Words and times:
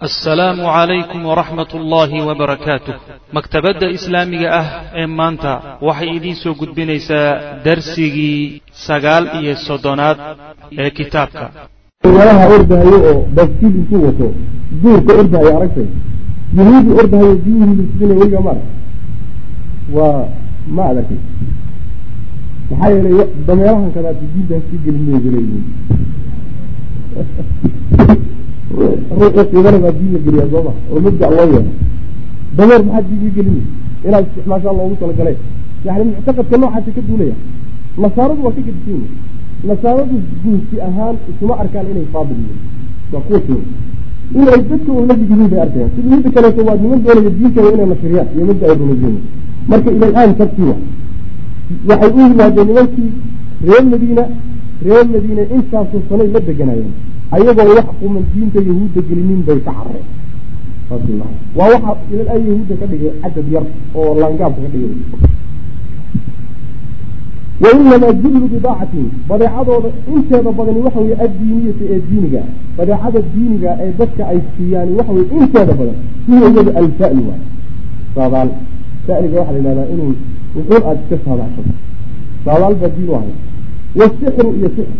assalaamu 0.00 0.64
calaykum 0.64 1.20
waraxmat 1.28 1.70
ullaahi 1.78 2.24
wabarakaatuh 2.28 2.94
maktabadda 3.36 3.90
islaamiga 3.96 4.48
ah 4.60 4.68
ee 5.00 5.06
maanta 5.18 5.52
waxay 5.88 6.10
idiin 6.18 6.36
soo 6.42 6.54
gudbinaysaa 6.60 7.28
darsigii 7.64 8.62
sagaal 8.86 9.24
iyo 9.40 9.54
soddonaad 9.66 10.18
ee 10.82 10.90
kitaabka. 10.98 11.44
Walaha 12.16 12.44
ordahayo 12.54 12.98
oo 13.10 13.20
baskiil 13.36 13.74
intuu 13.80 14.00
wato 14.06 14.26
duurka 14.82 15.12
ordahayo 15.20 15.52
aragtay 15.58 15.88
yahuudi 16.56 16.90
ordahayo 17.00 17.34
biyihii 17.44 17.86
sina 17.98 18.14
weliga 18.20 18.40
ma 18.46 18.50
arag 18.56 18.68
waa 19.96 20.18
ma 20.76 20.82
adarkay 20.90 21.20
maxaa 22.70 22.90
yeelay 22.96 23.16
dameerahan 23.46 23.92
kadaati 23.96 24.24
diintaas 24.32 24.64
ka 24.70 24.76
gelin 24.84 25.04
mayba 25.10 25.30
ruuxa 28.76 29.44
qiidana 29.50 29.78
baa 29.84 29.92
diin 29.98 30.12
la 30.14 30.18
geliyaa 30.26 30.48
sooma 30.52 30.72
oo 30.92 31.00
mabda 31.06 31.26
loo 31.36 31.46
yeelo 31.52 31.70
dameer 32.56 32.82
maxaad 32.84 33.04
diin 33.10 33.20
ka 33.24 33.30
gelin 33.36 33.58
inaad 34.06 34.24
isticmaashaa 34.28 34.72
loogu 34.78 34.94
talagale 35.00 35.32
yani 35.84 36.04
muctaqadka 36.10 36.56
noocaasa 36.58 36.90
ka 36.96 37.00
duulaya. 37.08 37.34
Nasaaradu 38.02 38.40
waa 38.44 38.52
ka 38.56 38.60
gedisan 38.66 39.02
nasaaradu 39.68 40.16
jinsi 40.42 40.76
ahaan 40.88 41.16
isuma 41.30 41.54
arkaan 41.62 41.86
inay 41.92 42.06
faadil 42.12 42.36
yihiin. 42.42 42.58
Waa 43.12 43.20
kuwa 43.26 43.38
jooga 43.46 43.64
inay 44.40 44.60
dadka 44.70 44.90
un 44.92 45.06
la 45.08 45.14
yihiin 45.20 45.48
bay 45.52 45.60
arkayaan. 45.64 45.90
Sida 45.94 46.08
midda 46.16 46.30
kaleeto 46.36 46.60
waa 46.68 46.76
niman 46.82 47.00
doonaya 47.04 47.30
diinkeeda 47.38 47.70
inay 47.74 47.86
nashriyaan 47.92 48.28
iyo 48.36 48.44
midda 48.50 48.64
ay 48.70 48.74
rumayeen 48.80 49.16
marka 49.70 49.90
ilal'aan 49.96 50.34
tartiiba 50.40 50.74
waxay 51.88 52.10
u 52.16 52.20
yimaadeen 52.28 52.66
nimankii 52.70 53.10
reer 53.68 53.84
madiina 53.92 54.24
reer 54.86 55.04
madiina 55.12 55.42
intaasoo 55.56 56.02
sanay 56.08 56.28
la 56.34 56.40
deganayeen 56.48 56.92
ayagoo 57.36 57.74
wax 57.78 57.88
quman 58.00 58.24
diinta 58.32 58.58
yahuudda 58.68 59.00
gelinin 59.08 59.42
bay 59.48 59.58
ka 59.66 59.72
carareen 59.78 60.06
waa 61.58 61.68
waxa 61.74 61.92
ilal'aan 62.12 62.42
yahuudda 62.48 62.74
ka 62.80 62.86
dhigay 62.90 63.12
cadad 63.22 63.46
yar 63.54 63.64
oo 63.94 64.14
laangaabka 64.20 64.60
ka 64.64 64.68
dhigay. 64.74 64.94
Wainamaa 67.60 68.12
jullu 68.22 68.48
bidaacatin 68.48 69.06
badeecadooda 69.28 69.88
inteeda 70.14 70.50
badani 70.58 70.80
waxa 70.84 71.00
weye 71.00 71.16
addiiniyata 71.24 71.84
ee 71.94 72.00
diiniga 72.08 72.42
badeecada 72.76 73.20
diiniga 73.34 73.70
ee 73.84 73.92
dadka 73.98 74.22
ay 74.32 74.38
siiyaan 74.56 74.90
waxa 74.98 75.12
weye 75.12 75.26
inteeda 75.40 75.72
badan 75.80 75.96
hiya 76.26 76.48
iyada 76.52 76.72
alfa'lu 76.82 77.22
waay 77.28 77.42
saadaal 78.14 78.50
fa'liga 79.06 79.36
waxaa 79.40 79.52
la 79.52 79.58
yihahdaa 79.58 79.88
inuu 79.94 80.12
wuxuun 80.56 80.82
aada 80.88 81.00
iska 81.02 81.16
saadacshato 81.24 81.72
saadaal 82.44 82.74
baa 82.80 82.88
diin 82.96 83.08
u 83.10 83.14
ahay. 83.18 83.32
Wasixru 83.98 84.48
iyo 84.58 84.68
sixr 84.76 84.98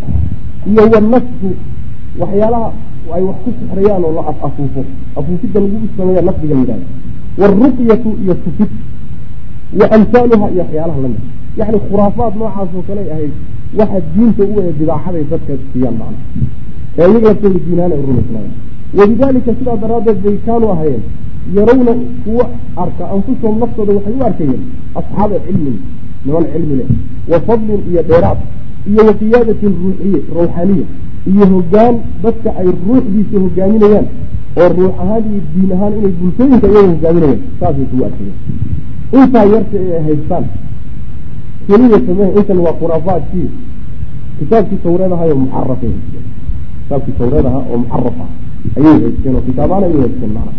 iyo 0.71 0.83
wanasfu 0.93 1.49
waxyaalaha 2.19 2.71
ay 3.15 3.23
wax 3.29 3.37
ku 3.43 3.49
sixrayaan 3.59 4.03
oo 4.03 4.11
la 4.17 4.21
af 4.31 4.37
afuufo. 4.47 4.81
Afuufidda 5.19 5.59
lagu 5.59 5.87
sameeya 5.97 6.21
nafdiga 6.21 6.55
yidhahda 6.55 6.85
waaruqyatu 7.39 8.09
iyo 8.23 8.33
tufid 8.43 8.71
wa 9.79 9.85
amhaaluha 9.97 10.45
iyo 10.53 10.61
waxyaalaha 10.63 10.99
la 11.01 11.07
mid 11.13 11.21
yani 11.57 11.77
khuraafaad 11.87 12.33
noocaas 12.39 12.69
oo 12.77 12.83
kale 12.87 13.01
ahayd 13.13 13.33
waxa 13.79 13.99
diinta 14.15 14.43
u 14.43 14.55
ee 14.61 14.71
bidaacaday 14.79 15.23
dadka 15.31 15.53
siiyaan 15.73 15.95
macna 16.01 16.17
ee 16.99 17.07
iyaga 17.11 17.27
laftooda 17.29 17.59
diinahaan 17.65 17.91
ay 17.91 18.01
rumaysnaayeen. 18.07 18.53
Walidaalika 18.97 19.51
sidaa 19.59 19.77
daraaddeed 19.83 20.19
bay 20.23 20.37
kaanu 20.45 20.71
ahayeen 20.71 21.03
yarawna 21.55 21.93
kuwa 22.23 22.45
arka 22.83 23.03
anfusahum 23.15 23.59
naftooda 23.59 23.91
waxay 23.97 24.13
u 24.19 24.23
arkayeen 24.29 24.61
asxaaba 24.99 25.35
cilmin 25.45 25.77
niman 26.25 26.45
cilmi 26.53 26.75
leh 26.79 26.87
wa 27.31 27.39
fadlin 27.47 27.81
iyo 27.91 28.01
dheeraad 28.09 28.39
iyo 28.91 29.01
wa 29.07 29.13
qiyaadatin 29.21 29.73
ruuxiye 29.83 30.19
ruuxaniya 30.35 30.85
iyo 31.29 31.45
hogaan 31.53 31.95
dadka 32.23 32.49
ay 32.61 32.67
ruuxdiisa 32.87 33.37
hogaaminayaan 33.45 34.07
oo 34.61 34.67
ruux 34.77 34.93
ahaan 35.03 35.23
iyo 35.31 35.41
diin 35.53 35.71
ahaan 35.75 35.93
inay 35.99 36.13
bulshooyinka 36.19 36.67
iyaga 36.67 36.89
hogaaminayaan 36.93 37.41
saasay 37.59 37.85
kugu 37.91 38.03
arkayeen 38.09 38.37
intaa 39.19 39.45
yarta 39.53 39.77
ee 39.85 39.93
ay 39.97 40.03
haystaan 40.07 40.45
keliya 41.67 41.99
sameh 42.07 42.29
intan 42.39 42.59
waa 42.65 42.75
khuraafaadkii 42.79 43.49
kitaabkii 44.39 44.79
tawreed 44.85 45.11
ahay 45.15 45.29
oo 45.31 45.39
muxarafay 45.43 45.91
haysteen 45.93 46.25
kitaabkii 46.83 47.15
tawreed 47.19 47.45
ahaa 47.49 47.63
oo 47.71 47.77
muxaraf 47.83 48.17
ah 48.25 48.29
ayay 48.77 48.97
haysteen 49.05 49.35
oo 49.37 49.43
kitaabaana 49.49 49.85
ayay 49.89 50.01
haysteen 50.05 50.31
macna 50.37 50.53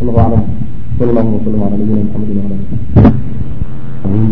wallahu 0.00 0.20
aclam 0.20 0.44
sala 0.98 1.10
allahuma 1.12 1.36
wasalam 1.38 1.62
ala 1.66 1.76
nabiyina 1.76 2.04
maxamedin 2.04 2.38
wala 2.44 2.54
ali 4.04 4.22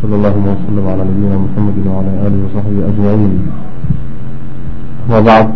sala 0.00 0.14
allahuma 0.18 0.48
wasalam 0.54 0.86
ala 0.92 1.02
nabiyina 1.10 1.36
muxamedi 1.44 1.80
wala 1.96 2.10
alihi 2.26 2.42
wasaxbihi 2.46 2.82
ajmaciin 2.90 3.34
ama 5.08 5.20
bacd 5.26 5.50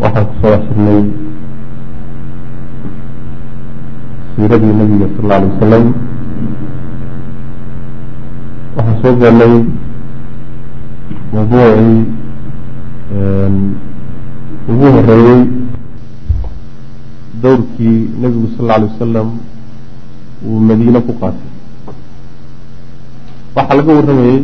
waxaan 0.00 0.24
ku 0.28 0.34
soo 0.40 0.50
dhex 0.50 0.62
jirnay 0.68 1.02
siiradii 4.34 4.74
nabiga 4.78 5.06
sal 5.16 5.24
alla 5.24 5.34
alay 5.36 5.48
wasalam 5.52 5.84
waxaan 8.76 8.96
soo 9.02 9.14
gaarnay 9.20 9.54
mawduucii 11.32 11.98
ugu 14.70 14.86
horeeyey 14.96 15.40
dowrkii 17.42 17.98
nebigu 18.20 18.48
sal 18.56 18.64
alla 18.64 18.74
alay 18.76 18.88
wasalam 18.92 19.28
uu 20.46 20.60
madiine 20.60 21.00
ku 21.06 21.12
qaatay. 21.20 21.48
Waxaa 23.56 23.76
laga 23.78 23.92
warramayey 23.98 24.38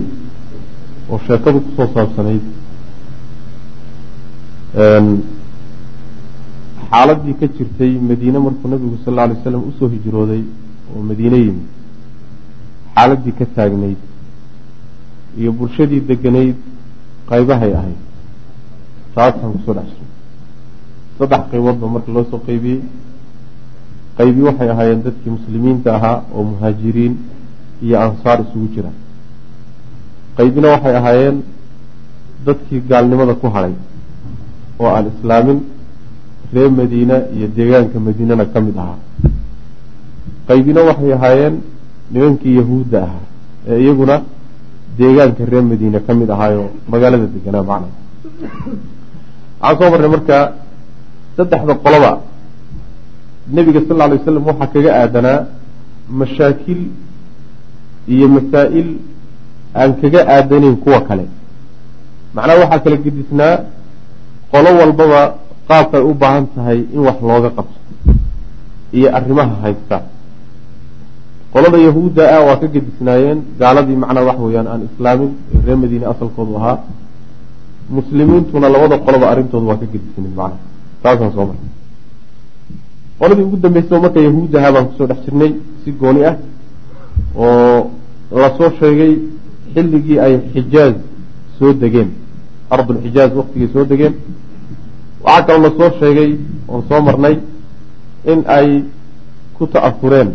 oo 1.10 1.18
sheekadu 1.26 1.60
ku 1.64 1.70
soo 1.76 1.88
saabsanayd. 1.94 2.42
Xaaladii 6.90 7.34
ka 7.40 7.46
jirtay 7.56 7.92
madiine 8.08 8.38
markuu 8.38 8.68
nabigu 8.68 8.96
sal 9.04 9.12
alla 9.18 9.22
alay 9.24 9.36
slam 9.42 9.62
u 9.68 9.72
soo 9.78 9.88
hijrooday 9.88 10.42
oo 10.94 11.02
madiine 11.02 11.36
yimid 11.44 11.66
xaaladii 12.94 13.32
ka 13.38 13.46
taagnayd 13.56 14.00
iyo 15.38 15.52
bulshadii 15.52 16.00
deganayd 16.08 16.56
qaybahay 17.28 17.72
ahayd. 17.74 18.00
Taasaan 19.14 19.52
ku 19.52 19.58
soo 19.66 19.74
dhex 19.74 19.88
jirnay 19.88 20.10
saddex 21.18 21.42
qayboodba 21.50 21.86
marka 21.94 22.10
loo 22.12 22.24
soo 22.30 22.40
qaybiyey. 22.46 22.80
Qaybi 24.18 24.40
waxay 24.48 24.68
ahaayeen 24.70 25.02
dadkii 25.06 25.30
muslimiinta 25.36 25.94
ahaa 25.96 26.22
oo 26.34 26.42
muhaajiriin 26.44 27.14
iyo 27.82 27.96
ansaar 28.00 28.38
isugu 28.44 28.68
jira 28.74 28.90
qaybina 30.36 30.68
waxay 30.74 30.94
ahaayeen 31.00 31.36
dadkii 32.46 32.80
gaalnimada 32.90 33.34
ku 33.40 33.46
hadhay 33.54 33.74
oo 34.80 34.90
aan 34.96 35.06
islaamin 35.12 35.58
reer 36.54 36.70
madiine 36.80 37.16
iyo 37.36 37.46
deegaanka 37.56 37.98
madiinana 38.06 38.44
ka 38.52 38.58
mid 38.66 38.76
ahaa. 38.82 38.98
Qaybina 40.48 40.80
waxay 40.88 41.12
ahaayeen 41.18 41.54
nimankii 42.12 42.54
yahuudda 42.60 42.98
ahaa 43.06 43.24
ee 43.70 43.78
iyaguna 43.84 44.16
deegaanka 44.98 45.42
reer 45.50 45.64
madiine 45.70 45.98
ka 46.06 46.12
mid 46.20 46.30
ahaayo 46.34 46.64
magaalada 46.92 47.26
deganaa 47.34 47.64
macna. 47.70 47.88
Waxaan 49.62 49.78
soo 49.78 49.90
marnay 49.92 50.10
marka 50.16 50.36
saddexda 51.36 51.74
qoloba 51.84 52.12
nebiga 53.54 53.80
sal 53.86 53.96
lla 53.96 54.04
alay 54.06 54.18
waslam 54.20 54.44
waxaa 54.50 54.72
kaga 54.74 54.90
aadanaa 55.02 55.38
mashaakil 56.20 56.80
iyo 58.14 58.26
masaa'il 58.36 58.88
aan 59.80 59.90
kaga 60.00 60.20
aadanayn 60.34 60.76
kuwa 60.84 61.00
kale. 61.08 61.24
Macnaha 62.34 62.58
waxaa 62.62 62.80
kala 62.84 62.96
gedisnaa 63.04 63.54
qolo 64.52 64.70
walbaba 64.80 65.20
qaabkay 65.68 66.02
u 66.10 66.14
baahan 66.22 66.46
tahay 66.54 66.78
in 66.94 67.00
wax 67.06 67.18
looga 67.28 67.50
qabto 67.56 67.78
iyo 68.92 69.08
arrimaha 69.16 69.54
haysta. 69.64 69.96
Qolada 71.52 71.78
yahuudda 71.86 72.22
ah 72.36 72.40
waa 72.48 72.56
ka 72.60 72.66
gedisnaayeen 72.74 73.38
gaaladii 73.60 73.96
macnaa 74.02 74.24
waxa 74.28 74.42
weeyaan 74.46 74.68
aan 74.72 74.82
islaamin 74.88 75.30
ee 75.54 75.60
reer 75.66 75.76
madiine 75.82 76.06
asalkoodu 76.12 76.56
ahaa. 76.60 76.78
Muslimiintuna 77.96 78.68
labada 78.74 78.96
qoloba 79.06 79.26
arrintooda 79.32 79.66
waa 79.70 79.80
ka 79.82 79.86
gedisnayd 79.92 80.34
macna 80.40 80.56
taasaan 81.02 81.32
soo 81.36 81.44
marnay. 81.48 81.70
Qoladii 83.18 83.44
ugu 83.48 83.56
dambeysay 83.64 83.98
marka 84.04 84.20
yahuud 84.28 84.52
ahaa 84.56 84.72
baan 84.74 84.86
ku 84.88 84.92
soo 84.98 85.06
dhex 85.10 85.20
jirnay 85.24 85.50
si 85.84 85.90
gooni 86.00 86.20
ah 86.30 86.36
oo 87.36 87.90
la 88.42 88.48
soo 88.56 88.70
sheegay 88.78 89.12
xilligii 89.74 90.18
ay 90.18 90.34
xijaaz 90.54 90.94
soo 91.58 91.72
degeen 91.82 92.10
ardulxijaaz 92.70 93.30
waktigay 93.38 93.68
soo 93.72 93.84
degeen 93.84 94.14
waxaa 95.24 95.42
kaloo 95.46 95.62
la 95.62 95.70
soo 95.78 95.90
sheegay 96.00 96.30
oon 96.68 96.82
soo 96.88 97.00
marnay 97.02 97.36
in 98.32 98.40
ay 98.46 98.68
ku 99.56 99.66
ta'afureen 99.66 100.30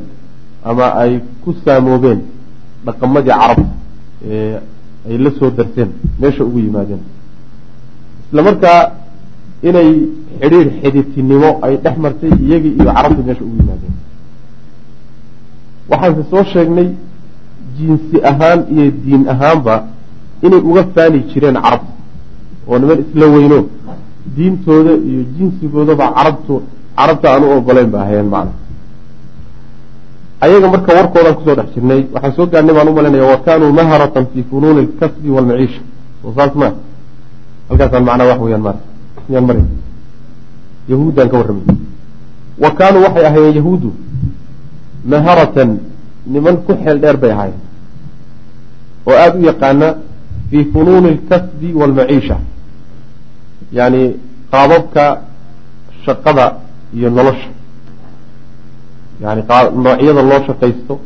ama 0.63 0.85
ay 1.01 1.11
ku 1.43 1.55
saamoobeen 1.65 2.19
dhaqamadii 2.85 3.31
carab 3.41 3.59
ee 4.29 4.59
ay 5.09 5.17
la 5.17 5.31
soo 5.39 5.49
darseen 5.57 5.89
meesha 6.19 6.43
ugu 6.43 6.59
yimaadeen. 6.59 7.01
Isla 8.27 8.41
markaa 8.43 8.81
inay 9.63 9.89
xidhiir 10.41 10.67
xiditinimo 10.81 11.49
ay 11.65 11.73
dhex 11.83 11.95
martay 12.03 12.31
iyagii 12.45 12.73
iyo 12.79 12.85
carabta 12.97 13.21
meesha 13.27 13.43
ugu 13.47 13.55
yimaadeen. 13.61 13.93
Waxaanse 15.89 16.23
soo 16.31 16.43
sheegnay 16.53 16.89
jinsi 17.77 18.15
ahaan 18.29 18.59
iyo 18.73 18.91
diin 19.03 19.23
ahaanba 19.33 19.75
inay 20.45 20.61
uga 20.69 20.83
faani 20.95 21.19
jireen 21.31 21.57
carab 21.63 21.83
oo 22.67 22.77
niman 22.79 22.99
isla 23.03 23.25
weyno. 23.33 23.59
Diintooda 24.35 24.91
iyo 25.09 25.21
jinsigoodaba 25.37 26.05
carabtu 26.17 26.53
carabta 26.97 27.27
aan 27.33 27.43
u 27.43 27.49
ogoleyn 27.57 27.89
ba 27.93 27.99
ahayeen 28.03 28.29
macna. 28.33 28.51
Ayaga 30.41 30.67
marka 30.73 30.91
warkoodaan 30.97 31.35
ku 31.37 31.41
soo 31.45 31.55
dhex 31.55 31.69
jirnay 31.73 32.01
waxaan 32.13 32.33
soo 32.35 32.45
gaarnay 32.51 32.73
baan 32.75 32.87
u 32.89 32.93
malinaya 32.97 33.25
wa 33.33 33.37
kaanuu 33.45 33.71
maharatan 33.79 34.25
fi 34.33 34.39
funuuni 34.49 34.79
alkasbi 34.85 35.29
waalmaciisha 35.35 35.81
soo 36.21 36.31
saas 36.37 36.53
ma. 36.55 36.67
Halkaasaan 37.69 38.03
macnaa 38.07 38.27
wax 38.31 38.39
weyaan 38.45 38.61
mara 38.67 38.79
miyaan 39.29 39.45
mara 39.49 39.61
yahuuddaan 40.91 41.29
ka 41.31 41.37
warramay 41.39 41.65
wa 42.63 42.69
kaanuu 42.79 43.01
waxay 43.05 43.25
ahaayeen 43.29 43.55
yahuuddu 43.59 43.89
maharatan 45.11 45.69
niman 46.33 46.55
ku 46.65 46.71
xeel 46.83 46.97
dheer 47.01 47.17
bay 47.17 47.31
ahaayeen 47.31 47.61
oo 49.07 49.15
aada 49.23 49.37
u 49.39 49.43
yaqaana 49.49 49.87
fii 50.49 50.63
funuuni 50.73 51.07
alkasbi 51.15 51.73
waalmaciisha 51.79 52.37
yacni 53.77 54.01
qaababka 54.51 55.03
shaqada 56.05 56.45
iyo 56.97 57.09
nolosha. 57.09 57.49
Yani 59.21 59.41
noocyada 59.83 60.21
loo 60.21 60.41
shaqaysto 60.47 60.99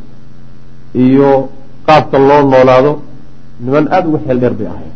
iyo 0.93 1.49
qaabka 1.87 2.17
loo 2.19 2.41
noolaado 2.51 2.91
niman 3.63 3.87
aada 3.91 4.07
uga 4.09 4.19
xeel 4.25 4.39
dheer 4.39 4.53
bay 4.53 4.67
ahayen 4.67 4.95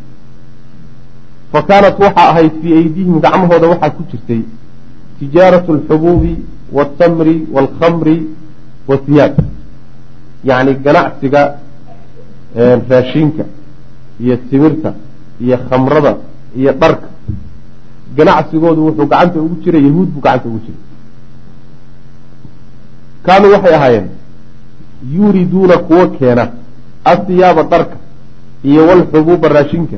fa 1.51 1.60
kaanat 1.69 1.96
waxaa 2.00 2.30
ahayd 2.31 2.54
fii 2.62 2.74
aydihim 2.80 3.19
gacmahooda 3.25 3.68
waxaa 3.74 3.90
ku 3.98 4.04
jirtay 4.12 4.42
tijaaratu 5.19 5.74
alxubuubi 5.74 6.34
waltamri 6.72 7.36
waalkhamri 7.56 8.18
wathiyaab 8.90 9.36
yacni 10.44 10.74
ganacsiga 10.86 11.42
raashinka 12.56 13.44
iyo 14.19 14.36
timirta 14.50 14.94
iyo 15.42 15.57
khamrada 15.69 16.18
iyo 16.57 16.72
dharka. 16.81 17.07
Ganacsigoodu 18.18 18.81
wuxuu 18.86 19.06
gacanta 19.12 19.40
ugu 19.42 19.56
jiray 19.63 19.84
yahuud 19.88 20.10
buu 20.13 20.22
gacanta 20.22 20.48
ugu 20.50 20.60
jiray. 20.66 20.80
Kaanuu 23.25 23.52
waxay 23.54 23.75
ahaayeen 23.75 24.07
yuriduuna 25.16 25.78
kuwo 25.78 26.07
keena 26.07 26.44
asiyaaba 27.04 27.63
dharka 27.63 27.96
iyo 28.63 28.88
walxubuuba 28.88 29.48
raashinka 29.50 29.98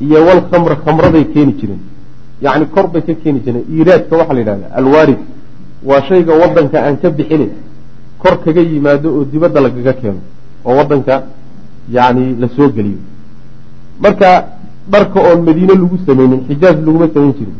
iyo 0.00 0.18
walkhamra 0.26 0.76
khamraday 0.84 1.24
keeni 1.24 1.52
jireen. 1.52 1.80
Yacni 2.42 2.66
kor 2.66 2.86
bay 2.92 3.02
ka 3.02 3.14
keeni 3.14 3.40
jireen. 3.40 3.64
Iiraadka 3.74 4.16
waxaa 4.16 4.34
la 4.34 4.40
yidhahda 4.40 4.66
alwaarid 4.74 5.18
waa 5.84 6.02
shayga 6.02 6.32
wadanka 6.34 6.76
aan 6.86 6.96
ka 7.02 7.10
bixinin 7.10 7.50
kor 8.18 8.34
kaga 8.44 8.60
yimaado 8.60 9.08
oo 9.16 9.24
dibadda 9.24 9.60
lagaga 9.60 9.92
keeno 9.92 10.20
oo 10.64 10.76
wadanka 10.76 11.22
yacni 11.94 12.36
la 12.40 12.48
soo 12.56 12.68
geliyo. 12.76 12.98
Marka 14.02 14.28
dharka 14.92 15.18
oon 15.20 15.40
madiine 15.44 15.74
lagu 15.74 15.96
sameynin 16.06 16.40
xijaaj 16.48 16.76
laguma 16.86 17.08
samayn 17.14 17.32
jirin. 17.38 17.56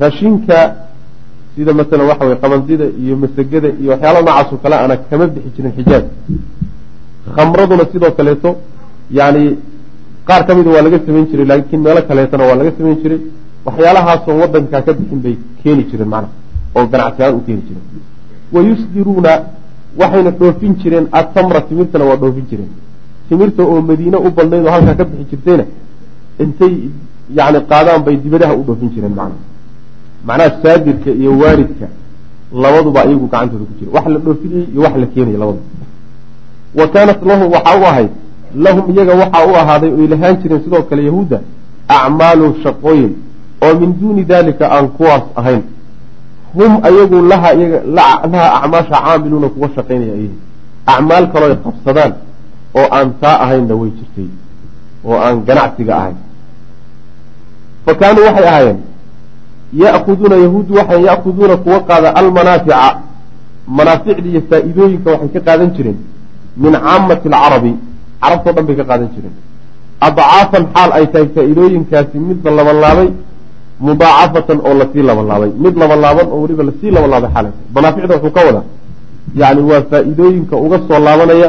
Raashinka 0.00 0.58
sida 1.54 1.72
masalan 1.72 2.06
waxa 2.10 2.24
weye 2.26 2.36
qabandida 2.44 2.84
iyo 3.02 3.16
masagada 3.16 3.68
iyo 3.80 3.90
waxyaala 3.92 4.20
noocaas 4.22 4.52
oo 4.52 4.58
kale 4.62 4.76
ana 4.84 4.96
kama 4.96 5.26
bixi 5.26 5.50
jirin 5.56 5.72
xijaaj 5.76 6.04
khamraduna 7.34 7.84
sidoo 7.92 8.10
kaleeto 8.18 8.50
yani 9.18 9.58
qaar 10.28 10.42
ka 10.46 10.54
mida 10.54 10.70
waa 10.70 10.82
laga 10.86 10.98
samayn 11.06 11.26
jiray 11.30 11.46
laakiin 11.50 11.80
meelo 11.86 12.02
kaleetona 12.08 12.44
waa 12.48 12.56
laga 12.60 12.72
samayn 12.78 12.98
jiray. 13.02 13.20
Waxyaalahaasoo 13.66 14.34
wadankaa 14.42 14.82
ka 14.86 14.92
bixin 14.98 15.20
bay 15.24 15.34
keeni 15.62 15.82
jireen 15.90 16.08
macnaha 16.08 16.32
oo 16.76 16.86
ganacsiyaaan 16.92 17.34
u 17.38 17.40
keeni 17.46 17.62
jireen. 17.68 17.84
Wayusdiruuna 18.54 19.32
waxayna 20.00 20.30
dhoofin 20.30 20.72
jireen 20.82 21.06
atamra 21.20 21.60
timirtana 21.68 22.04
waa 22.10 22.16
dhoofin 22.22 22.46
jireen 22.50 22.70
timirta 23.28 23.62
oo 23.62 23.80
madiine 23.80 24.16
u 24.16 24.30
badnayd 24.36 24.64
oo 24.66 24.70
halkaa 24.70 24.94
ka 24.94 25.04
bixi 25.04 25.24
jirtayna 25.30 25.64
intay 26.42 26.74
yani 27.38 27.58
qaadaan 27.70 28.02
bay 28.06 28.16
dibadaha 28.16 28.54
u 28.60 28.62
dhoofin 28.66 28.90
jireen 28.94 29.14
macnaha. 29.20 29.46
Macnaha 30.26 30.50
saadirka 30.62 31.10
iyo 31.10 31.30
waaridka 31.38 31.86
labaduba 32.62 33.04
iyagu 33.04 33.26
gacantooda 33.32 33.64
ku 33.64 33.74
jira. 33.78 33.90
Wax 33.96 34.06
la 34.14 34.18
dhoofinayey 34.18 34.66
iyo 34.72 34.80
wax 34.82 34.94
la 35.02 35.06
keenaya 35.06 35.38
labaduba 35.38 35.66
wa 36.78 36.86
kaanat 36.88 37.20
lahum 37.30 37.52
waxaa 37.52 37.76
u 37.80 37.84
ahayd 37.90 38.10
lahum 38.64 38.84
iyaga 38.92 39.14
waxaa 39.22 39.46
u 39.50 39.54
ahaaday 39.62 39.90
oy 39.98 40.06
lahaan 40.12 40.36
jireen 40.42 40.60
sidoo 40.64 40.82
kale 40.82 41.02
yahuudda 41.04 41.40
acmaalun 41.88 42.54
shaqooyin 42.62 43.12
oo 43.64 43.74
min 43.80 43.90
duuni 44.00 44.24
dalika 44.24 44.64
aan 44.76 44.88
kuwaas 44.88 45.22
ahayn. 45.36 45.62
Hum 46.54 46.72
ayagu 46.82 47.16
laha 47.30 47.54
iyaga 47.54 47.78
laha 47.96 48.44
acmaasha 48.62 48.96
caamiluuna 49.04 49.48
kuwa 49.48 49.68
shaqaynaya 49.76 50.12
ayhi 50.12 50.30
acmaal 50.86 51.24
kaloo 51.32 51.48
ay 51.50 51.56
qabsadaan 51.64 52.12
oo 52.74 52.86
aan 52.96 53.12
taa 53.20 53.36
ahaynna 53.44 53.74
way 53.80 53.90
jirtay 53.98 54.28
oo 55.04 55.16
aan 55.26 55.44
ganacsiga 55.48 55.92
ahayn. 55.96 56.16
Fa 57.84 57.94
kaanuu 57.94 58.24
waxay 58.28 58.46
ahaayeen 58.48 58.78
ya'kuduuna 59.82 60.36
yahuuddu 60.44 60.74
waxay 60.78 61.02
ya'kuduuna 61.08 61.56
kuwa 61.56 61.80
qaada 61.88 62.08
almanaafica. 62.20 62.98
Manaaficda 63.78 64.28
iyo 64.30 64.42
faa'iidooyinka 64.50 65.10
waxay 65.10 65.28
ka 65.34 65.40
qaadan 65.46 65.70
jireen 65.76 65.98
min 66.56 66.72
caamati 66.72 67.28
alcarabi 67.28 67.72
carabtao 68.22 68.52
dhan 68.52 68.64
bay 68.66 68.76
ka 68.76 68.84
qaadan 68.90 69.08
jireen. 69.14 69.34
Adcaafan 70.06 70.64
xaal 70.74 70.90
ay 70.98 71.06
tahay 71.12 71.28
faa'iidooyinkaasi 71.36 72.16
mid 72.28 72.38
la 72.44 72.50
labanlaabay 72.58 73.08
mudaacafatan 73.80 74.58
oo 74.68 74.74
la 74.80 74.86
sii 74.92 75.02
labanlaabay. 75.10 75.50
Mid 75.64 75.74
labanlaaban 75.82 76.26
oo 76.32 76.40
weliba 76.42 76.62
la 76.68 76.72
sii 76.80 76.90
labanlaabay 76.96 77.30
xaal 77.34 77.46
manaaficda 77.74 78.14
wuxuu 78.16 78.30
ka 78.36 78.40
wadaa 78.48 78.64
yacni 79.40 79.62
waa 79.70 79.82
faa'iidooyinka 79.90 80.54
uga 80.64 80.78
soo 80.88 80.98
laabanaya 81.06 81.48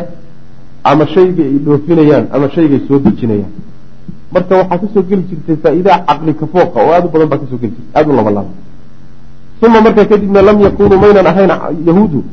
ama 0.83 1.05
shayga 1.07 1.43
ay 1.43 1.57
dhoofinayaan 1.65 2.25
ama 2.31 2.49
shaygay 2.55 2.79
soo 2.87 2.99
dejinayaan. 2.99 3.51
Marka 4.33 4.55
waxaa 4.57 4.77
ka 4.77 4.87
soo 4.93 5.03
geli 5.09 5.23
jirtay 5.29 5.55
faa'iidaha 5.63 5.99
caqli 6.07 6.33
kafooqa 6.33 6.77
oo 6.85 6.91
aada 6.93 7.05
u 7.07 7.11
badan 7.13 7.29
baa 7.29 7.37
ka 7.41 7.45
soo 7.49 7.57
geli 7.61 7.73
jirtay 7.75 7.93
aada 7.99 8.09
u 8.11 8.15
labanlaabay 8.15 8.55
uma 9.65 9.81
markaa 9.81 10.05
kadibna 10.11 10.41
lam 10.41 10.57
yakunuu 10.65 10.99
maynan 11.03 11.27
ahayn 11.31 11.51
yahuudu 11.87 12.23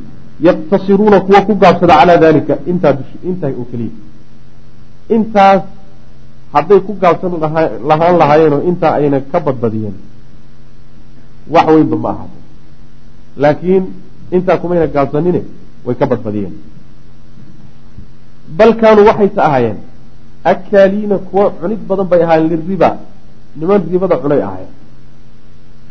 yaqtasiruuna 0.40 1.20
kuwa 1.26 1.40
ku 1.46 1.54
gaabsada 1.62 1.94
calaa 2.00 2.16
dalika 2.24 2.54
intaa 2.70 2.94
intaa 3.30 3.50
oo 3.60 3.64
keliya. 3.70 3.94
Intaas 5.16 5.62
hadday 6.54 6.80
ku 6.86 6.92
gaabsan 7.02 7.32
lahaan 7.88 8.16
lahaayeenoo 8.20 8.62
intaa 8.70 8.92
ayna 8.98 9.20
ka 9.32 9.40
badbadiyeen 9.40 9.94
wax 11.54 11.66
weynba 11.74 11.96
ma 12.04 12.08
ahaate 12.10 12.38
laakiin 13.42 13.84
intaa 14.36 14.56
kumayna 14.62 14.86
gaabsanine 14.86 15.40
way 15.86 15.94
ka 16.00 16.06
badbadiyeen 16.06 16.54
bal 18.58 18.72
kaanuu 18.80 19.06
waxayse 19.10 19.40
ahaayeen 19.48 19.78
akaaliina 20.44 21.18
kuwa 21.18 21.50
cunid 21.60 21.80
badan 21.88 22.06
bay 22.12 22.22
ahaayeen 22.22 22.50
liriba 22.50 22.90
niman 23.56 23.80
ribada 23.92 24.16
cunay 24.22 24.42
ahaayeen 24.48 24.72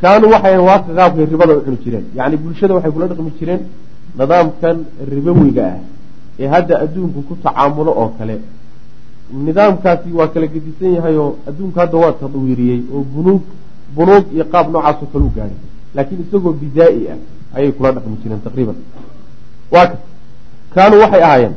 kaanuu 0.02 0.30
waxay 0.36 0.58
waaka 0.70 0.94
qaabkay 0.98 1.26
ribada 1.34 1.54
u 1.58 1.62
cuni 1.66 1.78
jireen 1.84 2.06
yacni 2.18 2.38
bulshada 2.38 2.74
waxay 2.78 2.92
kula 2.96 3.08
dhaqmi 3.12 3.32
jireen 3.40 3.62
nidaamkan 4.20 4.78
ribowiga 5.12 5.64
ah 5.74 5.80
ee 6.40 6.48
hadda 6.54 6.74
adduunku 6.84 7.20
ku 7.28 7.34
tacaamulo 7.44 7.92
oo 8.02 8.10
kale 8.18 8.36
nidaamkaasi 9.48 10.10
waa 10.20 10.28
kala 10.34 10.48
gedisan 10.54 10.92
yahay 10.98 11.16
oo 11.18 11.32
adduunku 11.50 11.80
hadda 11.80 11.98
waa 12.04 12.14
tadwiiriyey 12.22 12.80
oo 12.94 13.04
bunuug 13.14 13.42
bunuug 13.96 14.26
iyo 14.36 14.46
qaab 14.54 14.66
noocaasoo 14.74 15.08
kale 15.14 15.26
u 15.26 15.32
gaadhay 15.38 15.60
laakiin 15.96 16.22
isagoo 16.28 16.54
bidaa-i 16.62 17.02
ah 17.14 17.18
ayay 17.58 17.72
kula 17.78 17.92
dhaqmi 17.96 18.18
jireen 18.24 18.42
taqriiban 18.48 18.78
waa 19.74 19.86
ka 19.92 19.98
kaanuu 20.76 21.00
waxay 21.04 21.24
ahaayeen 21.28 21.54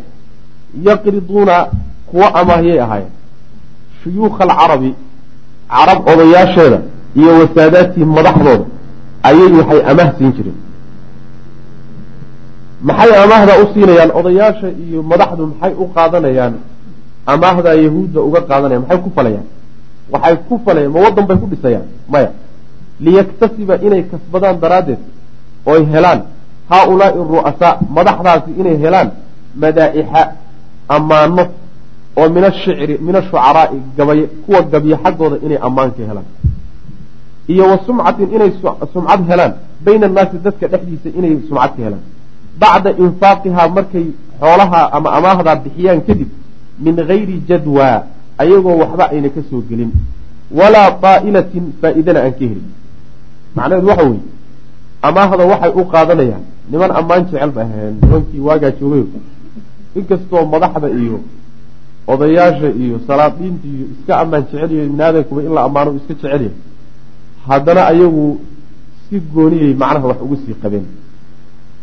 yaqriduuna 0.87 1.66
kuwa 2.10 2.34
amaahiyay 2.34 2.80
ahaayeen. 2.80 3.12
Shuyuukha 4.02 4.44
alcarabi 4.44 4.94
carab 5.70 6.08
odayaasheeda 6.08 6.78
iyo 7.16 7.30
wasaadaatihim 7.40 8.08
madaxdooda 8.18 8.64
ayay 9.22 9.52
waxay 9.58 9.80
amaah 9.90 10.10
siin 10.18 10.32
jireen. 10.32 10.58
Maxay 12.82 13.10
amaahda 13.25 13.52
u 13.62 13.64
siinayaan? 13.75 14.10
Odayaasha 14.14 14.68
iyo 14.87 15.02
madaxdu 15.02 15.46
maxay 15.46 15.72
u 15.78 15.84
qaadanayaan? 15.94 16.54
Amaahda 17.26 17.75
yahuudda 17.75 18.20
uga 18.28 18.40
qaadanayaan 18.40 18.82
maxay 18.82 18.98
ku 19.04 19.10
falayaan? 19.16 19.46
Waxay 20.12 20.37
ku 20.48 20.54
falayaan 20.64 20.92
ma 20.94 21.00
waddan 21.04 21.26
bay 21.28 21.37
ku 21.42 21.46
dhisayaan? 21.52 21.87
Maya. 22.12 22.30
Liyaktasiba 23.00 23.75
inay 23.87 24.02
kasbadaan 24.10 24.60
daraaddeed 24.62 24.98
oy 25.66 25.80
helaan. 25.92 26.20
Haa-ulaai 26.70 27.14
ru'asaa 27.32 27.72
madaxdaasi 27.96 28.50
inay 28.60 28.76
helaan 28.84 29.08
madaa'ixa 29.62 30.22
ammaano 30.88 31.42
oo 32.16 32.28
min 32.35 32.45
ashicri 32.45 32.99
min 33.07 33.14
ashucaraa'i 33.21 33.78
gabay 33.97 34.21
kuwa 34.47 34.62
gabya 34.73 34.97
xaggooda 35.04 35.37
inay 35.47 35.59
ammaan 35.66 35.90
ka 35.97 36.02
helaan. 36.09 36.28
Iyo 37.49 37.64
wa 37.71 37.78
sumcatin 37.87 38.28
inay 38.37 38.50
sumcad 38.92 39.21
helaan 39.30 39.52
bayna 39.85 40.07
annaasi 40.07 40.37
dadka 40.45 40.66
dhexdiisa 40.73 41.09
inay 41.18 41.33
sumcad 41.49 41.71
ka 41.76 41.83
helaan. 41.87 42.04
Bacda 42.61 42.90
infaaqihaa 43.04 43.68
markay 43.76 44.07
xoolaha 44.40 44.80
ama 44.97 45.09
amaahdaa 45.18 45.57
bixiyaan 45.64 46.00
kadib 46.07 46.30
min 46.85 46.97
gayri 47.11 47.37
jadwaa 47.49 48.02
ayagoo 48.38 48.76
waxba 48.83 49.04
ayna 49.12 49.28
ka 49.28 49.40
soo 49.50 49.62
gelin. 49.68 49.92
Walaa 50.59 50.90
daa'ilatin 51.02 51.64
faa-idana 51.80 52.21
aan 52.25 52.33
ka 52.33 52.45
helin. 52.50 52.66
Macnaheedu 53.57 53.88
waxa 53.88 54.04
weeye 54.11 54.23
amaahda 55.02 55.45
waxay 55.52 55.73
u 55.80 55.83
qaadanayaan 55.92 56.45
niman 56.71 56.90
ammaan 57.00 57.23
jecel 57.30 57.50
ba 57.57 57.61
aheen 57.62 57.95
nimankii 58.02 58.40
waagaa 58.49 58.73
joogay 58.80 59.04
inkastoo 59.99 60.43
madaxda 60.55 60.88
iyo 61.02 61.19
odayaasha 62.12 62.69
iyo 62.83 62.97
salaadiinta 63.07 63.67
iyo 63.75 63.85
iska 63.95 64.12
ammaan 64.23 64.43
jecel 64.50 64.71
yahay 64.76 64.90
aadamkuba 65.07 65.40
in 65.47 65.52
la 65.57 65.62
ammaano 65.69 65.90
iska 65.99 66.14
jecel 66.14 66.33
yahay 66.33 66.50
haddana 67.49 67.83
ayagu 67.93 68.25
si 69.09 69.17
gooniyay 69.35 69.75
macnaha 69.83 70.07
wax 70.11 70.19
ugu 70.25 70.37
sii 70.43 70.55
qabeen. 70.62 70.87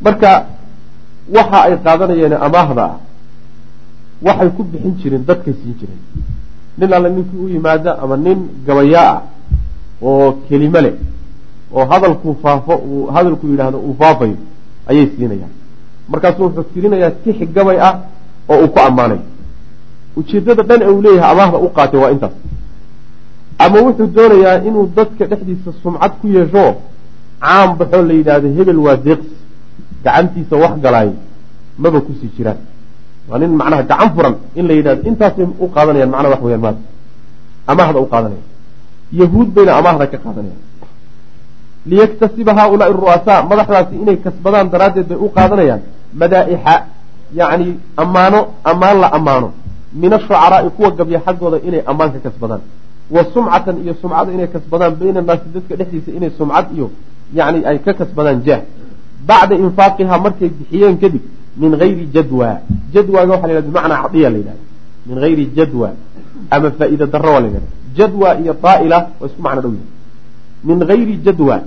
Marka 0.06 0.30
waxa 1.36 1.58
ay 1.68 1.74
qaadanayeen 1.86 2.34
amaahda 2.48 2.84
ah 2.86 2.98
waxay 4.26 4.50
ku 4.58 4.62
bixin 4.72 4.94
jireen 5.02 5.24
dadkay 5.30 5.54
siin 5.60 5.76
jireen. 5.80 6.02
Nin 6.78 6.94
alle 6.94 7.10
ninkii 7.10 7.40
u 7.46 7.48
yimaada 7.54 7.92
ama 8.04 8.16
nin 8.18 8.40
gabayaa 8.68 9.12
ah 9.16 9.22
oo 10.02 10.32
kelimo 10.48 10.80
leh 10.86 10.94
oo 11.76 11.86
hadalkuu 11.92 12.36
faafo 12.44 12.76
uu 12.90 13.06
hadalku 13.16 13.48
yidhaahdo 13.52 13.78
uu 13.88 13.96
faafayo 14.00 14.38
ayay 14.90 15.08
siinayaan 15.16 15.54
markaasuu 16.12 16.44
wuxuu 16.48 16.64
tirinayaa 16.74 17.12
tix 17.24 17.38
gabay 17.56 17.78
ah 17.88 17.94
oo 18.52 18.58
uu 18.64 18.70
ku 18.74 18.80
ammaanayo 18.88 19.22
ujeeddada 20.20 20.64
dhan 20.70 20.82
ee 20.86 20.92
uu 20.96 21.02
leeyahay 21.06 21.32
amaahda 21.34 21.58
u 21.66 21.70
qaatay 21.78 22.00
waa 22.04 22.12
intaas. 22.16 22.36
Ama 23.64 23.78
wuxuu 23.86 24.08
doonayaa 24.18 24.58
inuu 24.68 24.86
dadka 24.98 25.24
dhexdiisa 25.32 25.72
sumcad 25.84 26.14
ku 26.22 26.28
yeesho 26.36 26.66
caam 27.44 27.70
baxoo 27.80 28.02
la 28.10 28.14
yidhaahdo 28.20 28.48
hebel 28.58 28.80
waa 28.86 28.98
deeqsi 29.06 29.34
gacantiisa 30.04 30.56
wax 30.64 30.74
galaay 30.86 31.10
maba 31.82 32.00
ku 32.06 32.12
sii 32.20 32.32
jiraan. 32.38 32.60
Waa 33.30 33.40
nin 33.42 33.52
macnaha 33.60 33.84
gacan 33.92 34.10
furan 34.16 34.36
in 34.60 34.66
la 34.70 34.74
yidhahdo 34.80 35.02
intaasay 35.10 35.46
u 35.64 35.68
qaadanayaan 35.76 36.12
macnaha 36.14 36.32
wax 36.34 36.42
weyaan 36.46 36.62
maada 36.66 36.80
amaahda 37.72 38.00
u 38.06 38.08
qaadanayaan. 38.14 38.48
Yahuud 39.20 39.50
bayna 39.56 39.72
amaahda 39.80 40.06
ka 40.14 40.18
qaadanayaan. 40.26 40.62
Liyaktasiba 41.90 42.52
haaulaai 42.58 42.94
ru'asaa 43.02 43.40
madaxdaasi 43.50 43.94
inay 44.04 44.18
kasbadaan 44.26 44.68
daraaddeed 44.74 45.08
bay 45.12 45.18
u 45.26 45.28
qaadanayaan 45.38 45.82
madaa'ixa 46.20 46.76
yacni 47.40 47.80
ammaano 47.98 48.40
ammaan 48.64 48.98
la 49.04 49.08
ammaano. 49.18 49.52
Min 49.94 50.14
ashucaraa'i 50.14 50.70
kuwa 50.70 50.92
gabya 50.92 51.20
xaggooda 51.26 51.58
inay 51.68 51.84
ammaan 51.86 52.12
ka 52.14 52.20
kasbadaan 52.20 52.62
wa 53.10 53.22
sumcatan 53.34 53.78
iyo 53.84 53.94
sumcada 54.02 54.32
inay 54.34 54.48
kasbadaan 54.48 54.96
bayna 55.00 55.20
annaasi 55.20 55.48
dadka 55.54 55.76
dhexdiisa 55.76 56.12
inay 56.18 56.32
sumcad 56.38 56.66
iyo 56.76 56.92
yani 57.34 57.66
ay 57.66 57.80
ka 57.80 57.94
kasbadaan 57.94 58.42
jaah. 58.46 58.62
Bacda 59.28 59.56
infaaqihaa 59.56 60.20
markay 60.26 60.50
bixiyeen 60.50 60.98
kadib 60.98 61.24
min 61.58 61.72
hayri 61.80 62.06
jadwa. 62.14 62.62
Jadwaaga 62.94 63.32
waxa 63.34 63.48
la 63.48 63.54
yhahda 63.54 63.68
bimacnaa 63.68 64.02
cadiya 64.04 64.30
la 64.30 64.38
yidhahda 64.38 64.64
min 65.08 65.18
hayri 65.24 65.46
jadwa. 65.56 65.90
Ama 66.52 66.72
faa'iida 66.72 67.06
darro 67.06 67.30
waa 67.34 67.40
la 67.40 67.48
yidhahda 67.48 67.70
jadwa 67.98 68.30
iyo 68.42 68.54
daa'ila 68.64 68.98
waa 69.20 69.28
isku 69.28 69.42
macno 69.42 69.62
dhow. 69.62 69.74
Yahay 69.74 69.94
min 70.66 70.80
hayri 70.90 71.16
jadwa 71.26 71.62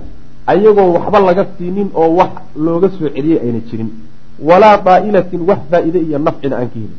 ayagoo 0.45 0.93
waxba 0.95 1.19
laga 1.19 1.43
siinin 1.57 1.89
oo 1.95 2.09
wax 2.19 2.31
looga 2.55 2.89
soo 2.89 3.09
celiyey 3.15 3.39
ayna 3.43 3.59
jirin 3.69 3.89
walaa 4.47 4.77
daa'ilatin 4.87 5.41
wax 5.49 5.59
faa'iide 5.71 5.99
iyo 6.07 6.17
nafcina 6.19 6.55
aan 6.57 6.69
ka 6.69 6.75
helin. 6.75 6.93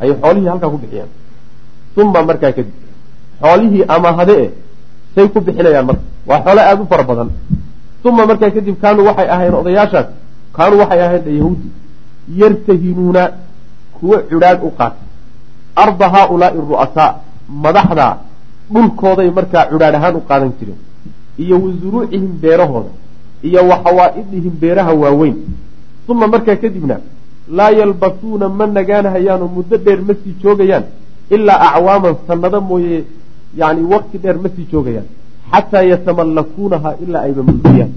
Ayay 0.00 0.16
xoolihii 0.22 0.48
halkaa 0.52 0.70
ku 0.70 0.78
bixiyaan. 0.78 1.10
Uma 1.96 2.22
markaa 2.28 2.52
kadib 2.56 2.74
xoolihii 3.42 3.84
amahade 3.88 4.34
e 4.44 4.46
say 5.14 5.28
ku 5.28 5.40
bixinayaan 5.40 5.86
marka. 5.86 6.02
Waa 6.28 6.40
xoolo 6.44 6.60
aada 6.60 6.82
u 6.82 6.86
fara 6.90 7.04
badan. 7.10 7.30
Uma 8.04 8.26
markaa 8.26 8.50
kadib 8.50 8.76
kaanuu 8.82 9.06
waxay 9.08 9.28
ahayn 9.34 9.54
odayaashaas 9.60 10.08
kaanuu 10.56 10.78
waxay 10.82 11.00
ahayn 11.06 11.36
yahuudi 11.38 11.68
yartahinuuna 12.40 13.22
kuwo 13.96 14.16
cudhaadh 14.30 14.64
u 14.64 14.70
qaatay 14.78 15.02
arda 15.76 16.06
haaulaai 16.14 16.58
ru'asaa 16.70 17.10
madaxda 17.64 18.06
dhulkooday 18.72 19.30
markaa 19.38 19.64
cudhaadh 19.72 19.96
ahaan 19.98 20.16
u 20.16 20.22
qaadan 20.28 20.52
jireen 20.58 20.80
iyo 21.38 21.56
wa 21.64 21.70
zuruucihim 21.82 22.32
beerahooda 22.42 22.90
iyo 23.48 23.60
wa 23.70 23.76
xawaa'idihim 23.84 24.54
beeraha 24.62 24.92
waaweyn 25.02 25.36
uma 26.08 26.26
markaa 26.34 26.56
kadibna 26.62 26.96
laa 27.56 27.70
yalbasuuna 27.80 28.46
ma 28.58 28.66
nagaanahayaanoo 28.78 29.48
muddo 29.56 29.76
dheer 29.84 30.00
ma 30.08 30.14
sii 30.22 30.34
joogayaan 30.42 30.84
ilaa 31.34 31.58
acwaaman 31.68 32.14
sanado 32.26 32.60
mooye 32.70 33.04
yani 33.60 33.82
wakti 33.92 34.16
dheer 34.22 34.36
ma 34.44 34.48
sii 34.56 34.66
joogayaan 34.72 35.08
xataa 35.52 35.82
yatamallakuunaha 35.92 36.90
ilaa 37.04 37.22
ayba 37.28 37.42
mulkiyaan 37.48 37.92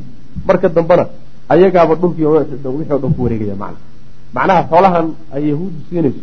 marka 0.48 0.68
dambena 0.76 1.06
ayagaaba 1.54 1.94
dhulkii 2.02 2.26
wixii 2.34 2.94
o 2.96 3.00
dhan 3.04 3.14
ku 3.16 3.22
wareegaya 3.24 3.56
macna. 3.62 3.80
Macnaha 4.36 4.62
xoolahan 4.70 5.08
ay 5.36 5.44
yahuuddu 5.52 5.80
siinayso 5.90 6.22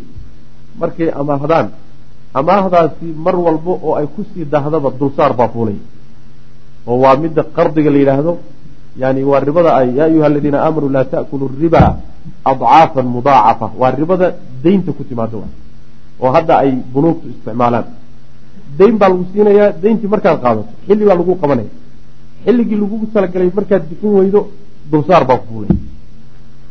markay 0.81 1.09
amaahdaan 1.21 1.67
amaahdaasi 2.39 3.07
mar 3.25 3.35
walba 3.45 3.71
oo 3.87 3.93
ay 3.99 4.07
ku 4.15 4.21
sii 4.33 4.45
dahdaba 4.53 4.89
dulsaar 4.99 5.33
baa 5.39 5.49
fuulaya. 5.53 5.81
Oo 6.87 6.97
waa 7.03 7.15
midda 7.23 7.43
qardiga 7.55 7.89
la 7.93 7.97
yidhaahdo 8.01 8.31
yani 9.01 9.23
waa 9.29 9.39
ribada 9.39 9.69
ay 9.79 9.87
yaa 9.97 10.05
ayuha 10.09 10.25
aladiina 10.31 10.57
aamanuu 10.65 10.89
laa 10.95 11.05
ta'kulu 11.13 11.45
riba 11.61 11.81
adcaafan 12.51 13.07
mudaacafa 13.15 13.67
waa 13.81 13.91
ribada 14.01 14.27
daynta 14.63 14.91
ku 14.97 15.03
timaado 15.09 15.43
oo 16.23 16.31
hadda 16.35 16.53
ay 16.63 16.71
bunuugtu 16.93 17.25
isticmaalaan. 17.33 17.85
Dayn 18.77 18.95
baa 19.01 19.09
lagu 19.09 19.25
siinayaa 19.31 19.71
dayntii 19.83 20.07
markaad 20.13 20.37
qaadato 20.43 20.69
xilli 20.87 21.05
baa 21.09 21.17
lagu 21.21 21.33
qabanaya. 21.41 21.71
Xilligii 22.45 22.77
lagugu 22.83 23.05
talagalay 23.13 23.49
markaad 23.57 23.83
bixin 23.89 24.11
weydo 24.17 24.39
dulsaar 24.91 25.23
baa 25.29 25.37
ku 25.41 25.45
fuulay 25.49 25.71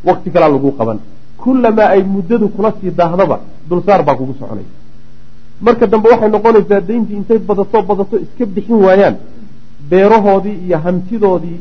wakti 0.07 0.29
kalaa 0.33 0.49
lagu 0.55 0.71
qaban. 0.79 0.99
Kullamaa 1.43 1.89
ay 1.95 2.01
muddadu 2.15 2.49
kula 2.55 2.69
sii 2.79 2.91
daahdaba 2.99 3.37
dulsaar 3.69 4.01
baa 4.07 4.15
kugu 4.19 4.33
soconaya. 4.39 4.69
Marka 5.65 5.85
dambe 5.91 6.07
waxay 6.13 6.29
noqonaysaa 6.35 6.81
dayntii 6.89 7.17
intay 7.19 7.39
badato 7.49 7.77
badato 7.89 8.15
iska 8.25 8.45
bixin 8.55 8.79
waayaan. 8.85 9.15
Beerahoodii 9.89 10.57
iyo 10.65 10.77
hantidoodii 10.85 11.59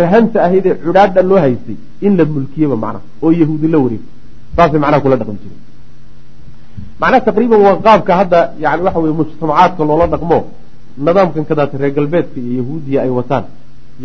rahanta 0.00 0.38
ahayd 0.46 0.66
ee 0.66 0.74
cudhaadha 0.84 1.22
loo 1.30 1.38
haystay 1.44 1.76
in 2.06 2.12
la 2.18 2.24
mulkiyaba 2.24 2.76
macnaha 2.84 3.04
oo 3.22 3.30
yahuudi 3.40 3.68
la 3.74 3.78
wareegto 3.84 4.10
saasay 4.56 4.78
macnaha 4.84 5.00
kula 5.04 5.16
dhaqan 5.20 5.36
jireen 5.42 5.62
macnaha 7.00 7.20
taqriiban 7.28 7.60
waa 7.66 7.76
qaabka 7.86 8.12
hadda 8.20 8.38
yani 8.64 8.82
waxa 8.86 8.98
weye 9.04 9.14
mujtamacaadka 9.20 9.82
loola 9.90 10.06
dhaqmo 10.14 10.38
nidaamkan 11.06 11.44
kadaata 11.50 11.74
reer 11.82 11.92
galbeedka 11.98 12.38
iyo 12.40 12.52
yahuudiya 12.60 12.98
ay 13.06 13.10
wataan. 13.18 13.44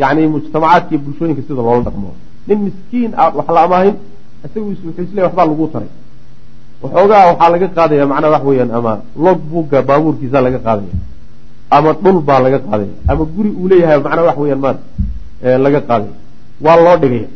Yani 0.01 0.21
mujtamacaadka 0.33 0.89
iyo 0.93 0.99
bulshooyinka 1.05 1.41
sida 1.47 1.61
loola 1.67 1.81
dhaqmo. 1.87 2.09
Nin 2.47 2.57
miskiin 2.65 3.11
aad 3.21 3.33
wax 3.39 3.47
la 3.55 3.61
amaahin 3.67 3.95
isagu 4.45 4.65
wuxuu 4.69 5.01
isleeya 5.05 5.25
waxbaa 5.27 5.45
lagu 5.49 5.67
taray. 5.73 5.89
Waxoogaa 6.83 7.23
waxaa 7.29 7.49
laga 7.53 7.67
qaadaya 7.77 8.05
macnaha 8.11 8.31
wax 8.35 8.43
weeyaan 8.49 8.71
ama 8.77 8.93
log 9.25 9.39
buugga 9.51 9.79
baabuurkiisa 9.89 10.37
laga 10.45 10.59
qaadaya 10.67 10.95
ama 11.77 11.89
dhul 12.03 12.19
baa 12.27 12.39
laga 12.45 12.59
qaadaya 12.67 12.93
ama 13.11 13.23
guri 13.35 13.49
uu 13.61 13.67
leeyahay 13.71 13.97
macnaha 14.05 14.25
wax 14.29 14.37
weeyaan 14.43 14.61
maan 14.65 14.77
laga 15.65 15.81
qaadaya 15.89 16.15
waa 16.65 16.77
loo 16.85 16.95
dhigaya 17.01 17.27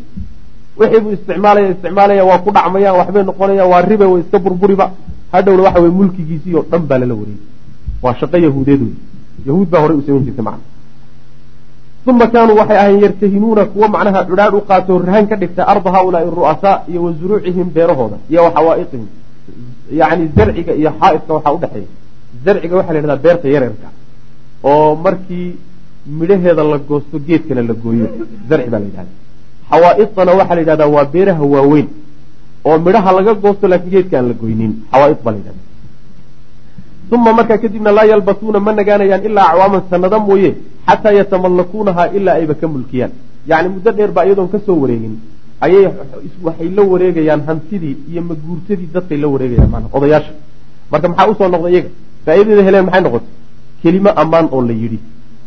wixii 0.79 1.01
buu 1.03 1.11
isticmaalaya 1.17 1.67
isticmaalaya 1.73 2.23
waa 2.29 2.39
ku 2.45 2.49
dhacmayaan 2.57 2.95
waxbay 3.01 3.23
noqonayaan 3.29 3.69
waa 3.73 3.81
ribe 3.89 4.05
way 4.11 4.21
iska 4.23 4.37
burburiba. 4.45 4.85
Hadhowna 5.33 5.63
waxa 5.67 5.79
weye 5.83 5.93
mulkigiisii 5.99 6.53
oo 6.59 6.63
dhan 6.71 6.81
baa 6.89 6.97
lala 7.01 7.13
wareegay 7.19 7.43
waa 8.03 8.13
shaqo 8.19 8.37
yahuudeed 8.45 8.81
wey 8.85 8.93
yahuud 9.47 9.67
baa 9.71 9.81
horey 9.83 9.97
u 9.99 10.03
samayn 10.05 10.23
jirtay 10.27 10.45
macna. 10.49 10.65
Uma 12.09 12.25
kaanuu 12.33 12.55
waxay 12.59 12.77
ahayn 12.83 12.99
yartahinuuna 13.03 13.63
kuwo 13.71 13.87
macnaha 13.95 14.19
cudhaadh 14.29 14.55
u 14.55 14.61
qaatoo 14.69 14.97
rahan 15.07 15.25
ka 15.29 15.35
dhigta 15.41 15.61
arda 15.71 15.89
haaulaai 15.95 16.29
ru'asaa 16.39 16.75
iyo 16.91 16.99
wa 17.05 17.11
zuruucihim 17.19 17.67
beerahooda 17.75 18.17
iyo 18.31 18.41
wa 18.45 18.51
xawaa'iqihim 18.55 19.07
yacni 19.99 20.25
zarciga 20.37 20.73
iyo 20.81 20.91
xaa'idka 20.99 21.31
waxaa 21.37 21.53
udhexeeya 21.57 21.87
zarciga 22.45 22.75
waxaa 22.79 22.93
la 22.93 22.99
yidhahdaa 22.99 23.23
beerta 23.25 23.47
yareerka 23.55 23.87
oo 24.71 24.95
markii 25.05 25.47
midhaheeda 26.19 26.63
la 26.63 26.77
goosto 26.89 27.15
geedkana 27.27 27.61
la 27.69 27.73
gooyo. 27.83 28.07
Zarci 28.49 28.69
baa 28.69 28.79
la 28.79 28.85
yidhahda 28.85 29.11
xawaaidana 29.69 30.31
waxaa 30.39 30.55
la 30.55 30.61
yidhahdaa 30.61 30.87
waa 30.95 31.05
beeraha 31.13 31.43
waaweyn 31.53 31.87
oo 32.67 32.77
midhaha 32.85 33.11
laga 33.17 33.33
goosto 33.43 33.65
laakiin 33.71 33.91
geedka 33.93 34.15
aan 34.19 34.27
la 34.31 34.33
goynin. 34.41 34.71
Xawaaid 34.91 35.19
baa 35.25 35.31
la 35.31 35.37
yidhahda 35.41 35.61
uma 37.15 37.31
markaa 37.37 37.57
kadibna 37.63 37.91
laa 37.97 38.05
yalbasuuna 38.11 38.59
ma 38.59 38.71
nagaanayaan 38.79 39.23
ilaa 39.27 39.47
acwaaman 39.51 39.81
sanado 39.89 40.19
mooye 40.27 40.49
xataa 40.87 41.13
yatamallakuunahaa 41.19 42.07
ilaa 42.17 42.35
ayba 42.39 42.53
ka 42.61 42.67
mulkiyaan. 42.73 43.11
Yacni 43.49 43.69
muddo 43.75 43.91
dheer 43.97 44.11
baa 44.15 44.25
iyadoon 44.27 44.49
ka 44.53 44.59
soo 44.65 44.75
wareegin. 44.81 45.13
Ayay 45.65 45.85
waxay 46.45 46.69
la 46.77 46.83
wareegayaan 46.91 47.41
hantidii 47.47 47.95
iyo 48.11 48.21
maguurtadii 48.29 48.89
dadkay 48.95 49.17
la 49.23 49.27
wareegayaan 49.33 49.69
manaa 49.75 49.89
odayaasha. 49.97 50.31
Marka 50.91 51.07
maxaa 51.11 51.29
u 51.31 51.35
soo 51.39 51.47
noqday 51.53 51.71
iyaga? 51.73 51.89
Faa'iidada 52.25 52.63
heleen 52.67 52.85
maxay 52.87 53.01
noqotay? 53.05 53.29
Kelimo 53.81 54.09
ammaan 54.21 54.45
oo 54.55 54.61
la 54.69 54.73
yidhi 54.81 54.99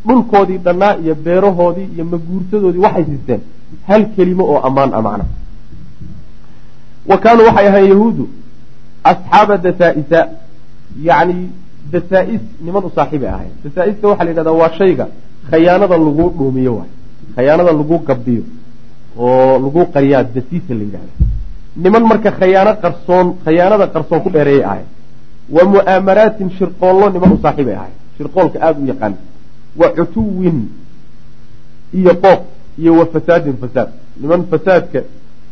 dhulkoodii 0.09 0.59
dhannaa 0.67 0.95
iyo 1.05 1.15
beerahoodii 1.25 1.89
iyo 1.95 2.05
maguurtadoodii 2.13 2.83
waxay 2.87 3.05
siisteen. 3.11 3.41
Hal 3.89 4.03
kelimo 4.17 4.45
oo 4.53 4.61
ammaan 4.69 4.91
a 4.99 5.01
macna. 5.07 5.25
Wa 7.11 7.17
kaanuu 7.23 7.47
waxay 7.49 7.67
ahayn 7.69 7.89
yahuudu 7.93 8.25
asxaaba 9.11 9.55
dasaa-isa 9.65 10.21
yacni 11.09 11.37
dasaa-is 11.93 12.43
niman 12.65 12.85
u 12.85 12.91
saaxiibay 12.97 13.29
ahayn 13.37 13.53
dasaa-iska 13.65 14.05
waxaa 14.11 14.25
la 14.25 14.31
yidhahdaa 14.31 14.57
waa 14.63 14.73
shayga 14.79 15.07
khayaanada 15.51 15.97
lagu 16.07 16.25
dhuumiyo 16.39 16.73
waay. 16.79 16.91
Khayaanada 17.37 17.73
lagu 17.81 17.97
gabdiyo 18.09 18.43
oo 19.19 19.59
lagu 19.65 19.81
qariyaa 19.95 20.23
dasiisa 20.35 20.73
la 20.79 20.85
yidhahda 20.87 21.13
niman 21.83 22.03
marka 22.11 22.31
khayaano 22.41 22.73
qarsoon 22.85 23.27
khayaanada 23.45 23.87
qarsoon 23.95 24.21
ku 24.25 24.29
dheereeyay 24.35 24.65
ahayn 24.71 24.87
wa 25.57 25.63
mu'aamaraatin 25.73 26.49
shirqoollo 26.59 27.07
niman 27.15 27.31
u 27.33 27.39
saaxiibay 27.45 27.75
ahayn 27.81 27.95
shirqoolka 28.19 28.57
aada 28.67 28.79
u 28.83 28.87
yaqaan 28.93 29.15
wa 29.77 29.89
cutuwin 29.97 30.69
iyo 31.95 32.15
qooq 32.15 32.41
iyo 32.79 32.93
wa 32.99 33.07
fasaadin 33.07 33.57
fasaad. 33.57 33.89
Niman 34.21 34.45
fasaadka 34.51 35.01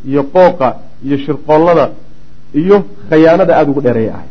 iyo 0.05 0.23
qooqa 0.23 0.75
iyo 1.05 1.17
shirqoollada 1.17 1.91
iyo 2.53 2.85
khayaanada 3.09 3.57
aada 3.57 3.71
ugu 3.71 3.81
dheereeya 3.81 4.13
ahay. 4.13 4.29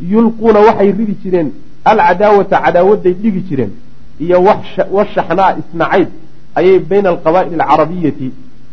Yulquuna 0.00 0.60
waxay 0.60 0.92
ridi 0.92 1.14
jireen 1.22 1.52
alcadaawata 1.84 2.60
cadaawadday 2.64 3.14
dhigi 3.22 3.40
jireen 3.48 3.72
iyo 4.20 4.42
washaxnaa 4.96 5.56
isnacayb 5.60 6.08
ayay 6.54 6.78
bayna 6.78 7.08
alqabaa'ili 7.14 7.60
alcarabiyati 7.60 8.32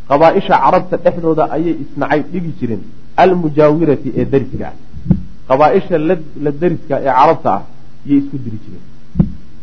qabaaisha 0.10 0.56
carabta 0.64 0.98
dhexdooda 1.06 1.44
ayay 1.56 1.76
isnacayb 1.84 2.26
dhigi 2.34 2.52
jireen 2.60 2.82
almujaawirati 3.24 4.10
ee 4.18 4.26
dariska 4.26 4.68
ah. 4.68 4.76
Qabaaisha 5.50 5.98
la 5.98 6.52
dariska 6.62 6.96
ee 7.02 7.14
carabta 7.20 7.50
ah 7.58 7.62
yay 8.10 8.18
isku 8.22 8.38
diri 8.46 8.58
jireen 8.66 8.86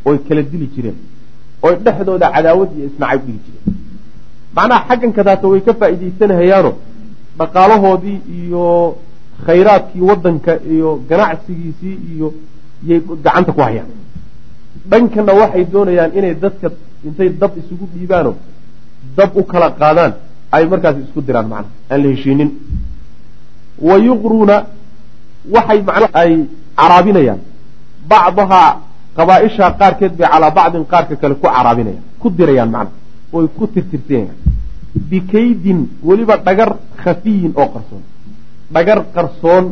oy 0.08 0.16
kala 0.26 0.42
dili 0.52 0.66
jireen 0.74 0.96
oy 1.66 1.74
dhexdooda 1.84 2.26
cadaawad 2.34 2.70
iyo 2.76 2.84
isnacayb 2.90 3.22
dhigi 3.26 3.40
jireen. 3.46 3.76
Macnaha 4.56 4.80
xaggan 4.88 5.12
kadaata 5.18 5.46
way 5.52 5.60
ka 5.66 5.72
faa'iidaysanahayaano 5.80 6.72
dhaqaalahoodii 7.38 8.18
iyo 8.38 8.64
khayraadkii 9.46 10.02
waddanka 10.10 10.52
iyo 10.74 10.88
ganacsigiisii 11.10 11.96
iyo 12.12 12.28
yay 12.88 13.00
gacanta 13.24 13.52
ku 13.56 13.60
hayaan. 13.66 13.90
Dhankana 14.90 15.32
waxay 15.40 15.64
doonayaan 15.72 16.10
inay 16.18 16.34
dadka 16.44 16.68
intay 17.06 17.28
dab 17.40 17.52
isugu 17.60 17.84
dhiibaano 17.94 18.32
dab 19.16 19.30
u 19.40 19.42
kala 19.52 19.68
qaadaan 19.80 20.12
ay 20.56 20.64
markaas 20.72 20.96
isku 21.04 21.20
diraan 21.26 21.48
macnaha 21.52 21.72
aan 21.92 22.00
la 22.02 22.08
heshiinin. 22.14 22.50
Wa 23.88 23.94
yuqruuna 24.08 24.56
waxay 25.54 25.80
man 25.88 26.04
ay 26.22 26.32
caraabinayaan. 26.78 27.40
Bacdahaa 28.10 28.70
qabaaisha 29.16 29.64
qaarkeed 29.80 30.12
bay 30.18 30.28
calaa 30.32 30.50
bacdin 30.58 30.84
qaarka 30.92 31.14
kale 31.22 31.34
ku 31.34 31.46
caraabinayaan 31.46 32.04
ku 32.20 32.26
dirayaan 32.38 32.70
macnaha 32.70 32.96
oy 33.36 33.46
ku 33.56 33.64
tirtirsanayaan 33.74 34.36
bikaydin 35.10 35.78
weliba 36.08 36.36
dhagar 36.46 36.70
khafiyin 37.02 37.52
oo 37.56 37.68
qarsoon. 37.74 38.02
Dhagar 38.74 38.98
qarsoon 39.14 39.64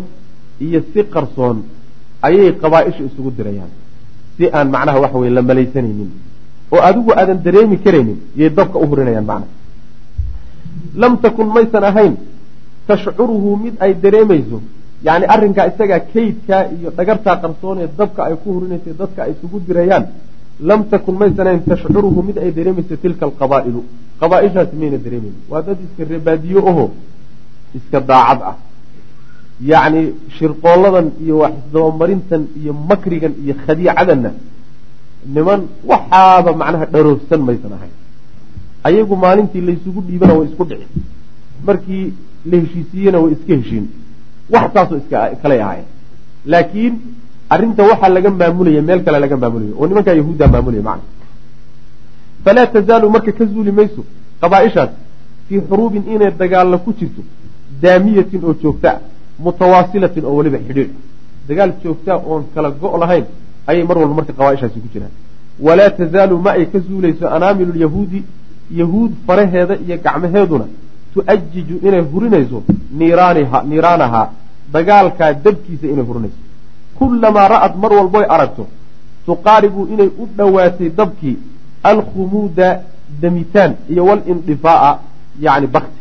iyo 0.65 0.81
si 0.93 1.01
qarsoon 1.15 1.57
ayay 2.27 2.53
qabaaisha 2.63 3.03
isugu 3.09 3.31
dirayaan 3.39 3.71
si 4.37 4.45
aan 4.57 4.69
macnaha 4.75 4.99
waxa 5.05 5.19
weye 5.23 5.31
la 5.39 5.43
malaysanaynin. 5.43 6.11
Oo 6.73 6.81
adigu 6.89 7.11
aadan 7.21 7.39
dareemi 7.45 7.77
karaynin 7.85 8.19
yay 8.41 8.51
dabka 8.59 8.77
u 8.79 8.87
hurinayaan 8.91 9.27
macnaha 9.31 9.53
lam 11.03 11.13
takun 11.23 11.49
maysan 11.57 11.85
ahayn 11.91 12.15
tashcuruhu 12.89 13.51
mid 13.63 13.75
ay 13.85 13.93
dareemayso 14.05 14.59
yacni 15.07 15.27
arrinkaa 15.35 15.67
isagaa 15.73 16.01
kaydkaa 16.13 16.63
iyo 16.77 16.89
dhagartaa 16.99 17.37
qarsoon 17.43 17.77
ee 17.85 17.89
dabka 18.01 18.21
ay 18.29 18.35
ku 18.43 18.49
hurinaysa 18.55 18.91
dadka 19.03 19.21
ay 19.27 19.31
isugu 19.35 19.57
dirayaan 19.69 20.05
lam 20.69 20.81
takun 20.93 21.15
maysan 21.21 21.47
ahayn 21.51 21.63
tashcuruhu 21.71 22.21
mid 22.29 22.37
ay 22.45 22.51
dareemayso 22.59 22.95
tilka 23.05 23.23
alqabaa'ilu 23.29 23.81
qabaaishaasi 24.21 24.75
mayna 24.81 24.99
dareemaynin? 25.05 25.43
Waa 25.51 25.63
dad 25.67 25.79
iska 25.87 26.03
rebaadiyo 26.13 26.61
oho 26.71 26.85
iska 27.79 27.99
daacad 28.11 28.41
ah. 28.51 28.57
Yacni 29.71 30.03
shirqooladan 30.37 31.07
iyo 31.25 31.35
waxisdabamarintan 31.43 32.43
iyo 32.61 32.73
makrigan 32.91 33.33
iyo 33.45 33.55
khadiicadanna 33.65 34.31
niman 35.35 35.61
waxaaba 35.91 36.51
macnaha 36.61 36.87
dharoogsan 36.95 37.41
maysan 37.49 37.73
ahayn. 37.77 37.95
Ayagu 38.89 39.15
maalintii 39.25 39.63
laysugu 39.69 40.01
dhiibana 40.09 40.33
way 40.39 40.47
isku 40.51 40.65
dhici 40.71 40.87
markii 41.69 42.05
la 42.51 42.57
heshiisiiyena 42.63 43.19
way 43.25 43.33
iska 43.37 43.53
heshiin 43.61 43.87
wax 44.53 44.67
taasoo 44.75 44.97
iska 45.03 45.19
kalay 45.43 45.61
ahaayeen 45.65 45.89
laakiin 46.53 46.95
arrinta 47.55 47.83
waxaa 47.91 48.09
laga 48.17 48.31
maamulaya 48.41 48.83
meel 48.89 49.01
kale 49.07 49.19
laga 49.25 49.37
maamulaya 49.43 49.73
oo 49.79 49.87
nimankaa 49.91 50.15
yahuuddaa 50.21 50.49
maamulaya 50.55 50.83
macna. 50.89 51.05
Falaa 52.45 52.67
tazaalu 52.75 53.11
marka 53.15 53.33
ka 53.39 53.45
zuuli 53.53 53.73
mayso 53.79 54.03
qabaaishaas 54.41 54.91
fii 55.49 55.61
xuruubin 55.69 56.05
inay 56.15 56.31
dagaalla 56.43 56.77
ku 56.85 56.91
jirto 56.99 57.23
daamiyatin 57.83 58.43
oo 58.49 58.55
joogta 58.63 58.91
mutawaasilatin 59.45 60.25
oo 60.29 60.35
weliba 60.39 60.59
xidhiidh. 60.67 60.93
Dagaal 61.49 61.71
joogtaa 61.85 62.19
oon 62.31 62.43
kala 62.55 62.71
go' 62.81 62.99
lahayn 63.03 63.25
ayay 63.71 63.85
mar 63.89 63.97
walba 63.99 64.15
marka 64.21 64.33
qabaaishaasi 64.39 64.79
ku 64.85 64.89
jiraan. 64.95 65.13
Walaa 65.67 65.91
tazaalu 66.01 66.35
ma 66.45 66.51
ay 66.59 66.65
ka 66.73 66.79
zuulayso 66.89 67.25
anaamilu 67.37 67.73
lyahuudi 67.79 68.21
yahuud 68.81 69.13
faraheeda 69.27 69.75
iyo 69.85 69.97
gacmaheeduna 70.05 70.67
tu-ajiju 71.15 71.75
inay 71.89 72.03
hurinayso 72.13 72.59
niiraanahaa 73.71 74.27
dagaalkaa 74.75 75.33
dabkiisa 75.45 75.87
inay 75.93 76.05
hurinayso 76.09 76.41
kullamaa 76.99 77.49
ra'ad 77.55 77.75
mar 77.83 77.93
walboy 77.99 78.25
aragto 78.35 78.65
tuqaaribu 79.27 79.81
inay 79.95 80.09
u 80.23 80.25
dhowaatay 80.39 80.89
dabkii 81.01 81.37
alkhumuuda 81.91 82.69
damitaan 83.23 83.73
iyo 83.93 84.03
walindifaa'a 84.09 84.91
yacni 85.45 85.67
bakti 85.75 86.01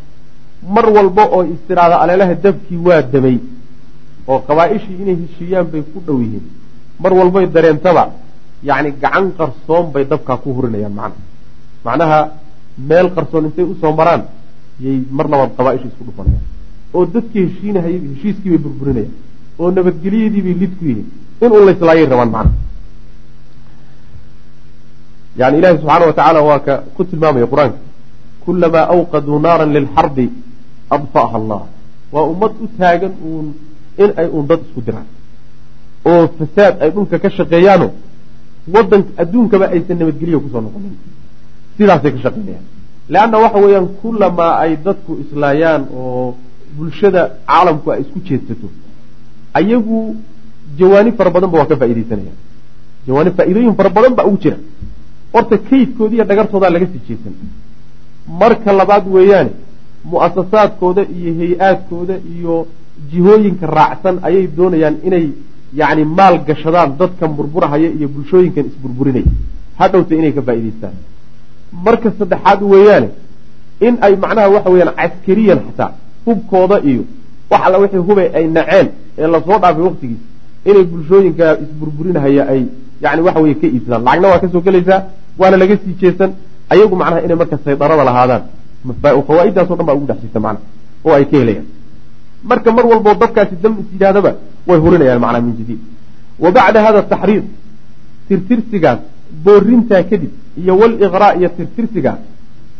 mar 0.75 0.85
walba 0.95 1.23
oo 1.35 1.43
istiraada 1.53 1.95
aleelaha 2.03 2.33
dabkii 2.45 2.79
waa 2.87 3.01
damay 3.13 3.37
oo 4.31 4.39
qabaa-ishii 4.47 4.97
inay 5.03 5.15
heshiiyaan 5.23 5.67
bay 5.71 5.81
ku 5.91 5.99
dhow 6.05 6.17
yihiin. 6.23 6.45
Mar 7.03 7.11
walbay 7.19 7.45
dareentaba 7.55 8.03
yacni 8.69 8.89
gacan 9.01 9.25
qarsoon 9.37 9.85
bay 9.93 10.03
dabkaa 10.11 10.37
ku 10.43 10.49
hurinayaan 10.55 10.93
macnaha 10.99 11.17
macnaha 11.85 12.19
meel 12.89 13.07
qarsoon 13.15 13.43
intay 13.49 13.65
u 13.71 13.75
soo 13.81 13.93
maraan 13.99 14.21
yay 14.83 14.97
mar 15.17 15.25
labaad 15.31 15.51
qabaa-isha 15.57 15.87
isku 15.91 16.03
dhufanayaan 16.07 16.45
oo 16.95 17.03
dadkii 17.15 17.43
heshiinahayay 17.47 17.99
heshiiskii 18.13 18.49
bay 18.53 18.61
burburinayaan 18.65 19.13
oo 19.61 19.67
nabadgelyadii 19.77 20.41
bay 20.47 20.55
lid 20.61 20.73
ku 20.79 20.83
yihiin 20.89 21.07
in 21.43 21.51
un 21.57 21.63
layslaayay 21.67 22.05
rabaan 22.13 22.31
macnaha 22.35 22.57
yani 25.39 25.55
ilahi 25.59 25.75
subxaana 25.77 26.05
wa 26.09 26.13
tacaala 26.13 26.41
waa 26.49 26.59
ka 26.65 26.73
ku 26.95 27.01
tilmaamaya 27.09 27.47
qur'aanka. 27.53 27.77
Kulamaa 28.45 28.85
awqaduu 28.95 29.37
naaran 29.45 29.71
lilxarbi 29.75 30.25
adfa'ha 30.95 31.35
allah. 31.41 31.61
Waa 32.13 32.25
ummad 32.31 32.51
u 32.63 32.67
taagan 32.79 33.13
uun 33.29 33.47
in 34.03 34.09
ay 34.21 34.27
uun 34.35 34.45
dad 34.49 34.59
isku 34.67 34.81
diraan 34.87 35.07
oo 36.09 36.23
fasaad 36.37 36.73
ay 36.83 36.89
dhulka 36.95 37.15
ka 37.23 37.29
shaqeeyaano 37.37 37.87
wadanka 38.73 39.09
adduunkaba 39.21 39.65
aysan 39.75 39.97
nabadgelyo 40.01 40.39
ku 40.43 40.49
soo 40.53 40.61
noqonin. 40.65 40.93
Sidaasay 41.77 42.11
ka 42.15 42.19
shaqeynayaan. 42.25 42.65
Leanna 43.13 43.37
waxa 43.43 43.59
weeyaan 43.63 43.87
kulamaa 44.01 44.53
ay 44.63 44.71
dadku 44.85 45.11
islaayaan 45.23 45.81
oo 46.01 46.35
bulshada 46.77 47.21
caalamku 47.49 47.87
ay 47.93 47.99
isku 48.03 48.19
jeedsato 48.27 48.67
ayagu 49.59 49.97
jawaanib 50.79 51.15
fara 51.19 51.29
badan 51.35 51.49
ba 51.53 51.57
waa 51.61 51.69
ka 51.71 51.75
faaideysanayaan 51.81 52.37
jawaanib 53.07 53.33
faa-iidooyin 53.37 53.75
fara 53.79 53.89
badan 53.97 54.13
ba 54.19 54.23
ugu 54.29 54.37
jira. 54.43 54.57
Horta 55.33 55.55
kaydkooda 55.69 56.13
iyo 56.15 56.23
dhagartoodaa 56.29 56.69
laga 56.75 56.87
sii 56.91 57.01
jeesan. 57.07 57.33
Marka 58.41 58.71
labaad 58.79 59.05
weeyaane 59.15 59.51
mu'asasaadkooda 60.11 61.01
iyo 61.17 61.31
hay'aadkooda 61.39 62.15
iyo 62.35 62.55
jihooyinka 63.11 63.65
raacsan 63.77 64.15
ayay 64.27 64.45
doonayaan 64.57 64.95
inay 65.07 65.25
yacni 65.79 66.03
maal 66.17 66.35
gashadaan 66.47 66.89
dadkan 66.99 67.31
burburahaya 67.37 67.89
iyo 67.97 68.07
bulshooyinkan 68.15 68.63
isburburinaya 68.71 69.31
hadhowta 69.81 70.13
inay 70.19 70.31
ka 70.37 70.41
faa'idaystaan 70.47 70.95
marka 71.85 72.07
saddexaad 72.19 72.61
weeyaane 72.73 73.09
in 73.87 73.93
ay 74.05 74.13
macnaha 74.23 74.47
waxa 74.55 74.69
weyaan 74.73 74.93
caskariyan 75.01 75.59
xataa 75.67 75.91
hubkooda 76.25 76.77
iyo 76.89 77.03
wax 77.51 77.61
alla 77.65 77.77
wixii 77.83 78.03
hubay 78.09 78.27
ay 78.37 78.45
naceen 78.57 78.87
ee 79.17 79.27
la 79.33 79.39
soo 79.47 79.57
dhaafay 79.63 79.83
waktigiis 79.89 80.21
inay 80.69 80.83
bulshooyinka 80.91 81.45
isburburinahaya 81.63 82.43
ay 82.53 82.61
yani 83.03 83.21
waxa 83.27 83.39
weye 83.43 83.55
ka 83.61 83.67
iibsadaan. 83.67 84.03
Lacagna 84.07 84.27
waa 84.31 84.39
ka 84.43 84.47
soo 84.53 84.61
gelaysaa 84.67 84.99
waana 85.39 85.57
laga 85.61 85.75
sii 85.83 85.93
jeesan. 86.01 86.31
Ayagu 86.69 86.95
macnaha 87.01 87.21
inay 87.25 87.37
marka 87.41 87.57
saydarada 87.65 88.03
lahaadaan. 88.09 88.43
Fawaaidaaso 89.27 89.73
dhan 89.77 89.85
baa 89.87 89.95
ugu 89.99 90.05
dhex 90.09 90.19
jirta 90.23 90.39
macnaha 90.39 90.65
oo 91.05 91.13
ay 91.17 91.25
ka 91.31 91.37
helayaan. 91.41 91.65
Marka 92.49 92.71
mar 92.71 92.85
walboo 92.91 93.15
dabkaasi 93.21 93.55
dam 93.63 93.73
is 93.81 93.87
yidhaahdaba 93.93 94.31
way 94.67 94.77
hurinayaan 94.83 95.19
macnaha 95.25 95.41
min 95.47 95.55
jadiid. 95.59 95.79
Wa 96.43 96.49
bacda 96.57 96.79
hada 96.85 97.01
taxriir 97.11 97.43
tirtirsigaas 98.27 98.99
boorintaa 99.45 100.03
kadib 100.09 100.31
iyo 100.61 100.73
waliqraa 100.81 101.33
iyo 101.39 101.49
tirtirsigaas 101.57 102.19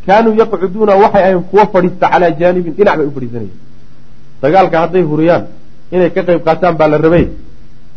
kaanuu 0.06 0.34
yaqcuduuna 0.42 0.94
waxay 1.04 1.24
ahayn 1.24 1.44
kuwa 1.52 1.66
fadhiista 1.74 2.06
calaa 2.14 2.32
jaanibin 2.40 2.74
dhinac 2.78 2.96
bay 3.00 3.06
u 3.08 3.12
fadhiisanayeen. 3.16 3.58
Dagaalka 4.42 4.78
hadday 4.84 5.04
huriyaan 5.12 5.44
inay 5.96 6.10
ka 6.16 6.22
qayb 6.28 6.42
qaataan 6.48 6.76
baa 6.80 6.88
la 6.94 6.98
rabay 7.06 7.26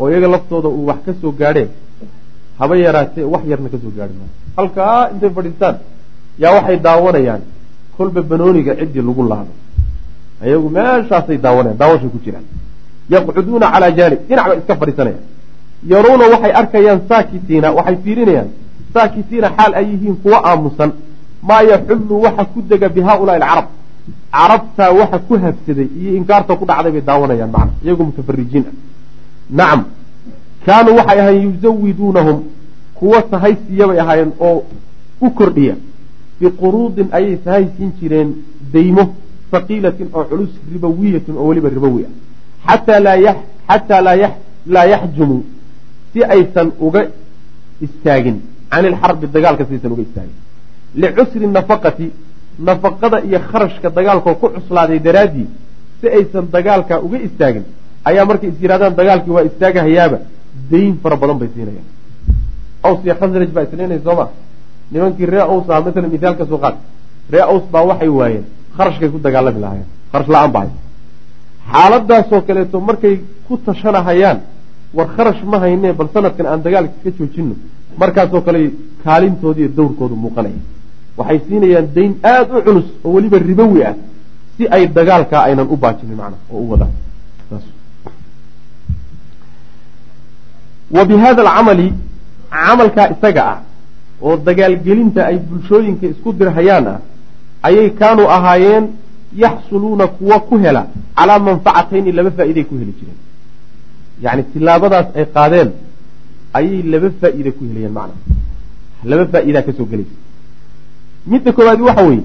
oo 0.01 0.07
iyaga 0.11 0.29
laftooda 0.35 0.69
uu 0.69 0.87
wax 0.91 0.99
ka 1.07 1.13
soo 1.21 1.33
gaadheen 1.41 1.69
haba 2.59 2.75
yaraatee 2.85 3.25
wax 3.35 3.43
yarna 3.51 3.69
ka 3.73 3.79
soo 3.83 3.93
gaari 3.97 4.15
maayo 4.19 4.33
halkaa 4.59 5.11
intay 5.13 5.31
fadhiistaan 5.37 5.77
yaa 6.43 6.53
waxay 6.57 6.77
daawanayaan 6.87 7.43
kolba 7.97 8.21
banooniga 8.31 8.73
ciddii 8.81 9.03
lagu 9.09 9.23
laado 9.33 9.53
ayagu 10.45 10.69
meeshaasay 10.77 11.39
daawanayaan 11.45 11.79
daawashay 11.83 12.11
ku 12.15 12.19
jiraan. 12.25 12.45
Yaqcuduuna 13.13 13.67
calaa 13.75 13.91
jaanib 13.99 14.21
dhinac 14.29 14.47
bay 14.49 14.59
iska 14.63 14.75
fadhiisanayaan. 14.81 15.25
Yaruuna 15.93 16.25
waxay 16.33 16.53
arkayaan 16.61 17.01
saakitiina 17.11 17.69
waxay 17.79 17.97
fiirinayaan 18.05 18.49
saakitiina 18.95 19.49
xaal 19.57 19.73
ay 19.79 19.85
yihiin 19.93 20.17
kuwa 20.23 20.39
aamusan 20.51 20.91
maa 21.49 21.63
yaxullu 21.71 22.15
waxa 22.25 22.45
ku 22.53 22.59
dega 22.71 22.89
bi 22.89 23.01
haaulaai 23.09 23.41
alcarab. 23.41 23.67
Carabtaa 24.33 24.91
waxa 25.01 25.19
ku 25.29 25.35
habsaday 25.45 25.89
iyo 26.01 26.11
inkaarta 26.19 26.57
ku 26.61 26.65
dhacday 26.71 26.93
bay 26.93 27.03
daawanayaan 27.09 27.51
macna 27.57 27.73
iyagoo 27.85 28.05
mutafarijiin 28.11 28.65
ah 28.71 28.75
nacam 29.59 29.81
kaanuu 30.67 30.97
waxay 30.99 31.19
ahaayeen 31.23 31.45
yuzawiduunahum 31.49 32.39
kuwa 32.99 33.19
sahaysiiya 33.31 33.85
bay 33.89 33.99
ahaayeen 34.05 34.33
oo 34.47 34.59
u 35.27 35.31
kordhiya. 35.39 35.75
Biquruudin 36.41 37.09
ayay 37.19 37.37
sahaysiin 37.45 37.91
jireen 38.01 38.31
daymo 38.75 39.05
haqiilatin 39.53 40.09
oo 40.17 40.25
culus 40.31 40.53
ribowiyatin 40.73 41.35
oo 41.41 41.47
weliba 41.49 41.69
ribowi 41.77 42.03
ah 42.69 42.77
xataa 43.69 44.01
laa 44.75 44.87
yaxjumu 44.93 45.39
si 46.13 46.21
aysan 46.35 46.69
uga 46.87 47.03
istaagin. 47.87 48.37
Can 48.71 48.85
ilxarbi 48.91 49.27
dagaalka 49.35 49.65
sidaysan 49.69 49.93
uga 49.95 50.03
istaagin 50.09 50.37
licusri 50.95 51.47
nafaqati 51.47 52.13
nafaqada 52.59 53.21
iyo 53.29 53.39
kharashka 53.51 53.89
dagaalkoo 53.91 54.35
ku 54.35 54.47
cuslaaday 54.55 54.99
daraaddii 54.99 55.49
si 56.01 56.07
aysan 56.09 56.45
dagaalka 56.53 57.01
uga 57.07 57.19
istaagin 57.29 57.65
ayaa 58.05 58.25
markay 58.25 58.49
is 58.51 58.59
yidhahdaan 58.63 58.95
dagaalkii 59.01 59.33
waa 59.37 59.45
istaagahayaaba 59.51 60.19
dayn 60.71 60.95
fara 61.03 61.17
badan 61.17 61.39
bay 61.39 61.49
siinayaan 61.55 61.87
aws 62.83 62.99
iyo 63.05 63.15
khasraj 63.21 63.51
baa 63.57 63.65
isleynaya 63.67 64.01
sooma 64.07 64.27
nimankii 64.93 65.27
ree 65.33 65.45
aws 65.53 65.67
aha 65.71 65.81
masalan 65.87 66.11
mithaalka 66.15 66.45
soo 66.51 66.59
qaad 66.65 66.77
ree 67.33 67.45
aws 67.53 67.65
baa 67.73 67.85
waxay 67.91 68.09
waayeen 68.09 68.45
kharashkay 68.77 69.09
ku 69.09 69.19
dagaalami 69.27 69.61
lahaayeen 69.65 69.89
kharash 70.13 70.31
la'aan 70.35 70.53
baa 70.57 70.67
xaaladaasoo 71.73 72.41
kaleeto 72.49 72.81
markay 72.89 73.15
ku 73.47 73.57
tashanahayaan 73.67 74.39
war 74.97 75.09
kharash 75.17 75.43
ma 75.51 75.59
haynee 75.65 75.93
bal 75.93 76.09
sanadkan 76.15 76.47
aan 76.47 76.61
dagaalka 76.67 76.97
ka 77.05 77.11
joojino 77.19 77.55
markaasoo 78.01 78.41
kale 78.47 78.61
kaalintoodi 79.05 79.61
iyo 79.63 79.71
dowrkoodu 79.79 80.17
muuqanaya 80.25 80.61
waxay 81.19 81.39
siinayaan 81.49 81.87
dayn 81.97 82.13
aada 82.33 82.53
u 82.59 82.63
culus 82.67 82.89
oo 83.05 83.11
weliba 83.15 83.39
ribowi 83.51 83.81
ah 83.91 83.95
si 84.57 84.63
ay 84.77 84.83
dagaalkaa 84.97 85.43
aynan 85.49 85.67
u 85.73 85.77
baajinin 85.83 86.17
macna 86.21 86.37
oo 86.53 86.61
u 86.65 86.71
wadaan. 86.73 86.93
Wa 90.97 91.05
bi 91.09 91.15
hada 91.25 91.41
alcamali 91.43 91.87
camalkaa 92.51 93.07
isaga 93.15 93.43
ah 93.53 93.59
oo 94.25 94.37
dagaalgelinta 94.49 95.21
ay 95.31 95.37
bulshooyinka 95.49 96.07
isku 96.13 96.29
dirhayaan 96.39 96.87
ah 96.95 96.99
ayay 97.69 97.89
kaanuu 98.01 98.29
ahaayeen 98.37 98.85
yaxsuluuna 99.45 100.07
kuwa 100.17 100.37
ku 100.49 100.55
hela 100.65 100.83
calaa 101.19 101.39
manfacatayni 101.49 102.11
laba 102.19 102.31
faa'iiday 102.39 102.65
ku 102.71 102.75
heli 102.81 102.93
jireen. 102.99 103.19
Yacni 104.25 104.43
tilaabadaas 104.53 105.09
ay 105.19 105.25
qaadeen 105.37 105.69
ayay 106.59 106.83
laba 106.93 107.09
faa'iida 107.21 107.51
ku 107.57 107.63
helayeen 107.69 107.95
macna. 107.99 108.17
Laba 109.11 109.25
faa'iidaa 109.33 109.63
ka 109.67 109.73
soo 109.79 109.87
gelaysa 109.93 110.15
midda 111.27 111.53
koowaadi 111.53 111.83
waxa 111.89 112.03
weeye 112.09 112.23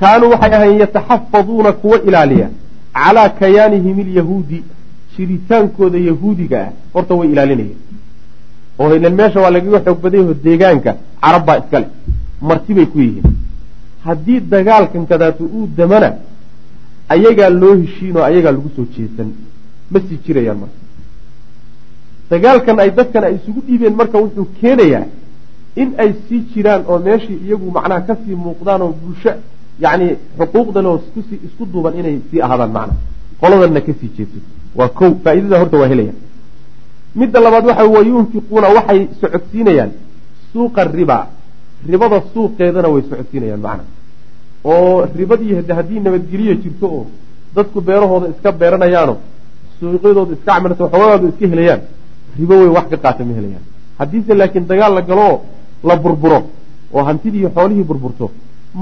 kaanuu 0.00 0.30
waxay 0.34 0.54
ahaayeen 0.56 0.80
yataxafaduuna 0.84 1.72
kuwa 1.72 2.02
ilaaliya 2.08 2.48
calaa 2.94 3.28
kayaanihim 3.40 4.00
ilyahuudi 4.00 4.58
jiritaankooda 5.16 5.98
yahuudiga 6.08 6.58
ah 6.66 6.70
horta 6.94 7.14
way 7.14 7.28
ilaalinayeen 7.32 7.78
oo 8.78 8.94
ilan 8.96 9.14
meesha 9.20 9.40
waa 9.44 9.50
lagaga 9.56 9.80
xoog 9.86 9.98
badayho 10.04 10.34
deegaanka 10.44 10.92
carab 11.24 11.44
baa 11.46 11.58
iskale 11.62 11.86
marti 12.48 12.74
bay 12.74 12.86
ku 12.86 12.98
yihiin. 13.00 13.36
Haddii 14.04 14.40
dagaalkan 14.54 15.06
kadaatu 15.10 15.44
uu 15.56 15.66
damana 15.76 16.08
ayagaa 17.14 17.50
loo 17.60 17.74
heshiin 17.82 18.16
oo 18.16 18.22
ayagaa 18.30 18.52
lagu 18.56 18.70
soo 18.76 18.84
jeesan 18.96 19.28
ma 19.92 20.00
sii 20.08 20.18
jirayaan 20.26 20.58
marka. 20.62 20.78
Dagaalkan 22.30 22.78
ay 22.80 22.90
dadkan 22.98 23.24
ay 23.28 23.34
isugu 23.38 23.60
dhiibeen 23.66 23.94
marka 24.00 24.18
wuxuu 24.24 24.46
keenayaa 24.60 25.04
in 25.82 25.88
ay 26.02 26.10
sii 26.28 26.40
jiraan 26.54 26.82
oo 26.90 26.98
meeshii 27.06 27.38
iyagu 27.46 27.70
macnaha 27.76 28.00
ka 28.08 28.14
sii 28.24 28.34
muuqdaan 28.44 28.82
oo 28.86 28.92
bulsho 29.02 29.32
yacni 29.84 30.06
xuquuqdanoo 30.38 30.96
iskusii 31.02 31.38
isku 31.46 31.62
duuban 31.72 31.94
inay 32.00 32.16
sii 32.30 32.40
ahaadaan 32.46 32.72
macnaha. 32.76 32.98
Qoladanna 33.40 33.80
ka 33.86 33.92
sii 34.00 34.10
jeedso 34.16 34.38
waa 34.78 34.88
kow 34.98 35.10
faa'iidada 35.24 35.56
horta 35.60 35.76
waa 35.82 35.88
helaya. 35.92 36.14
Midda 37.20 37.38
labaad 37.40 37.64
waxa 37.70 37.84
wa 37.96 38.00
yunfiquuna 38.10 38.68
waxay 38.76 39.00
socodsiinayaan 39.20 39.90
suuqa 40.52 40.84
riba. 40.84 41.18
Ribada 41.90 42.18
suuqeedana 42.32 42.88
way 42.94 43.02
socodsiinayaan 43.10 43.60
macna 43.66 43.84
oo 44.64 45.06
ribadii 45.18 45.52
haddii 45.78 46.00
nabadgeliya 46.06 46.54
jirto 46.62 46.86
oo 46.96 47.06
dadku 47.56 47.78
beerahooda 47.88 48.26
iska 48.34 48.50
beeranayaano 48.60 49.14
suuqyadooda 49.78 50.32
iska 50.36 50.52
camirto 50.54 50.84
xoogahooda 50.92 51.26
iska 51.32 51.46
helayaan 51.52 51.80
ribo 52.38 52.54
wey 52.60 52.70
wax 52.76 52.86
ka 52.92 52.96
qaata 53.04 53.22
ma 53.28 53.32
helayaan. 53.38 53.64
Haddiise 53.98 54.32
laakiin 54.40 54.66
dagaal 54.70 54.92
la 54.98 55.02
galoo 55.10 55.34
la 55.88 55.94
burburo 56.04 56.38
oo 56.94 57.02
hantidii 57.08 57.48
xoolihii 57.56 57.84
burburto. 57.88 58.26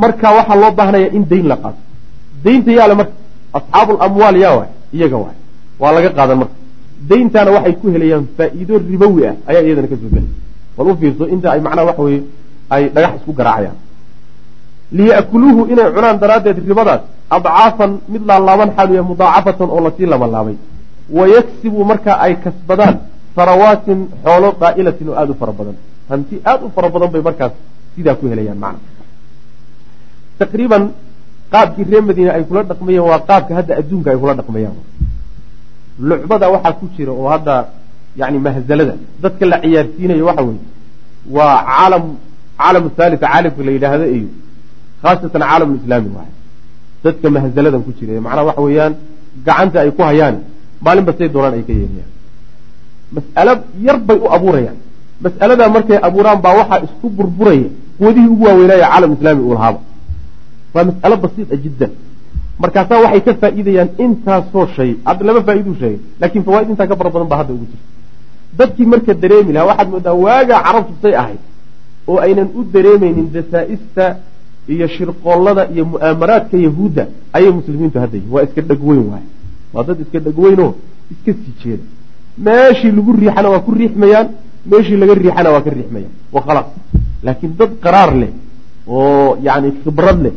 Markaa 0.03 0.33
waxaa 0.39 0.57
loo 0.63 0.71
baahnaya 0.79 1.09
in 1.17 1.25
dayn 1.31 1.47
la 1.53 1.57
qaato. 1.63 1.81
Daynta 2.45 2.71
yaale 2.79 2.95
marka. 3.01 3.13
Asxaabu 3.59 3.93
lamwaal 4.01 4.37
yaa 4.45 4.55
waay. 4.59 4.71
Iyaga 4.97 5.17
waay. 5.25 5.37
Waa 5.81 5.93
laga 5.97 6.11
qaadan 6.19 6.39
marka. 6.43 6.55
Dayntaana 7.11 7.51
waxay 7.57 7.75
ku 7.81 7.87
helayaan 7.95 8.25
faa'iido 8.37 8.75
ribowi 8.91 9.23
ah. 9.31 9.35
Ayaa 9.51 9.63
iyadana 9.67 9.89
ka 9.93 9.97
soo 10.01 10.11
gelay 10.15 10.29
bal 10.77 10.87
u 10.91 10.97
fiirso 11.01 11.25
inta 11.35 11.47
ay 11.55 11.61
macnaha 11.67 11.87
waxa 11.91 12.03
weye 12.07 12.21
ay 12.75 12.83
dhagax 12.95 13.13
isku 13.19 13.33
garaacayaan. 13.39 13.77
Liya'kuluuhu 14.99 15.61
inay 15.73 15.89
cunaan 15.95 16.19
daraaddeed 16.23 16.59
ribadaas 16.69 17.03
adcaafan 17.37 17.93
mid 18.13 18.23
laalaaban 18.29 18.71
xaaluya 18.77 19.03
mudaacafatan 19.11 19.69
oo 19.75 19.81
la 19.85 19.91
sii 19.97 20.07
labanlaabay 20.13 20.57
wayaksibu 21.19 21.85
marka 21.91 22.13
ay 22.25 22.33
kasbadaan 22.45 22.97
farawaatin 23.37 23.99
xoolo 24.25 24.49
daa'ilatin 24.63 25.09
oo 25.11 25.17
aada 25.21 25.33
u 25.33 25.37
fara 25.41 25.53
badan 25.59 25.77
hanti 26.11 26.35
aada 26.51 26.65
u 26.67 26.71
fara 26.75 26.89
badan 26.95 27.11
bay 27.15 27.23
markaas 27.29 27.53
sidaa 27.95 28.15
ku 28.21 28.25
helayaan 28.33 28.59
macna. 28.65 28.89
Taqriiban 30.41 30.83
qaabkii 31.53 31.85
reer 31.91 32.03
madiine 32.09 32.31
ay 32.37 32.45
kula 32.49 32.63
dhaqmayeen 32.71 33.05
waa 33.11 33.21
qaabka 33.29 33.53
hadda 33.59 33.73
adduunka 33.81 34.09
ay 34.13 34.19
kula 34.23 34.35
dhaqmayaan. 34.41 34.77
Lucbada 36.09 36.47
waxaa 36.55 36.73
ku 36.81 36.85
jira 36.97 37.13
oo 37.21 37.29
hadda 37.35 37.55
yani 38.21 38.39
mahzalada 38.47 38.95
dadka 39.23 39.45
la 39.53 39.57
ciyaarsiinayo 39.65 40.25
waxa 40.29 40.43
weeye 40.49 40.65
waa 41.37 41.57
caalam 41.71 42.05
caalam 42.61 42.85
thalitha 42.99 43.27
caalamka 43.33 43.61
la 43.67 43.71
yidhaahdo 43.77 44.07
iyo 44.17 44.29
khaasatan 45.03 45.43
caalam 45.49 45.71
islaami 45.79 46.11
waay 46.17 46.31
dadka 47.05 47.27
mahzaladan 47.37 47.81
ku 47.87 47.91
jira 47.99 48.21
macnaha 48.27 48.45
waxa 48.49 48.63
weeyaan 48.67 48.93
gacanta 49.47 49.77
ay 49.85 49.91
ku 49.97 50.03
hayaan 50.09 50.37
maalinba 50.85 51.13
say 51.19 51.29
doonaan 51.35 51.55
ay 51.59 51.65
ka 51.69 51.73
yeelayaan. 51.81 52.11
Mas'alo 53.17 53.53
yar 53.87 53.97
bay 54.09 54.19
u 54.25 54.27
abuurayaan 54.37 54.79
mas'aladaa 55.25 55.69
markay 55.77 55.99
abuuraan 56.09 56.39
baa 56.45 56.55
waxaa 56.61 56.81
isku 56.87 57.07
burburaya 57.19 57.69
quwadihii 57.99 58.31
ugu 58.35 58.45
waaweynaayo 58.49 58.85
caalam 58.91 59.11
islaami 59.17 59.43
uu 59.47 59.55
lahaaba. 59.55 59.81
Waa 60.75 60.85
mas'alo 60.91 61.17
basiita 61.25 61.57
jiddan. 61.65 61.91
Markaasaa 62.63 62.99
waxay 63.05 63.21
ka 63.27 63.33
faa'iidayaan 63.43 63.91
intaasoo 64.05 64.67
shay 64.77 64.91
hadda 65.07 65.23
laba 65.29 65.41
faa'iiduu 65.49 65.75
sheegay 65.81 65.99
laakiin 66.21 66.45
fawaaid 66.47 66.69
intaa 66.73 66.87
ka 66.91 66.97
fara 67.01 67.11
badan 67.15 67.29
baa 67.33 67.39
hadda 67.43 67.53
ugu 67.57 67.67
jirta. 67.71 67.87
Dadkii 68.59 68.87
marka 68.93 69.13
dareemi 69.23 69.53
lahaa 69.57 69.69
waxaad 69.71 69.89
moodaa 69.95 70.17
waagaa 70.25 70.61
carabtu 70.67 70.95
say 71.03 71.15
ahayd 71.23 71.41
oo 72.11 72.19
aynan 72.27 72.49
u 72.59 72.65
dareemaynin 72.75 73.27
dasaa-ista 73.37 74.05
iyo 74.75 74.87
shirqoollada 74.97 75.63
iyo 75.75 75.85
mu'aamaraadka 75.93 76.57
yahuudda 76.67 77.03
ayay 77.37 77.51
muslimiintu 77.59 77.97
hadda 78.03 78.17
yihiin 78.19 78.33
waa 78.35 78.43
iska 78.47 78.61
dhegweyn 78.71 79.05
waay 79.13 79.25
waa 79.75 79.85
dad 79.89 79.99
iska 80.05 80.19
dhegweynoo 80.27 80.71
iska 81.13 81.31
sii 81.41 81.55
jeeda 81.63 81.85
meeshii 82.47 82.93
lagu 82.97 83.13
riixana 83.21 83.49
waa 83.55 83.63
ku 83.67 83.71
riixmayaan 83.81 84.29
meeshii 84.71 84.97
laga 85.01 85.15
riixana 85.15 85.51
waa 85.55 85.61
ka 85.67 85.71
riixmayaan 85.77 86.13
wa 86.35 86.41
khalaas 86.47 86.69
laakiin 87.27 87.53
dad 87.59 87.71
qaraar 87.85 88.11
leh 88.21 88.31
oo 88.97 89.37
yani 89.47 89.69
khibrad 89.83 90.19
leh 90.25 90.35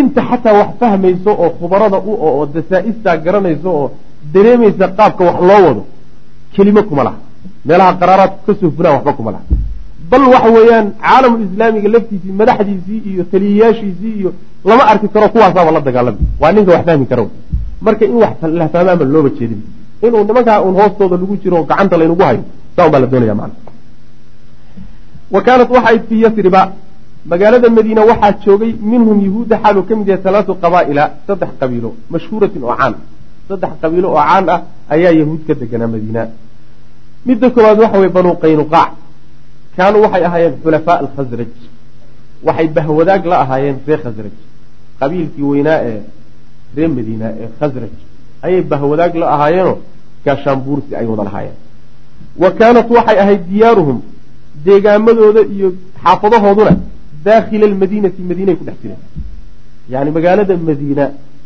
inta 0.00 0.20
xataa 0.30 0.54
wax 0.60 0.70
fahmayso 0.80 1.30
oo 1.42 1.50
khubarada 1.58 1.98
u 2.10 2.12
oo 2.26 2.46
dasaa-istaa 2.54 3.16
garanayso 3.24 3.68
oo 3.80 3.86
dareemaysa 4.34 4.84
qaabka 4.98 5.22
wax 5.28 5.38
loo 5.50 5.60
wado 5.66 5.82
kelimo 6.54 6.82
kuma 6.88 7.02
laha. 7.06 7.18
Meelaha 7.66 7.92
qaraaraadku 8.00 8.40
ka 8.46 8.52
soo 8.60 8.70
fulaan 8.76 8.94
waxba 8.96 9.12
kuma 9.18 9.30
laha. 9.34 9.44
Bal 10.10 10.24
waxa 10.34 10.48
weeyaan 10.56 10.86
caalamul 11.02 11.42
islaamiga 11.46 11.88
laftiisii 11.94 12.32
madaxdiisii 12.40 13.00
iyo 13.10 13.22
taliyayaashiisii 13.32 14.12
iyo 14.20 14.30
lama 14.68 14.84
arki 14.92 15.08
karo 15.14 15.28
kuwaasaaba 15.34 15.70
la 15.76 15.80
dagaalami 15.80 16.18
waa 16.40 16.52
ninka 16.52 16.70
wax 16.72 16.84
fahmi 16.88 17.06
karo. 17.06 17.24
Marka 17.84 18.04
in 18.04 18.14
wax 18.22 18.34
la 18.58 18.68
fahmaanba 18.68 19.04
looba 19.04 19.30
jeedin. 19.38 19.60
Inuu 20.02 20.24
nimankaa 20.28 20.60
uun 20.64 20.74
hoostooda 20.80 21.16
lagu 21.16 21.36
jiro 21.42 21.58
gacanta 21.70 21.96
laynagu 22.00 22.22
hayo 22.28 22.42
saa 22.78 22.88
baa 22.92 23.00
la 23.04 23.06
doonaya 23.12 23.34
wa 25.34 25.40
kaanat 25.46 25.70
waxay 25.76 25.98
fii 26.08 26.20
yasriba 26.24 26.62
magaalada 27.30 27.68
madiina 27.70 28.02
waxaa 28.10 28.32
joogay 28.44 28.72
minhum 28.92 29.18
yahuudda 29.26 29.56
xaaluu 29.62 29.82
ka 29.88 29.96
mid 29.96 30.08
yahay 30.08 30.24
halaatu 30.24 30.52
qabaa'ila 30.62 31.04
saddex 31.26 31.50
qabiilo 31.60 31.90
mashhuuratin 32.14 32.62
oo 32.64 32.74
caan. 32.80 32.94
Saddex 33.48 33.72
qabiilo 33.82 34.08
oo 34.14 34.22
caan 34.28 34.44
ah 34.54 34.60
ayaa 34.94 35.12
yahuud 35.20 35.40
ka 35.48 35.54
deganaa 35.60 35.90
madiina. 35.94 36.22
Midda 37.26 37.50
koowaad 37.54 37.78
waxa 37.84 37.98
weye 38.02 38.12
banuu 38.16 38.36
qaynuqaac. 38.44 38.90
Kaanuu 39.76 40.02
waxay 40.04 40.24
ahaayeen 40.28 40.54
xulafaa 40.62 40.96
alkhasraj 41.02 41.52
waxay 42.46 42.68
bahwadaag 42.76 43.22
la 43.30 43.36
ahaayeen 43.44 43.76
reer 43.86 44.00
khasraj 44.04 44.34
qabiilkii 45.00 45.46
weynaa 45.52 45.78
ee 45.90 46.00
reer 46.76 46.90
madiina 46.98 47.26
ee 47.42 47.48
khasraj 47.60 47.94
ayay 48.46 48.62
bahwadaag 48.72 49.12
la 49.22 49.26
ahaayeenoo 49.34 49.76
gaashaanbuursi 50.24 50.90
ay 51.00 51.06
wada 51.12 51.24
lahaayeen 51.28 51.56
wa 52.42 52.50
kaanat 52.58 52.88
waxay 52.96 53.18
ahayd 53.24 53.42
diyaaruhum 53.50 53.98
deegaamadooda 54.66 55.42
iyo 55.54 55.68
xaafadahooduna 56.02 56.72
daakhila 57.26 57.64
almadiinati 57.70 58.20
madiinay 58.30 58.56
ku 58.60 58.64
dhex 58.68 58.76
jireen. 58.82 59.02
Yani 59.92 60.10
magaalada 60.16 60.54
madiina 60.68 61.04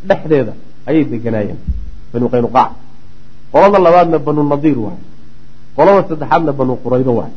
dhexdeeda 0.09 0.53
ayay 0.89 1.03
deganaayeen 1.13 1.59
banu 2.13 2.25
qaynuqaac. 2.33 2.71
Qolada 3.53 3.77
labaadna 3.85 4.17
banu 4.27 4.41
nadiir 4.53 4.77
waay 4.85 4.99
qolada 5.77 6.01
saddexaadna 6.09 6.51
banu 6.59 6.73
quraydo 6.83 7.11
waay 7.19 7.33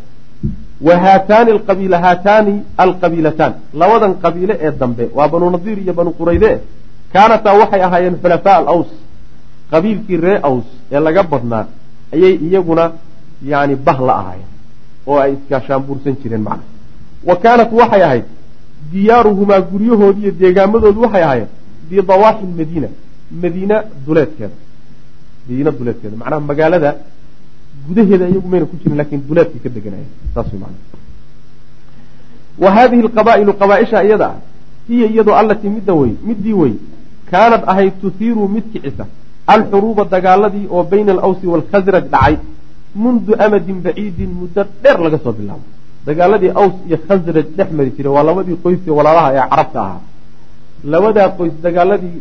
wa 0.86 0.94
haataani 1.04 1.50
alqabiila 1.56 1.96
haataani 2.04 2.54
alqabiilataan 2.84 3.52
labadan 3.80 4.12
qabiile 4.24 4.54
ee 4.66 4.72
dambe 4.80 5.04
waa 5.16 5.28
banu 5.32 5.46
nadiir 5.56 5.78
iyo 5.84 5.92
banu 5.98 6.10
qurayde 6.20 6.50
kaanataa 7.12 7.54
waxay 7.60 7.82
ahaayeen 7.86 8.16
xulafaa 8.22 8.56
alaws. 8.60 8.90
Qabiilkii 9.72 10.18
ree 10.26 10.38
aws 10.48 10.66
ee 10.94 11.00
laga 11.06 11.22
badnaa 11.32 11.64
ayay 12.14 12.34
iyaguna 12.46 12.84
yani 13.42 13.74
bah 13.76 13.98
la 14.00 14.14
ahaayeen 14.20 14.50
oo 15.06 15.18
ay 15.18 15.32
iskaashaanbuursan 15.32 16.16
jireen 16.22 16.42
macna 16.48 16.64
wa 17.28 17.36
kaanat 17.36 17.72
waxay 17.72 18.02
ahayd 18.08 18.24
diyaaruhumaa 18.92 19.60
guryahoodi 19.60 20.20
iyo 20.22 20.32
deegaamadoodu 20.40 21.00
waxay 21.00 21.22
ahaayeen 21.22 21.48
bidawaaxi 21.90 22.46
madiina 22.58 22.88
madiina 23.42 23.76
duleedkeeda. 24.06 24.56
Madiina 25.48 25.70
duleedkeeda 25.78 26.16
macnaha 26.16 26.40
magaalada 26.40 26.90
gudaheeda 27.86 28.28
iyagu 28.28 28.48
mayna 28.48 28.66
ku 28.66 28.76
jirin 28.80 28.96
laakiin 29.00 29.22
duleedkay 29.28 29.60
ka 29.64 29.68
deganaya 29.76 30.06
saas 30.34 30.46
way 30.52 30.60
macnaha. 30.64 30.84
Wa 32.62 32.70
haadihi 32.76 33.02
alqabaa'ilu 33.06 33.52
qabaaisha 33.62 34.04
iyada 34.04 34.26
ah 34.26 34.38
hiya 34.88 35.06
iyadoo 35.12 35.34
allatii 35.42 35.70
midda 35.76 35.94
wey 36.00 36.12
middii 36.28 36.52
wey 36.62 36.74
kaanad 37.30 37.62
ahayd 37.72 37.94
tuhiiru 38.02 38.48
mid 38.48 38.64
kicisa 38.72 39.06
alxuruuba 39.54 40.04
dagaaladii 40.14 40.66
oo 40.70 40.82
bayna 40.92 41.12
alawsi 41.16 41.46
waalkhasraj 41.52 42.04
dhacay 42.14 42.36
mundu 43.02 43.32
amadin 43.44 43.78
baciidin 43.86 44.30
muddo 44.40 44.62
dheer 44.82 44.98
laga 45.04 45.18
soo 45.24 45.34
bilaabo 45.38 45.64
dagaaladii 46.06 46.52
aws 46.60 46.74
iyo 46.88 46.96
khasraj 47.08 47.46
dhex 47.58 47.68
mari 47.78 47.90
jiray 47.96 48.12
waa 48.16 48.24
labadii 48.28 48.56
qoyskii 48.64 48.94
walaalaha 48.98 49.28
ee 49.36 49.44
carabta 49.52 49.78
ahaa 49.86 50.00
labadaa 50.92 51.28
qoys 51.38 51.54
dagaaladii 51.66 52.16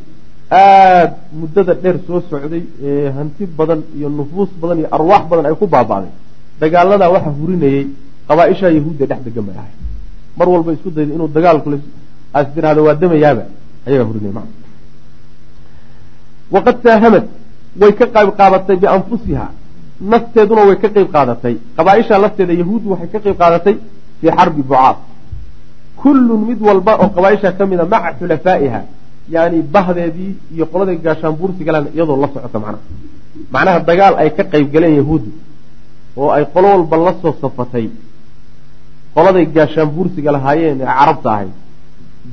aada 0.61 1.15
muddada 1.39 1.73
dheer 1.83 1.97
soo 2.07 2.19
socday 2.29 2.63
ee 2.89 3.07
hanti 3.17 3.43
badan 3.59 3.81
iyo 3.97 4.07
nufuus 4.17 4.49
badan 4.61 4.77
iyo 4.81 4.87
arwaax 4.97 5.23
badan 5.31 5.45
ay 5.49 5.55
ku 5.61 5.65
baaba'day 5.75 6.13
dagaaladaa 6.61 7.09
waxaa 7.15 7.35
hurinayey 7.39 7.83
qabaaisha 8.29 8.67
yahuudda 8.77 9.05
dhex 9.11 9.19
degan 9.27 9.43
bay 9.47 9.57
ahay 9.61 9.73
mar 10.37 10.47
walba 10.53 10.69
isku 10.77 10.89
dayda 10.97 11.11
inuu 11.17 11.29
dagaalku 11.37 11.69
as 12.39 12.47
tiraahdo 12.53 12.81
waa 12.87 12.95
damayaaba 13.03 13.43
ayagaa 13.87 14.07
hurinaya 14.09 14.43
waqad 16.55 16.75
saahamad 16.85 17.25
way 17.81 17.91
ka 17.99 18.05
qayb 18.15 18.29
qaadatay 18.39 18.77
bianfusiha 18.83 19.47
nafteeduna 20.01 20.61
way 20.67 20.77
ka 20.83 20.89
qayb 20.95 21.09
qaadatay. 21.15 21.55
Qabaaisha 21.77 22.17
lafteeda 22.23 22.53
yahuuddu 22.61 22.87
waxay 22.93 23.07
ka 23.13 23.19
qayb 23.25 23.37
qaadatay 23.41 23.75
fii 24.21 24.31
xarbi 24.37 24.61
bucaad 24.69 24.97
kullun 26.01 26.41
mid 26.49 26.59
walba 26.67 26.93
oo 27.03 27.09
qabaaisha 27.15 27.51
ka 27.57 27.63
mida 27.65 27.85
maca 27.93 28.09
xulafaa'iha 28.19 28.81
yani 29.35 29.61
bahdeedii 29.73 30.31
iyo 30.55 30.65
qoladay 30.71 30.97
gaashaanbuursigalan 31.05 31.85
iyadoo 31.95 32.17
la 32.23 32.27
socota 32.33 32.59
macnaha 32.59 32.79
macnaha 33.53 33.79
dagaal 33.89 34.13
ay 34.21 34.29
ka 34.37 34.43
qayb 34.53 34.67
galeen 34.73 34.95
yahuuddu 35.01 35.31
oo 36.21 36.29
ay 36.37 36.45
qolo 36.53 36.67
walba 36.73 36.97
la 37.05 37.13
soo 37.21 37.33
safatay 37.41 37.85
qoladay 39.15 39.45
gaashaanbuursiga 39.55 40.31
lahaayeen 40.35 40.77
ee 40.81 40.85
carabta 40.99 41.29
ahayd. 41.35 41.53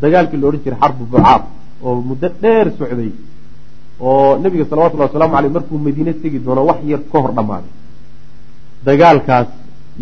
Dagaalkii 0.02 0.38
la 0.40 0.46
odhan 0.48 0.60
jiray 0.64 0.78
xarbu 0.82 1.04
bucaad 1.12 1.42
oo 1.84 1.94
muddo 2.08 2.28
dheer 2.42 2.66
socday 2.78 3.10
oo 4.08 4.38
nebiga 4.42 4.64
salawatullahi 4.70 5.08
wasalaamu 5.10 5.36
aleyh 5.38 5.52
markuu 5.56 5.78
madiine 5.86 6.12
tegi 6.22 6.38
doono 6.44 6.62
wax 6.70 6.78
yar 6.92 7.00
ka 7.12 7.18
hor 7.24 7.32
dhammaaday 7.38 7.70
dagaalkaas 8.86 9.48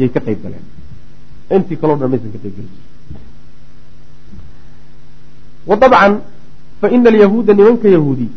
yay 0.00 0.08
ka 0.14 0.20
qayb 0.26 0.38
galeen. 0.44 0.64
Intii 1.54 1.76
kaloo 1.80 1.96
dhan 2.00 2.10
maysan 2.12 2.30
ka 2.34 2.38
qayb 2.44 2.54
geli 2.56 2.68
jir 2.72 3.18
wa 5.68 5.76
dabcan 5.76 6.12
fa 6.80 6.86
ina 6.96 7.08
alyahuuda 7.12 7.52
nimanka 7.54 7.88
yahuudi 7.96 8.28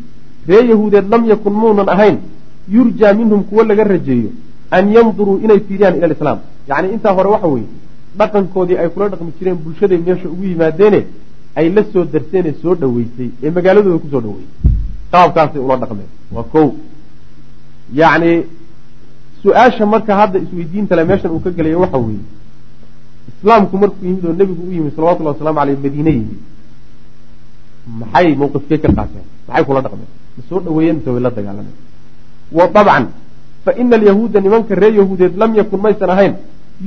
ree 0.47 0.63
yahuudeed 0.71 1.06
lam 1.13 1.23
yakun 1.32 1.54
muunan 1.62 1.89
ahayn 1.95 2.17
yurjaa 2.76 3.13
minhum 3.19 3.43
kuwo 3.43 3.63
laga 3.63 3.84
rajeeyo 3.84 4.30
an 4.71 4.91
yanduruu 4.95 5.38
inay 5.45 5.60
fiiriyaan 5.67 5.95
ila 5.97 6.06
alislaam. 6.10 6.39
Yacni 6.69 6.93
intaa 6.95 7.13
hore 7.17 7.30
waxa 7.36 7.47
weeye 7.47 7.67
dhaqankoodii 8.19 8.78
ay 8.82 8.89
kula 8.89 9.10
dhaqmi 9.10 9.32
jireen 9.39 9.58
bulshaday 9.63 9.97
meesha 9.97 10.28
ugu 10.34 10.43
yimaadeene 10.52 10.99
ay 11.56 11.69
la 11.76 11.84
soo 11.93 12.04
darseene 12.13 12.52
soo 12.62 12.76
dhoweysay 12.76 13.30
ee 13.43 13.49
magaaladooda 13.58 13.99
ku 14.04 14.08
soo 14.12 14.21
dhoweysay 14.26 14.72
qaabkaasay 15.13 15.62
ula 15.65 15.76
dhaqmeen 15.82 16.10
waa 16.36 16.43
ko 16.54 16.62
yacni 17.99 18.32
su'aasha 19.43 19.86
marka 19.93 20.13
hadda 20.21 20.38
isweydiinta 20.45 20.95
le 20.95 21.04
meeshan 21.10 21.32
uu 21.36 21.39
ka 21.45 21.49
gelaya 21.58 21.78
waxa 21.84 21.97
weeye. 22.06 22.23
Islaamku 23.32 23.76
markuu 23.82 24.06
yimid 24.08 24.26
oo 24.26 24.34
nebigu 24.39 24.62
u 24.67 24.71
yimid 24.76 24.91
salawatullahi 24.95 25.36
waslamu 25.38 25.60
aleyh 25.63 25.78
madiine 25.84 26.12
yimid 26.17 26.39
maxay 27.99 28.36
mawqifkee 28.41 28.78
ka 28.84 28.89
qaateen? 28.97 29.26
Maxay 29.47 29.63
kula 29.67 29.82
dhaqmeen? 29.86 30.10
Ma 30.38 30.41
soo 30.49 30.60
dhaweeyeen 30.65 30.95
mise 30.97 31.10
way 31.15 31.21
la 31.21 31.30
dagaalameen 31.38 31.76
wa 32.58 32.67
dabcan 32.76 33.06
fa 33.65 33.71
ina 33.82 33.95
alyahuuda 33.99 34.39
nimanka 34.41 34.76
reer 34.76 34.93
yahuudeed 34.99 35.34
lam 35.41 35.52
yakun 35.56 35.80
maysan 35.82 36.10
ahayn 36.10 36.34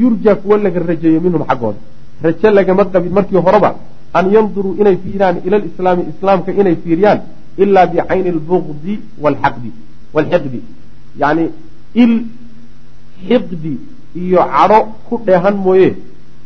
yurjaa 0.01 0.35
kuwa 0.35 0.59
laga 0.59 0.81
rajeeyo 0.81 1.21
minhum 1.21 1.43
xaggooda 1.49 1.79
raje 2.23 2.49
lagama 2.51 2.85
qabin 2.85 3.13
markii 3.19 3.37
horeba 3.47 3.71
an 4.13 4.25
yanduruu 4.35 4.77
inay 4.81 4.97
fiiriyaan 5.03 5.37
ila 5.47 5.57
lislaami 5.65 6.03
islaamka 6.13 6.51
inay 6.53 6.77
fiiriyaan 6.85 7.21
ilaa 7.63 7.87
bicayni 7.93 8.29
albugdi 8.37 8.95
walxaqdi 9.25 9.71
walxiqdi 10.15 10.61
yacni 11.23 11.45
il 12.03 12.13
xiqdi 13.29 13.73
iyo 14.23 14.41
cadho 14.55 14.79
ku 15.07 15.15
dheehan 15.27 15.57
mooye. 15.67 15.91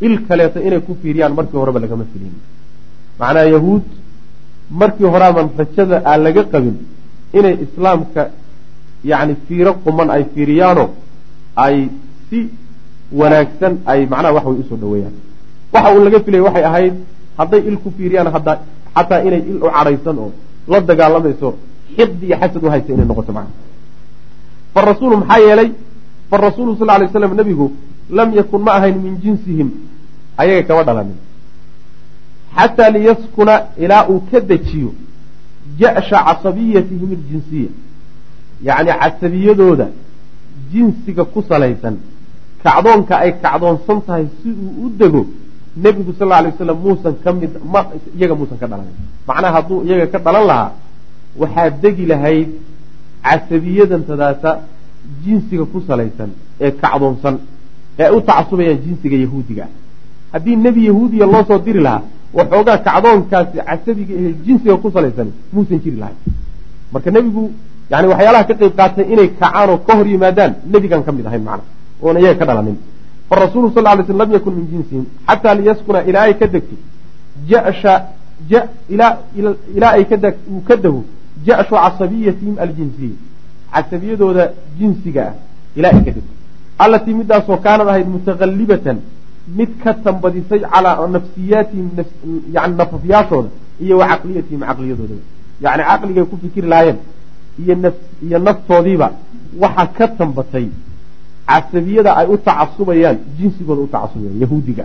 il 0.07 0.15
kaleeto 0.27 0.59
inay 0.67 0.81
ku 0.87 0.93
fiiriyaan 1.01 1.35
markii 1.39 1.59
horeba 1.63 1.81
lagama 1.85 2.05
filin 2.13 2.35
macnaha 3.21 3.47
yahuud 3.55 3.85
markii 4.81 5.09
horaaban 5.15 5.49
rajada 5.59 5.97
aan 6.11 6.21
laga 6.27 6.43
qabin 6.53 6.77
inay 7.39 7.55
islaamka 7.65 8.23
yacni 9.11 9.35
fiiro 9.47 9.73
quman 9.85 10.09
ay 10.17 10.23
fiiriyaano 10.35 10.85
ay 11.65 11.77
si 12.29 12.39
wanaagsan 13.21 13.75
ay 13.93 14.01
macnaha 14.13 14.35
wax 14.37 14.45
way 14.49 14.57
u 14.63 14.65
soo 14.71 14.79
dhaweeyaan 14.83 15.15
waxa 15.75 15.89
uu 15.97 16.05
laga 16.07 16.19
filaya 16.25 16.43
waxay 16.49 16.65
ahayd 16.71 16.95
hadday 17.39 17.63
il 17.71 17.77
ku 17.83 17.89
fiiriyaan 17.97 18.29
hadda 18.37 18.53
xataa 18.97 19.21
inay 19.29 19.43
il 19.51 19.59
u 19.65 19.69
cadhaysan 19.77 20.17
oo 20.25 20.33
la 20.69 20.81
dagaalamayso 20.81 21.55
xiqdi 21.97 22.27
iyo 22.27 22.37
xasad 22.37 22.63
u 22.65 22.71
haysa 22.71 22.93
inay 22.93 23.07
noqoto 23.07 23.33
macna. 23.33 23.51
Farasuulu 24.75 25.17
maxaa 25.17 25.41
yeelay? 25.41 25.73
Farasuulu 26.31 26.77
sal 26.79 26.87
lay 27.01 27.09
slam 27.09 27.35
nebigu 27.35 27.73
lam 28.11 28.33
yakun 28.35 28.63
ma 28.63 28.73
ahayn 28.73 28.97
min 29.03 29.21
jinsihim. 29.23 29.71
Ayaga 30.37 30.63
kama 30.69 30.85
dhalanin 30.85 31.19
xataa 32.57 32.91
liyaskuna 32.91 33.55
ilaa 33.79 34.07
uu 34.09 34.21
ka 34.31 34.41
dejiyo 34.41 34.93
ja-sha 35.79 36.19
casabiyatihim 36.25 37.11
aljinsiya 37.19 37.71
yacni 38.69 38.93
casabiyadooda 39.01 39.87
jinsiga 40.73 41.25
ku 41.25 41.43
salaysan 41.49 41.97
kacdoonka 42.65 43.15
ay 43.19 43.33
kacdoonsan 43.43 44.01
tahay 44.07 44.27
si 44.43 44.49
uu 44.51 44.87
u 44.87 44.91
dego 45.01 45.27
nebigu 45.77 46.13
sal 46.19 46.33
alay 46.33 46.51
waslam 46.53 46.79
muusan 46.85 47.15
ka 47.25 47.33
mid 47.33 47.51
iyaga 48.19 48.35
muusan 48.35 48.59
ka 48.59 48.67
dhalanin 48.67 48.95
macnaha 49.29 49.55
hadduu 49.57 49.85
iyaga 49.87 50.07
ka 50.13 50.19
dhalan 50.19 50.45
lahaa 50.51 50.71
waxaa 51.41 51.71
degi 51.83 52.07
lahayd 52.13 52.49
casabiyadantadaasa 53.23 54.51
jinsiga 55.25 55.65
ku 55.65 55.79
salaysan 55.87 56.31
ee 56.61 56.71
kacdoonsan 56.83 57.39
ee 57.99 58.05
ay 58.05 58.13
u 58.17 58.21
tacasubayaan 58.21 58.79
jinsiga 58.85 59.17
yahuudiga. 59.25 59.65
Ah 59.65 59.71
haddii 60.33 60.57
nebi 60.57 60.87
yahuudiya 60.87 61.27
loo 61.27 61.45
soo 61.49 61.59
diri 61.59 61.81
lahaa 61.87 62.03
waxoogaa 62.39 62.79
kacdoonkaasi 62.87 63.59
casabiga 63.69 64.15
ee 64.23 64.33
jinsiga 64.45 64.77
ku 64.77 64.91
salaysan 64.91 65.29
muusan 65.53 65.79
jiri 65.85 65.97
lahayn. 66.03 66.19
Marka 66.93 67.11
nebigu 67.11 67.43
yani 67.91 68.07
waxyaalaha 68.13 68.45
ka 68.51 68.55
qayb 68.61 68.75
qaatay 68.81 69.07
inay 69.13 69.29
kacaan 69.41 69.71
oo 69.71 69.79
ka 69.87 69.93
hor 69.99 70.07
yimaadaan 70.07 70.53
nebigan 70.73 71.03
ka 71.07 71.13
mid 71.13 71.27
ahayn 71.27 71.43
macna 71.49 71.65
oona 72.03 72.19
iyaga 72.21 72.39
ka 72.41 72.47
dhalanin 72.49 72.77
farasuulu 73.31 73.73
sal 73.75 73.85
lay 73.85 74.05
sl 74.07 74.17
lam 74.23 74.33
yakun 74.33 74.55
min 74.59 74.67
jinsihim 74.73 75.05
xataa 75.29 75.55
liyaskuna 75.61 76.03
ilaa 76.11 76.25
ay 76.29 76.35
ka 76.41 76.47
degto 76.47 76.77
jasha 77.51 77.95
ilaa 78.95 79.93
ay 79.99 80.05
uu 80.51 80.61
ka 80.69 80.77
dego 80.77 81.05
ja-shu 81.47 81.75
casabiyatihim 81.85 82.57
aljinsiya 82.65 83.17
casabiyadooda 83.75 84.45
jinsiga 84.79 85.23
ah 85.29 85.35
ilaa 85.77 85.93
ay 85.95 86.03
ka 86.07 86.11
degto 86.17 86.33
allatii 86.79 87.15
midaasoo 87.21 87.59
kaanad 87.67 87.89
ahayd 87.93 88.09
mutaqallibatan 88.17 88.99
mid 89.59 89.71
ka 89.83 89.95
tambadisay 89.95 90.61
calaa 90.73 91.07
nafsiyaatihim 91.17 91.89
yani 92.57 92.75
nafafyaashooda 92.81 93.51
iyo 93.85 93.99
wa 94.01 94.07
caqliyatihim 94.11 94.61
caqliyadoodaba 94.69 95.25
yani 95.65 95.83
caqligay 95.91 96.25
ku 96.31 96.37
fikiri 96.43 96.69
naf 97.85 97.97
iyo 98.27 98.39
naftoodiiba 98.39 99.09
waxaa 99.63 99.87
ka 99.99 100.09
tambatay 100.19 100.69
casabiyada 101.51 102.11
ay 102.21 102.27
u 102.35 102.37
tacasubayaan 102.47 103.17
jinsigooda 103.39 103.81
u 103.83 103.89
tacasubayaan 103.95 104.41
yahuudiga. 104.43 104.85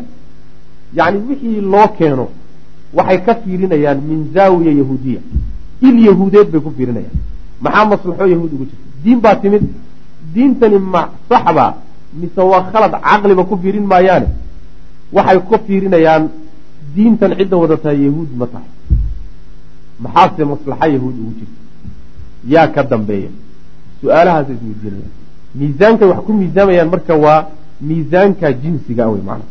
Yacni 0.98 1.20
wixii 1.30 1.62
loo 1.74 1.88
keeno 1.98 2.26
waxay 2.98 3.20
ka 3.26 3.34
fiirinayaan 3.44 4.00
min 4.10 4.20
zaawiya 4.34 4.72
yahuudiya. 4.82 5.20
Il 5.88 5.96
yahuudeed 6.08 6.48
bay 6.52 6.62
ku 6.66 6.72
fiirinayaan. 6.78 7.18
Maxaa 7.64 7.86
maslaxo 7.92 8.26
yahuud 8.34 8.52
ugu 8.56 8.66
jirta 8.70 8.86
diin 9.04 9.20
baa 9.26 9.36
timid. 9.36 9.64
Diintani 10.34 10.78
ma 10.94 11.02
saxba 11.30 11.66
mise 12.20 12.42
waa 12.52 12.64
khalad 12.72 12.94
caqliba 13.08 13.44
ku 13.50 13.56
fiirin 13.62 13.86
maayaane. 13.92 14.28
Waxay 15.16 15.40
ka 15.50 15.58
fiirinayaan 15.68 16.24
diintan 16.96 17.32
cidda 17.40 17.56
wadataa 17.64 17.94
yahuud 18.06 18.30
ma 18.40 18.46
tahay. 18.54 18.70
Maxaase 20.04 20.44
maslaxa 20.52 20.88
yahuud 20.96 21.16
ugu 21.22 21.34
jirta 21.40 21.60
yaa 22.54 22.68
ka 22.76 22.82
dambeeya. 22.92 23.30
Su'aalahaasa 24.02 24.52
isweydiinayaan 24.56 25.14
miisaankay 25.60 26.08
wax 26.12 26.20
ku 26.28 26.34
miisaamayaan 26.34 26.90
marka 26.94 27.14
waa 27.26 27.40
miisaanka 27.82 28.54
jinsiga 28.62 29.08
wey 29.12 29.22
macana 29.28 29.46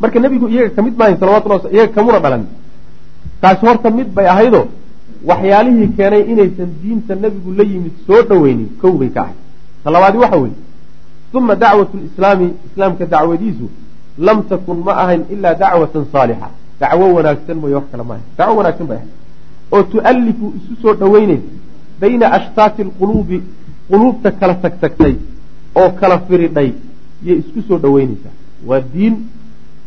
marka 0.00 0.18
nebigu 0.20 0.48
iyaga 0.48 0.70
ka 0.76 0.82
mid 0.82 0.94
maahayn 0.98 1.18
salawatullah 1.20 1.72
iyaga 1.72 1.92
kamuna 1.96 2.18
dhalan. 2.24 2.44
Taasi 3.40 3.66
horta 3.66 3.90
mid 3.90 4.08
bay 4.16 4.26
ahaydoo 4.34 4.66
waxyaalihii 5.30 5.88
keenay 5.96 6.22
inaysan 6.32 6.70
diinta 6.82 7.14
nebigu 7.14 7.50
la 7.58 7.64
yimid 7.64 7.94
soo 8.06 8.22
dhoweynin 8.28 8.68
kow 8.80 8.92
bay 9.00 9.10
ka 9.10 9.20
ahayd. 9.22 9.38
Ta 9.84 9.90
labaadi 9.90 10.18
waxa 10.18 10.36
weeye 10.42 10.56
uma 11.34 11.54
dacwatu 11.54 11.96
lislaami 12.04 12.48
islaamka 12.66 13.04
dacwadiisu 13.06 13.66
lam 14.18 14.42
takun 14.48 14.78
ma 14.86 14.92
ahayn 15.02 15.22
ilaa 15.30 15.54
dacwatan 15.54 16.04
saalixa. 16.12 16.48
Dacwo 16.80 17.14
wanaagsan 17.14 17.56
mooye 17.60 17.74
wax 17.74 17.84
kale 17.92 18.02
ma 18.08 18.14
ahayn. 18.14 18.24
Dacwo 18.38 18.56
wanaagsan 18.56 18.86
bay 18.86 18.96
ahayd. 18.96 19.10
Oo 19.72 19.82
tu'allifu 19.92 20.46
isu 20.58 20.72
soo 20.82 20.94
dhoweynaysa 20.94 21.50
bayna 22.00 22.26
ashtaati 22.38 22.82
alquluubi 22.82 23.42
quluubta 23.88 24.30
kala 24.40 24.54
tagtagtay 24.64 25.14
oo 25.80 25.88
kala 26.00 26.16
firidhay 26.28 26.70
yay 27.26 27.36
isku 27.42 27.60
soo 27.68 27.78
dhoweynaysaa 27.84 28.34
waa 28.68 28.80
diin 28.92 29.14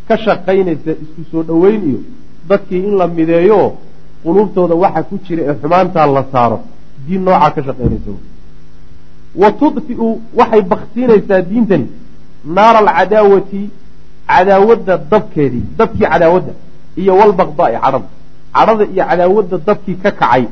ka 0.08 0.16
shaqaynaysa 0.26 0.92
isku 1.04 1.22
soo 1.32 1.44
dhoweyn 1.50 1.82
iyo 1.90 2.00
dadkii 2.50 2.82
in 2.88 2.94
la 3.00 3.08
mideeyo 3.18 3.60
quluubtooda 4.24 4.76
waxa 4.84 5.02
ku 5.10 5.16
jira 5.26 5.42
ee 5.50 5.56
xumaantaa 5.62 6.08
la 6.16 6.24
saaro. 6.32 6.58
Diin 7.08 7.22
noocaa 7.26 7.52
ka 7.56 7.62
shaqaynaysa. 7.68 8.12
Wa 9.42 9.50
tudfiu 9.60 10.08
waxay 10.40 10.62
baktiinaysaa 10.72 11.42
diintani. 11.50 11.88
Naara 12.56 12.80
alcadaawati 12.80 13.62
cadaawadda 14.32 14.94
dabkeedii 15.12 15.64
dabkii 15.80 16.08
cadaawadda 16.14 16.54
iyo 17.02 17.14
walbaqdaai 17.20 17.74
cadhada 17.84 18.08
cadhada 18.56 18.84
iyo 18.94 19.04
cadaawadda 19.10 19.58
dabkii 19.68 19.96
ka 20.04 20.12
kacay 20.20 20.44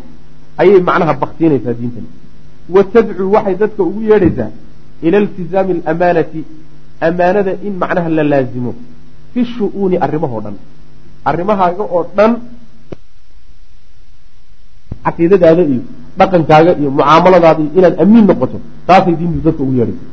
ayay 0.61 0.79
macnaha 0.87 1.13
baktiinaysaa 1.23 1.73
diintani 1.79 2.09
wa 2.75 2.83
tadcuu 2.93 3.31
waxay 3.35 3.55
dadka 3.63 3.81
ugu 3.89 4.01
yeedhaysaa 4.09 4.49
ila 5.05 5.17
iltizaami 5.23 5.71
alamaanati 5.85 6.41
amaanada 7.07 7.51
in 7.67 7.73
macnaha 7.81 8.09
la 8.17 8.23
laazimo 8.33 8.71
fi 9.33 9.45
shu-uuni 9.45 9.97
arrimahoo 10.05 10.41
dhan. 10.45 10.55
Arrimahaaga 11.29 11.83
oo 11.95 12.03
dhan 12.17 12.31
caqiidadaada 15.05 15.63
iyo 15.71 15.81
dhaqankaaga 16.19 16.71
iyo 16.81 16.89
mucaamaladaada 16.97 17.61
iyo 17.63 17.71
inaad 17.79 17.95
amiin 18.03 18.25
noqoto 18.29 18.57
taasay 18.87 19.15
diintu 19.19 19.39
dadka 19.47 19.61
ugu 19.63 19.73
yeedhaysaa. 19.79 20.09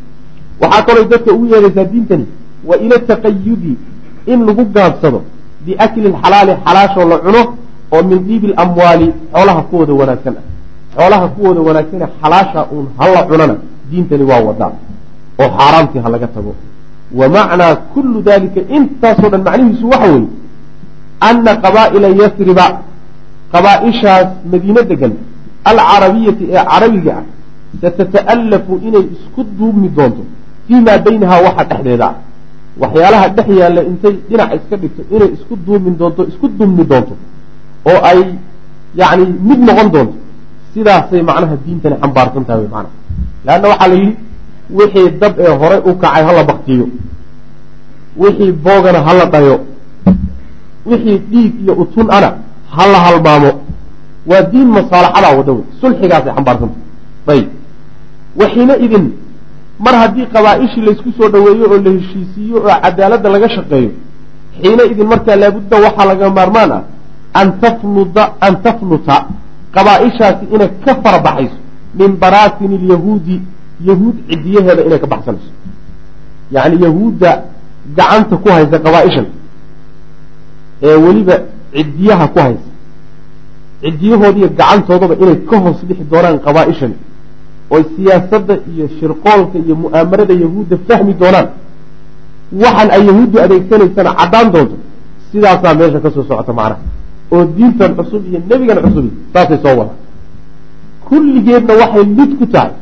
Waxaa 0.63 0.83
kaloo 0.87 1.05
dadka 1.13 1.31
ugu 1.37 1.47
yeedhaysaa 1.53 1.87
diintani 1.93 2.27
wa 2.69 2.75
ila 2.85 2.97
taqayudi 3.11 3.73
in 4.33 4.39
lagu 4.49 4.65
gaabsado 4.77 5.19
biakli 5.67 6.09
lxalaali 6.15 6.53
xalaashoo 6.67 7.07
la 7.13 7.19
cuno 7.25 7.43
oo 7.95 8.03
min 8.11 8.19
diibi 8.27 8.47
lamwaali 8.57 9.07
xoolaha 9.33 9.63
kuwooda 9.71 9.93
wanaagsan 10.01 10.35
ah 10.41 10.45
xoolaha 10.97 11.27
kuwooda 11.35 11.61
wanaagsane 11.69 12.07
xalaasha 12.21 12.61
uun 12.73 12.87
hala 12.99 13.21
cunana 13.31 13.55
diintani 13.91 14.25
waa 14.31 14.41
wadaa 14.49 14.73
oo 15.41 15.49
xaaraamtii 15.59 16.01
ha 16.05 16.09
laga 16.15 16.27
tago. 16.37 16.55
Wa 17.19 17.29
macnaa 17.29 17.75
kullu 17.95 18.23
dalika 18.23 18.61
intaasoo 18.77 19.29
dhan 19.33 19.43
macnihiisu 19.47 19.87
waxa 19.93 20.09
weeye 20.13 20.29
ana 21.29 21.53
qabaa'ila 21.65 22.09
yasriba 22.23 22.67
qabaa-ishaas 23.53 24.29
madiine 24.53 24.83
degan 24.91 25.13
alcarabiyati 25.71 26.45
ee 26.53 26.65
carabiga 26.71 27.13
ah 27.21 27.25
satata'allafu 27.83 28.73
inay 28.89 29.05
isku 29.15 29.41
duubmi 29.59 29.89
doonto 29.97 30.23
fii 30.67 30.81
maa 30.87 30.99
baynahaa 31.07 31.41
waxa 31.47 31.65
dhexdeeda. 31.71 32.07
Ah 32.11 32.15
waxyaalaha 32.83 33.27
dhex 33.37 33.49
yaalla 33.61 33.83
intay 33.91 34.15
dhinac 34.29 34.51
iska 34.59 34.77
dhigto 34.83 35.03
inay 35.15 35.31
isku 35.37 35.55
duumin 35.67 35.95
doonto 36.01 36.23
isku 36.31 36.47
dummi 36.59 36.85
doonto 36.91 37.15
oo 37.91 38.01
ay 38.11 38.21
yacni 39.01 39.25
mid 39.49 39.61
noqon 39.69 39.89
doonto 39.95 40.17
sidaasay 40.75 41.23
macnaha 41.29 41.57
diintani 41.65 41.97
xambaarsan 42.03 42.45
tahay 42.49 42.69
mana 42.75 42.89
leanna 43.47 43.67
waxaa 43.73 43.89
la 43.93 43.97
yidhi 44.03 44.17
wixii 44.79 45.11
dab 45.21 45.35
ee 45.47 45.53
horay 45.61 45.81
u 45.89 45.95
kacay 46.03 46.23
hala 46.29 46.43
baktiyo 46.51 46.87
wixii 48.23 48.53
boogana 48.53 49.01
hala 49.07 49.25
dhayo. 49.27 49.57
Wixii 50.87 51.19
dhiig 51.31 51.53
iyo 51.63 51.73
utun 51.83 52.07
ana 52.11 52.29
hala 52.77 52.99
halmaamo. 53.07 53.51
Waa 54.27 54.43
diin 54.53 54.69
masaalaxadaa 54.77 55.37
wada 55.39 55.53
wey 55.53 55.65
sulxigaasay 55.81 56.33
xambaarsantahay. 56.37 56.83
Ayib 57.33 57.49
waxiina 58.41 58.75
idin 58.85 59.05
mar 59.85 59.95
haddii 60.03 60.27
qabaa-ishii 60.35 60.83
laysku 60.87 61.11
soo 61.19 61.29
dhoweeyo 61.29 61.67
oo 61.73 61.79
la 61.87 61.91
heshiisiiyo 61.97 62.57
oo 62.63 62.75
cadaaladda 62.83 63.29
laga 63.35 63.49
shaqeeyo 63.57 63.91
xiina 64.61 64.83
idin 64.93 65.07
markaa 65.13 65.37
laabudda 65.43 65.77
waxaa 65.85 66.07
laga 66.11 66.31
maarmaan 66.31 66.71
ah 66.73 66.83
an 67.41 67.49
tafnuda 67.61 68.25
an 68.47 68.55
tafnuta 68.65 69.17
qabaa-ishaasi 69.77 70.45
inay 70.55 70.71
ka 70.85 70.93
farabaxayso 71.05 71.57
min 71.99 72.11
baraatini 72.23 72.77
lyahuudi 72.87 73.37
yahuud 73.89 74.17
cidiyaheeda 74.29 74.83
inay 74.89 74.99
ka 75.05 75.07
baxsanayso 75.13 75.51
yacni 76.55 76.77
yahuudda 76.87 77.31
gacanta 77.97 78.37
ku 78.43 78.49
haysa 78.57 78.79
qabaa-ishan 78.87 79.27
ee 80.83 80.97
weliba 81.05 81.35
cidiyaha 81.75 82.27
ku 82.35 82.39
haysa. 82.45 82.69
Cidiyahoodiiyo 83.83 84.49
gacantoodaba 84.59 85.15
inay 85.23 85.37
ka 85.49 85.57
hoos 85.65 85.79
bixi 85.89 86.05
doonaan 86.11 86.39
qabaa-ishani 86.47 86.97
oy 87.75 87.83
siyaasadda 87.97 88.55
iyo 88.73 88.87
shirqoolka 88.99 89.57
iyo 89.65 89.75
mu'aamarada 89.83 90.35
yahuudda 90.45 90.77
fahmi 90.89 91.13
doonaan. 91.21 91.49
Waxaan 92.63 92.91
ay 92.97 93.03
yahuuddu 93.09 93.37
adeegsanaysana 93.45 94.11
caddaan 94.21 94.49
doonto 94.55 94.77
sidaasaa 95.33 95.75
meesha 95.79 96.01
ka 96.05 96.11
soo 96.15 96.25
socota 96.29 96.53
macnaha 96.53 96.81
oo 97.33 97.45
diintan 97.57 97.95
cusub 97.97 98.23
iyo 98.31 98.39
nebigan 98.51 98.79
cusubi 98.85 99.11
saasay 99.33 99.59
soo 99.63 99.75
wadaan 99.79 99.99
kulligeedna 101.09 101.73
waxay 101.81 102.05
lid 102.05 102.33
ku 102.39 102.47
tahay 102.47 102.73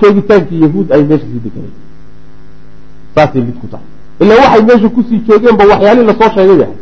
joogitaankii 0.00 0.60
yahuud 0.64 0.92
ay 0.92 1.02
meesha 1.04 1.26
sii 1.32 1.40
deganay. 1.44 1.72
Saasay 3.14 3.40
lid 3.46 3.56
ku 3.60 3.66
tahay. 3.72 3.86
Ilaa 4.20 4.36
waxay 4.42 4.62
meesha 4.68 4.88
ku 4.88 5.00
sii 5.08 5.18
joogeenba 5.28 5.64
waxyaalihii 5.70 6.06
la 6.06 6.14
soo 6.20 6.30
sheegay 6.34 6.58
yahay 6.62 6.76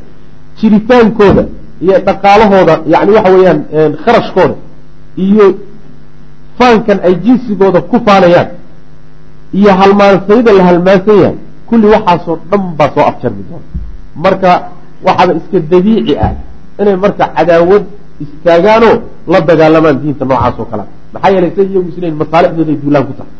jiritaankooda 0.61 1.45
iyo 1.81 1.99
dhaqaalahooda 2.07 2.75
yani 2.93 3.11
waxa 3.16 3.31
weeyaan 3.35 3.61
kharashkooda 4.05 4.55
iyo 5.16 5.47
faankan 6.59 6.99
ay 7.07 7.14
jinsigooda 7.25 7.81
ku 7.81 7.97
faanayaan 8.07 8.49
iyo 9.59 9.71
halmaansayda 9.81 10.53
la 10.53 10.62
halmaansan 10.64 11.16
yahay 11.23 11.37
kulli 11.69 11.87
waxaasoo 11.95 12.38
dhan 12.51 12.62
baa 12.79 12.90
soo 12.95 13.05
afjarmi 13.11 13.43
doona 13.49 13.64
marka 14.25 14.51
waxaaba 15.07 15.33
iska 15.40 15.59
dabiici 15.73 16.14
ah 16.19 16.33
inay 16.81 16.97
marka 17.05 17.25
cadaawad 17.37 17.85
istaagaanoo 18.25 18.97
la 19.33 19.38
dagaalamaan 19.49 19.97
diinta 20.03 20.25
noocaas 20.31 20.55
oo 20.61 20.66
kalea 20.73 20.87
maxaa 21.14 21.31
yeelay 21.35 21.53
say 21.57 21.66
iyagu 21.73 21.88
isleeyiin 21.93 22.19
masaalixdooday 22.23 22.77
duulaan 22.83 23.05
ku 23.09 23.12
tahay. 23.19 23.33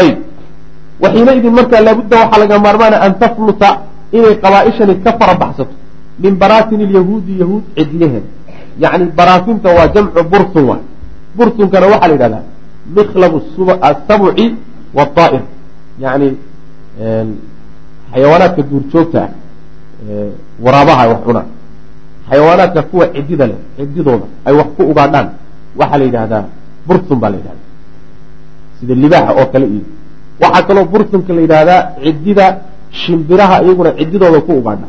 Ayib. 0.00 0.18
Waxiina 1.02 1.32
idin 1.38 1.52
markaa 1.58 1.80
laabudda 1.86 2.16
waxaa 2.22 2.40
laga 2.42 2.56
maarmaana 2.66 2.96
an 3.06 3.12
tafluta 3.22 3.68
inay 4.16 4.34
qabaa-ishani 4.44 4.94
ka 5.04 5.10
farabaxsato 5.20 5.74
min 6.22 6.34
baraatini 6.42 6.84
lyahuudi 6.92 7.32
yahuud 7.42 7.64
cidiyaheeda 7.76 8.28
yacni 8.82 9.04
baraatinta 9.18 9.68
waa 9.76 9.86
jamcu 9.94 10.20
burtun 10.32 10.64
waay. 10.70 10.82
Burtunkana 11.36 11.86
waxaa 11.92 12.08
la 12.08 12.14
yidhahdaa 12.14 12.44
mikhlab 12.96 13.32
asabuci 13.88 14.46
waaa'ir 14.96 15.42
yani 16.04 16.28
xayawaanaadka 18.12 18.62
duurjoogta 18.70 19.20
ah 19.24 19.30
waraabaha 20.64 21.02
wax 21.10 21.20
cunaa 21.26 21.46
xayawaanaadka 22.32 22.80
kuwa 22.90 23.04
cidida 23.14 23.44
leh 23.50 23.58
cididooda 23.76 24.26
ay 24.48 24.52
wax 24.60 24.68
ku 24.76 24.82
ugaadhaan 24.92 25.26
waxaa 25.80 25.98
la 26.00 26.04
yidhahdaa 26.08 26.44
burtun 26.88 27.18
baa 27.22 27.30
la 27.32 27.36
yidhahdaa 27.40 27.66
sida 28.80 28.94
libaaxa 29.04 29.32
oo 29.40 29.46
kale 29.52 29.66
iyo 29.74 29.84
waxaa 30.42 30.62
kaloo 30.68 30.84
burtunka 30.92 31.30
la 31.36 31.40
yidhaahdaa 31.44 31.80
cidida 32.04 32.46
shimbiraha 33.00 33.56
iyaguna 33.64 33.90
cididooda 33.98 34.38
ku 34.46 34.52
ugaadha 34.60 34.88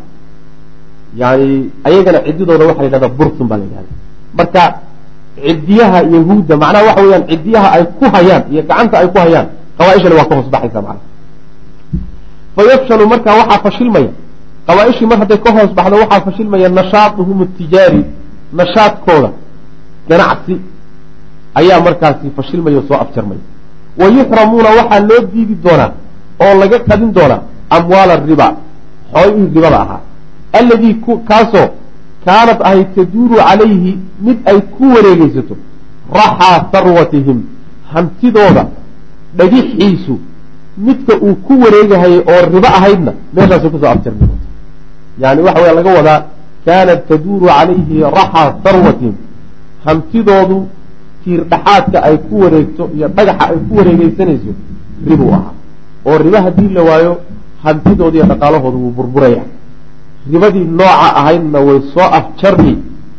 yani 1.21 1.47
ayagana 1.87 2.19
cididooda 2.27 2.63
waxaa 2.69 2.83
la 2.83 2.87
yidhahdaa 2.89 3.15
burtun 3.19 3.45
baa 3.51 3.57
la 3.61 3.65
yidhahdaa 3.67 3.97
marka 4.39 4.63
cidiyaha 5.45 5.99
yahuudda 6.15 6.53
macnaha 6.63 6.83
waxa 6.89 7.01
weyaan 7.05 7.23
cidiyaha 7.31 7.67
ay 7.75 7.83
ku 7.99 8.05
hayaan 8.15 8.43
iyo 8.53 8.61
gacanta 8.69 8.95
ay 9.01 9.07
ku 9.13 9.17
hayaan 9.25 9.47
qabaa-ishani 9.77 10.15
waa 10.19 10.27
ka 10.29 10.33
hoos 10.37 10.49
baxaysa 10.53 10.79
macnaha 10.87 11.05
fayafshalu 12.55 13.03
markaa 13.13 13.35
waxaa 13.41 13.59
fashilmaya 13.65 14.11
qabaa-ishii 14.67 15.05
mar 15.05 15.17
hadday 15.19 15.37
ka 15.37 15.51
hoos 15.51 15.71
baxdo 15.77 15.95
waxaa 16.03 16.21
fashilmaya 16.27 16.69
nashaatuhum 16.69 17.41
atijaari 17.41 18.01
nashaadkooda 18.59 19.29
ganacsi 20.09 20.55
ayaa 21.55 21.79
markaasi 21.87 22.31
fashilmaya 22.37 22.79
o 22.79 22.83
soo 22.87 22.99
afjarmaya 23.05 23.41
wa 23.97 24.07
yuxramuuna 24.17 24.69
waxaa 24.79 24.99
loo 25.09 25.21
diidi 25.33 25.55
doonaa 25.65 25.91
oo 26.43 26.53
laga 26.61 26.79
qadin 26.79 27.13
doonaa 27.13 27.41
amwaala 27.69 28.15
riba 28.15 28.47
xoolihii 29.13 29.53
ribada 29.55 29.79
ahaa. 29.81 30.01
Alladii 30.59 30.95
kaasoo 31.29 31.67
kaanad 32.25 32.59
ahayd 32.61 32.87
taduuru 32.95 33.35
calayhi 33.35 33.97
mid 34.25 34.37
ay 34.45 34.59
ku 34.75 34.83
wareegeysato 34.95 35.55
raxaa 36.19 36.57
sarwatihim 36.71 37.39
hantidooda 37.93 38.63
dhagixiisu 39.37 40.19
midka 40.77 41.13
uu 41.25 41.35
ku 41.47 41.53
wareegahayay 41.63 42.21
oo 42.33 42.41
ribo 42.53 42.67
ahaydna 42.67 43.11
meeshaasay 43.33 43.69
ku 43.69 43.79
soo 43.79 43.95
doonta 44.05 44.11
yani 45.19 45.41
waxa 45.41 45.61
weya 45.61 45.73
laga 45.73 45.91
wadaa 45.97 46.19
kaanat 46.65 47.01
taduuru 47.07 47.45
calayhi 47.47 48.01
raxaa 48.19 48.55
sarwatihim 48.63 49.15
hantidoodu 49.85 50.57
tiir 51.23 51.41
dhaxaadka 51.51 51.97
ay 52.07 52.17
ku 52.17 52.35
wareegto 52.43 52.83
iyo 52.95 53.07
dhagaxa 53.17 53.43
ay 53.51 53.57
ku 53.67 53.73
wareegeysanayso 53.77 54.51
ribuu 55.07 55.31
ahaa 55.37 55.53
oo 56.05 56.17
ribo 56.17 56.37
haddii 56.45 56.69
la 56.77 56.81
waayo 56.89 57.13
hantidooda 57.63 58.15
iyo 58.17 58.25
dhaqaalahooda 58.31 58.77
wuu 58.77 58.91
burburaya. 58.97 59.43
Ribadii 60.31 60.65
nooca 60.79 61.07
ahaydna 61.19 61.59
way 61.59 61.79
soo 61.93 62.07
afjarmi 62.19 62.73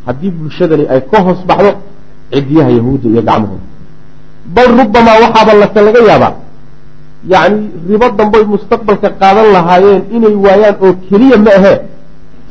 haddii 0.05 0.31
bulshadani 0.37 0.85
ay 0.93 1.01
ka 1.11 1.21
hoos 1.25 1.39
baxdo 1.49 1.71
cidiyaha 2.33 2.69
yahuudda 2.77 3.07
iyo 3.09 3.21
gacmahooda. 3.21 3.65
Bal 4.55 4.69
rubamaa 4.79 5.17
waxaaba 5.23 5.53
lase 5.61 5.79
laga 5.87 5.99
yaabaa 6.09 6.33
yacni 7.33 7.61
ribo 7.89 8.07
damboy 8.19 8.43
mustaqbalka 8.53 9.09
qaadan 9.21 9.47
lahaayeen 9.55 10.01
inay 10.15 10.35
waayaan 10.45 10.75
oo 10.85 10.91
keliya 11.09 11.37
ma 11.45 11.51
ahee 11.59 11.77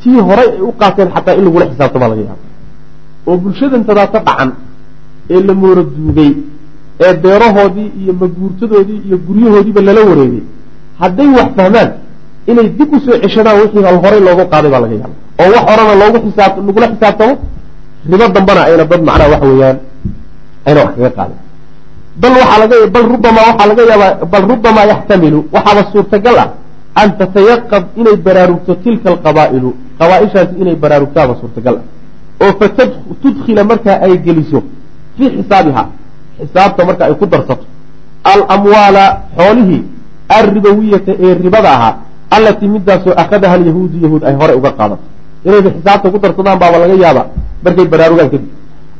tii 0.01 0.19
horay 0.27 0.49
ay 0.55 0.61
u 0.69 0.71
qaateen 0.81 1.09
xataa 1.15 1.35
in 1.39 1.43
lagula 1.47 1.65
xisaabtamaa 1.71 2.09
laga 2.11 2.23
yaaba 2.29 2.43
oo 3.27 3.35
bulshadan 3.43 3.81
tadaata 3.89 4.19
dhacan 4.27 4.49
ee 5.33 5.41
la 5.47 5.53
moora 5.61 5.83
duugay 5.95 6.31
ee 7.05 7.13
beerahoodii 7.23 7.89
iyo 8.01 8.13
maguurtadoodii 8.21 8.99
iyo 9.07 9.17
guryahoodiiba 9.27 9.81
lala 9.87 10.01
wareegay 10.09 10.43
hadday 11.01 11.27
wax 11.37 11.49
fahmaan 11.57 11.89
inay 12.51 12.67
dib 12.77 12.89
u 12.95 12.97
soo 13.05 13.15
ceshadaan 13.23 13.57
wixii 13.61 13.83
hal 13.87 13.97
horay 14.03 14.21
loogu 14.27 14.43
qaaday 14.53 14.69
baa 14.73 14.81
laga 14.85 14.95
yaaba 15.01 15.15
oo 15.43 15.47
wax 15.55 15.63
horena 15.69 15.93
loogu 16.01 16.17
xisaab 16.25 16.53
lagula 16.67 16.87
xisaabtamo 16.93 17.33
ribo 18.11 18.25
dambana 18.35 18.61
ayna 18.69 18.83
dad 18.91 19.01
macnaha 19.07 19.29
waxa 19.33 19.47
weeyaan 19.51 19.77
ayna 20.67 20.79
wax 20.85 20.91
kaga 20.97 21.11
qaadin 21.17 21.37
bal 22.21 22.31
waxaa 22.31 22.59
laga 22.63 22.75
bal 22.87 23.05
rubamaa 23.13 23.45
waxaa 23.49 23.67
laga 23.67 23.83
yaabaa 23.91 24.25
bal 24.31 24.43
rubamaa 24.51 24.85
yaxtamilu 24.91 25.39
waxaaba 25.55 25.81
suurtagal 25.91 26.37
ah 26.43 26.49
an 26.95 27.09
tatayaqad 27.19 27.83
inay 27.99 28.15
baraarugto 28.15 28.75
tilka 28.83 29.07
alqabaa'ilu 29.13 29.69
qabaa-ishaasi 29.99 30.53
inay 30.61 30.75
baraarugtaaba 30.75 31.35
suurtagal 31.41 31.75
ah. 31.81 31.85
oo 32.43 32.51
fatudkhila 32.59 33.63
markaa 33.63 33.99
ay 34.05 34.17
geliso 34.25 34.63
fii 35.17 35.29
xisaabiha 35.37 35.83
xisaabta 36.39 36.85
marka 36.85 37.03
ay 37.05 37.15
ku 37.19 37.25
darsato 37.27 37.65
alamwaala 38.23 39.03
xoolihii 39.37 39.83
alribawiyata 40.39 41.13
ee 41.19 41.33
ribada 41.43 41.69
ahaa 41.77 41.95
allatii 42.35 42.67
midaasoo 42.75 43.13
akhadaha 43.23 43.53
alyahuudu 43.59 43.95
yahuud 44.05 44.23
ay 44.23 44.35
horey 44.39 44.55
uga 44.55 44.71
qaadato. 44.71 45.03
inayba 45.45 45.69
xisaabta 45.75 46.11
ku 46.11 46.17
darsadaan 46.19 46.59
baaba 46.59 46.77
laga 46.83 46.95
yaaba 47.05 47.23
markay 47.63 47.85
baraarugaan 47.93 48.29
kadib. 48.33 48.49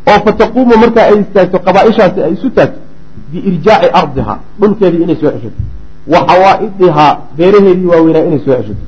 oo 0.08 0.20
fataquumu 0.26 0.76
markaa 0.84 1.06
ay 1.12 1.18
istaagto 1.24 1.58
qabaa-ishaasi 1.66 2.20
ay 2.28 2.34
isu 2.38 2.50
taagto 2.50 2.85
biirjaaci 3.32 3.88
ardiha 4.02 4.36
dhulkeedii 4.60 5.04
inay 5.06 5.18
soo 5.22 5.32
ceshato 5.36 5.62
wa 6.14 6.20
xawaa'idihaa 6.30 7.12
beeraheedii 7.38 7.88
waaweynaa 7.94 8.26
inay 8.30 8.42
soo 8.46 8.56
ceshato 8.60 8.84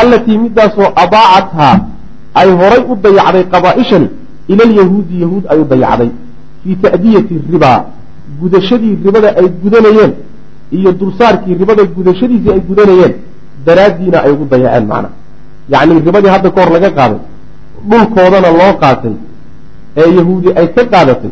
allatii 0.00 0.38
midaasoo 0.44 0.88
adaacathaa 1.04 1.76
ay 2.40 2.48
horay 2.60 2.82
u 2.90 2.96
dayacday 3.04 3.44
qabaa-ishani 3.54 4.08
ila 4.52 4.62
alyahuudi 4.68 5.20
yahuud 5.22 5.44
ay 5.52 5.58
u 5.62 5.64
dayacday 5.72 6.10
fii 6.62 6.76
ta'diyati 6.84 7.34
ribaa 7.52 7.78
gudashadii 8.40 8.94
ribada 9.04 9.28
ay 9.40 9.48
gudanayeen 9.62 10.12
iyo 10.78 10.92
dulsaarkii 11.00 11.54
ribada 11.62 11.82
gudashadiisii 11.96 12.52
ay 12.56 12.60
gudanayeen 12.68 13.14
daraaddiina 13.66 14.18
ay 14.24 14.30
ugu 14.32 14.44
dayaceen 14.52 14.86
macna 14.90 15.10
yacni 15.72 16.00
ribadii 16.08 16.28
hadda 16.34 16.50
ka 16.50 16.60
hor 16.62 16.72
laga 16.76 16.90
qaaday 16.98 17.20
dhulkoodana 17.90 18.48
loo 18.60 18.72
qaatay 18.82 19.14
ee 20.00 20.10
yahuudi 20.18 20.48
ay 20.60 20.66
ka 20.76 20.84
qaadatay 20.92 21.30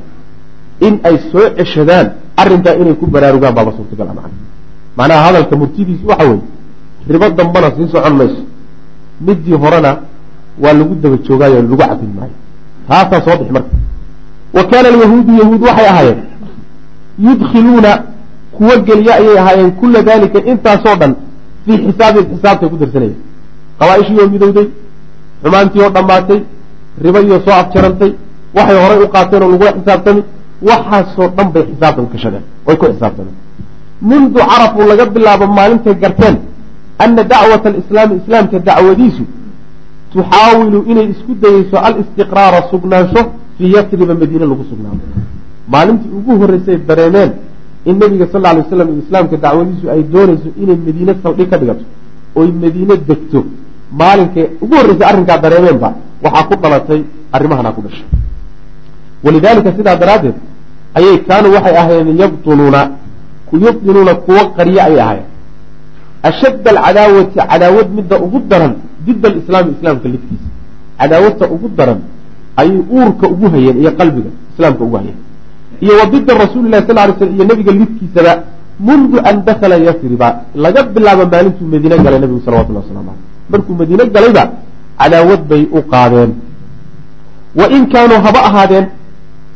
in 0.86 0.94
ay 1.08 1.16
soo 1.32 1.46
ceshadaan 1.58 2.06
arrinkaa 2.36 2.74
inay 2.80 2.94
ku 2.94 3.06
baraarugaan 3.06 3.54
baaba 3.54 3.72
suurtagal 3.76 4.06
macna 4.08 4.30
macnaha 4.96 5.22
hadalka 5.26 5.56
murtidiisu 5.56 6.06
waxa 6.10 6.24
weeye 6.28 6.42
ribo 7.08 7.28
dambana 7.38 7.68
sii 7.76 7.88
socon 7.92 8.14
mayso. 8.16 8.42
Midii 9.26 9.54
horena 9.62 9.90
waa 10.62 10.72
lagu 10.72 10.94
daba 11.02 11.16
joogaayo 11.26 11.62
lagu 11.62 11.76
cabin 11.76 12.10
maayo. 12.16 12.34
Taasaa 12.88 13.20
soo 13.24 13.36
bixi 13.38 13.52
marka. 13.52 13.74
Wa 14.54 14.62
kaana 14.64 14.88
alyahuudu 14.88 15.32
yahuud 15.40 15.62
waxay 15.62 15.86
ahaayeen 15.88 16.18
yudkhiluuna 17.18 18.02
kuwa 18.52 18.76
geliya 18.76 19.14
ayay 19.14 19.38
ahaayeen 19.38 19.70
kula 19.72 20.02
dalika 20.02 20.38
intaasoo 20.44 20.96
dhan 21.00 21.14
fii 21.66 21.78
xisaabihim 21.84 22.26
xisaabtay 22.36 22.68
ku 22.68 22.76
darsanayeen. 22.76 23.16
Qabaa-ishii 23.78 24.20
oo 24.20 24.28
midowday 24.28 24.66
xumaantii 25.42 25.80
oo 25.82 25.90
dhammaatay 25.90 26.40
ribadiioo 27.04 27.40
soo 27.44 27.54
afjarantay 27.62 28.12
waxay 28.56 28.78
horay 28.82 28.98
u 29.04 29.08
qaateen 29.08 29.42
oo 29.42 29.50
lagula 29.50 29.72
xisaabtami 29.78 30.22
waxaasoo 30.62 31.28
dhan 31.36 31.48
bay 31.54 31.62
xisaabta 31.70 32.02
u 32.02 32.08
gashadeen 32.12 32.42
way 32.66 32.76
ku 32.76 32.84
xisaabtameen 32.86 33.34
mundu 34.00 34.38
carafuu 34.50 34.86
laga 34.90 35.06
bilaabo 35.06 35.46
maalintay 35.58 35.94
garteen 35.94 36.36
ana 36.98 37.22
dacwata 37.24 37.68
alislaami 37.68 38.14
islaamka 38.22 38.58
dacwadiisu 38.58 39.24
tuxaawilu 40.12 40.78
inay 40.90 41.06
isku 41.14 41.32
dayeyso 41.42 41.76
alistiqraara 41.86 42.60
sugnaansho 42.70 43.20
fii 43.58 43.72
yasriba 43.76 44.14
madiine 44.14 44.46
lagu 44.46 44.64
sugnaado. 44.70 45.00
Maalintii 45.72 46.10
ugu 46.18 46.32
horreysay 46.40 46.76
dareemeen 46.88 47.30
in 47.84 47.98
nabiga 47.98 48.26
sal 48.32 48.46
alay 48.46 48.62
waslam 48.62 48.88
iyo 48.88 49.02
islaamka 49.04 49.36
dacwadiisu 49.36 49.90
ay 49.90 50.02
doonayso 50.12 50.48
inay 50.62 50.76
madiine 50.86 51.12
saldhig 51.22 51.48
ka 51.50 51.56
dhigato 51.58 51.84
oy 52.36 52.48
madiine 52.62 52.94
degto. 53.08 53.44
Maalinkay 54.00 54.46
ugu 54.62 54.74
horreysay 54.80 55.06
arrinkaa 55.10 55.38
dareemeenba 55.44 55.88
waxaa 56.24 56.44
ku 56.48 56.54
dhalatay 56.62 57.00
arrimahanaa 57.32 57.72
ku 57.76 57.80
dhashay 57.82 58.06
walidaalika 59.26 59.70
sidaa 59.78 59.96
daraaddeed 60.02 60.36
ayay 60.98 61.16
kaanuu 61.28 61.52
waxay 61.56 61.76
ahaayeen 61.82 62.18
yabtuluuna 62.24 62.80
yubdiluuna 63.64 64.12
kuwo 64.26 64.42
qaryo 64.56 64.80
ayay 64.86 65.00
ahaayeen 65.04 65.30
ashadda 66.28 66.68
alcadaawati 66.74 67.38
cadaawad 67.50 67.88
midda 67.98 68.16
ugu 68.26 68.38
daran 68.50 68.72
dida 69.06 69.26
alislaami 69.30 69.70
islaamka 69.76 70.06
lidkiisa 70.14 70.48
cadaawadta 71.00 71.44
ugu 71.54 71.68
daran 71.78 72.00
ayay 72.60 72.78
uurka 72.96 73.26
ugu 73.34 73.46
hayeen 73.54 73.76
iyo 73.82 73.90
qalbiga 74.00 74.30
islaamka 74.52 74.82
ugu 74.88 74.96
hayeen 75.00 75.18
iyo 75.84 75.94
wa 76.00 76.06
dida 76.12 76.32
rasuuli 76.44 76.68
lahi 76.72 76.82
sal 76.88 76.96
lay 76.96 77.12
slm 77.18 77.34
iyo 77.36 77.44
nabiga 77.50 77.72
lidkiisaba 77.80 78.32
mundu 78.88 79.16
an 79.28 79.36
dakala 79.48 79.76
yasriba 79.88 80.28
laga 80.64 80.80
bilaabo 80.94 81.24
maalintuu 81.32 81.66
madiine 81.72 81.96
galay 82.04 82.20
nabigu 82.24 82.40
salawatullah 82.46 82.82
waslamu 82.84 83.10
aleyh 83.12 83.24
markuu 83.52 83.74
madiine 83.80 84.04
galayba 84.16 84.44
cadaawad 85.00 85.42
bay 85.50 85.62
u 85.78 85.80
qaadeen 85.92 86.30
wa 87.60 87.66
in 87.76 87.82
kaanuu 87.92 88.20
haba 88.26 88.40
ahaadeen 88.48 88.86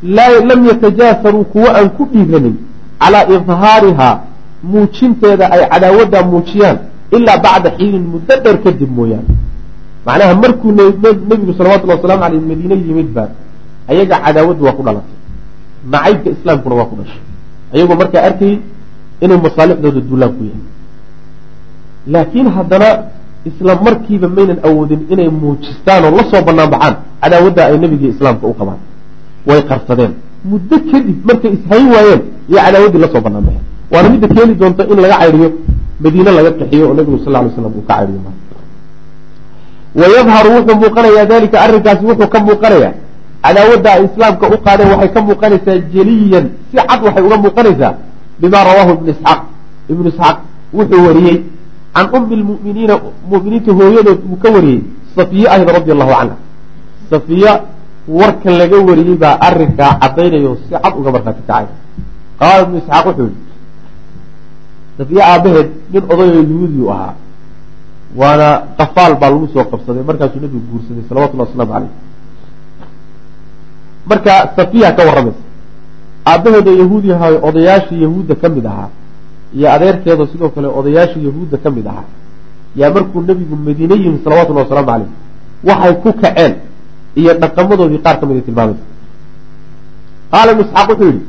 lam 0.03 0.65
yatajaasaruu 0.65 1.43
kuwo 1.53 1.69
aan 1.69 1.89
ku 1.97 2.05
dhiiranin 2.13 2.55
calaa 2.99 3.25
idhaarihaa 3.35 4.15
muujinteeda 4.63 5.45
ay 5.51 5.61
cadaawaddaa 5.71 6.23
muujiyaan 6.31 6.77
ilaa 7.11 7.37
bacda 7.37 7.69
xiinin 7.77 8.03
muddo 8.13 8.35
dheer 8.43 8.57
kadib 8.63 8.89
mooyaane 8.97 9.35
macnaha 10.05 10.33
markuu 10.43 10.71
nebigu 10.71 11.53
salawatullhi 11.57 11.95
wasalaamu 11.97 12.23
aleyh 12.23 12.41
madiine 12.49 12.75
yimid 12.87 13.09
baa 13.15 13.29
ayaga 13.91 14.15
cadaawaddu 14.25 14.65
waa 14.65 14.75
ku 14.77 14.83
dhalatay 14.87 15.15
nacaybka 15.93 16.29
islaamkuna 16.35 16.75
waa 16.75 16.89
ku 16.91 16.95
dhashay 16.99 17.21
ayagoo 17.73 17.95
markaa 18.01 18.23
arkayay 18.29 18.57
inay 19.21 19.37
masaalixdooda 19.45 20.01
duulaan 20.09 20.31
ku 20.37 20.43
yahay 20.49 20.63
laakiin 22.13 22.47
haddana 22.57 22.89
isla 23.49 23.73
markiiba 23.87 24.27
maynan 24.37 24.59
awoodin 24.67 25.01
inay 25.13 25.29
muujistaan 25.41 26.05
oo 26.05 26.11
la 26.17 26.23
soo 26.31 26.41
banaan 26.49 26.69
baxaan 26.73 26.95
cadaawadda 27.21 27.61
ay 27.65 27.77
nebigii 27.83 28.11
islaamka 28.15 28.47
u 28.47 28.53
qabaan 28.59 28.79
way 29.47 29.61
qarsadeen. 29.69 30.13
Muddo 30.51 30.75
kadib 30.91 31.17
markay 31.27 31.51
ishayn 31.57 31.87
waayeen 31.93 32.21
iyo 32.49 32.59
cadaawaddii 32.65 33.01
la 33.03 33.07
soo 33.13 33.21
banaan 33.25 33.43
baxeen. 33.47 33.65
Waana 33.91 34.09
midda 34.13 34.27
keeni 34.35 34.53
doonta 34.61 34.83
in 34.91 34.97
laga 35.03 35.17
cayriyo 35.21 35.49
madiine 36.03 36.31
laga 36.37 36.51
qixiyo 36.59 36.85
oo 36.89 36.93
nebigu 36.97 37.17
sal 37.23 37.33
lay 37.33 37.49
slam 37.55 37.73
uu 37.77 37.83
ka 37.87 37.93
cayriyo 37.97 38.19
wayadharu 39.99 40.49
wuxuu 40.55 40.75
muuqanayaa 40.81 41.25
dalika 41.31 41.57
arrinkaasi 41.65 42.03
wuxuu 42.09 42.27
ka 42.33 42.39
muuqanayaa 42.47 42.93
cadaawadda 43.43 43.89
ay 43.95 44.03
islaamka 44.07 44.45
u 44.53 44.57
qaadeen 44.65 44.89
waxay 44.93 45.09
ka 45.15 45.21
muuqanaysaa 45.27 45.77
jeliyan. 45.93 46.45
Si 46.71 46.77
cad 46.89 46.99
waxay 47.05 47.23
uga 47.27 47.37
muuqanaysaa 47.43 47.93
bima 48.41 48.59
rawaahu 48.67 48.91
ibnu 48.97 49.09
isxaaq 49.15 49.39
ibnu 49.91 50.07
isxaaq 50.11 50.37
wuxuu 50.77 51.01
wariyey 51.07 51.37
can 51.95 52.07
ummi 52.17 52.35
lmuminiina 52.41 52.95
muminiinta 53.29 53.71
hooyadood 53.79 54.19
uu 54.31 54.37
ka 54.43 54.49
wariyey 54.55 54.81
safiye 55.15 55.47
ahayd 55.53 55.69
radi 55.75 55.91
allahu 55.91 56.11
canha 56.19 56.35
safiya 57.11 57.51
warkan 58.07 58.53
laga 58.57 58.77
wariyey 58.87 59.17
baa 59.17 59.37
arrinkaa 59.47 59.99
caddaynayo 60.01 60.57
si 60.63 60.69
cad 60.73 60.93
uga 60.99 61.11
markhaati 61.11 61.41
kacay. 61.47 61.65
Qaala 62.39 62.61
ibnu 62.65 62.77
isxaaq 62.81 63.05
wuxuu 63.07 63.29
yihi 63.29 63.51
safiye 64.97 65.21
aabaheed 65.23 65.69
nin 65.93 66.03
odayo 66.13 66.33
yuhuudi 66.41 66.81
u 66.81 66.89
ahaa 66.91 67.13
waana 68.15 68.47
qafaal 68.77 69.15
baa 69.21 69.29
lagu 69.29 69.47
soo 69.53 69.63
qabsaday 69.71 70.03
markaasuu 70.09 70.39
nebigu 70.43 70.65
guursaday 70.71 71.03
salawatullahi 71.09 71.49
wasalaamu 71.49 71.73
caleyh 71.73 71.91
marka 74.09 74.33
safiya 74.55 74.91
ka 74.97 75.01
warramaysa 75.07 75.43
aabaheeda 76.31 76.71
yahuudi 76.81 77.13
ahaa 77.13 77.39
odayaashii 77.49 78.01
yahuudda 78.05 78.35
ka 78.35 78.49
mid 78.49 78.65
ahaa 78.65 78.89
iyo 79.55 79.67
adeerkeeda 79.75 80.27
sidoo 80.31 80.49
kale 80.49 80.67
odayaashii 80.67 81.25
yahuudda 81.29 81.57
ka 81.57 81.69
mid 81.71 81.87
ahaa 81.87 82.07
yaa 82.75 82.91
markuu 82.95 83.21
nebigu 83.21 83.55
madiine 83.55 83.95
yimi 84.03 84.19
salawatullahi 84.23 84.65
wasalaamu 84.67 84.91
caleyh 84.91 85.09
waxay 85.69 85.93
ku 86.03 86.13
kaceen 86.21 86.53
iyo 87.15 87.33
dhaqamadoodii 87.41 88.01
qaar 88.05 88.19
ka 88.19 88.25
mid 88.25 88.35
ay 88.35 88.43
tilmaamaysa 88.47 88.85
qaala 90.31 90.51
ibnu 90.51 90.63
isxaaq 90.65 90.89
wuxuu 90.89 91.05
yidhi 91.11 91.25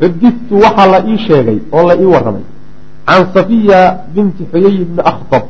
xudidtu 0.00 0.54
waxaa 0.64 0.86
la 0.94 0.98
ii 1.10 1.18
sheegay 1.26 1.58
oo 1.72 1.82
la 1.88 1.94
ii 2.02 2.08
warramay 2.14 2.44
can 3.06 3.22
safiya 3.34 3.80
binti 4.14 4.42
xuyay 4.52 4.74
ibni 4.82 5.02
akhtab. 5.12 5.44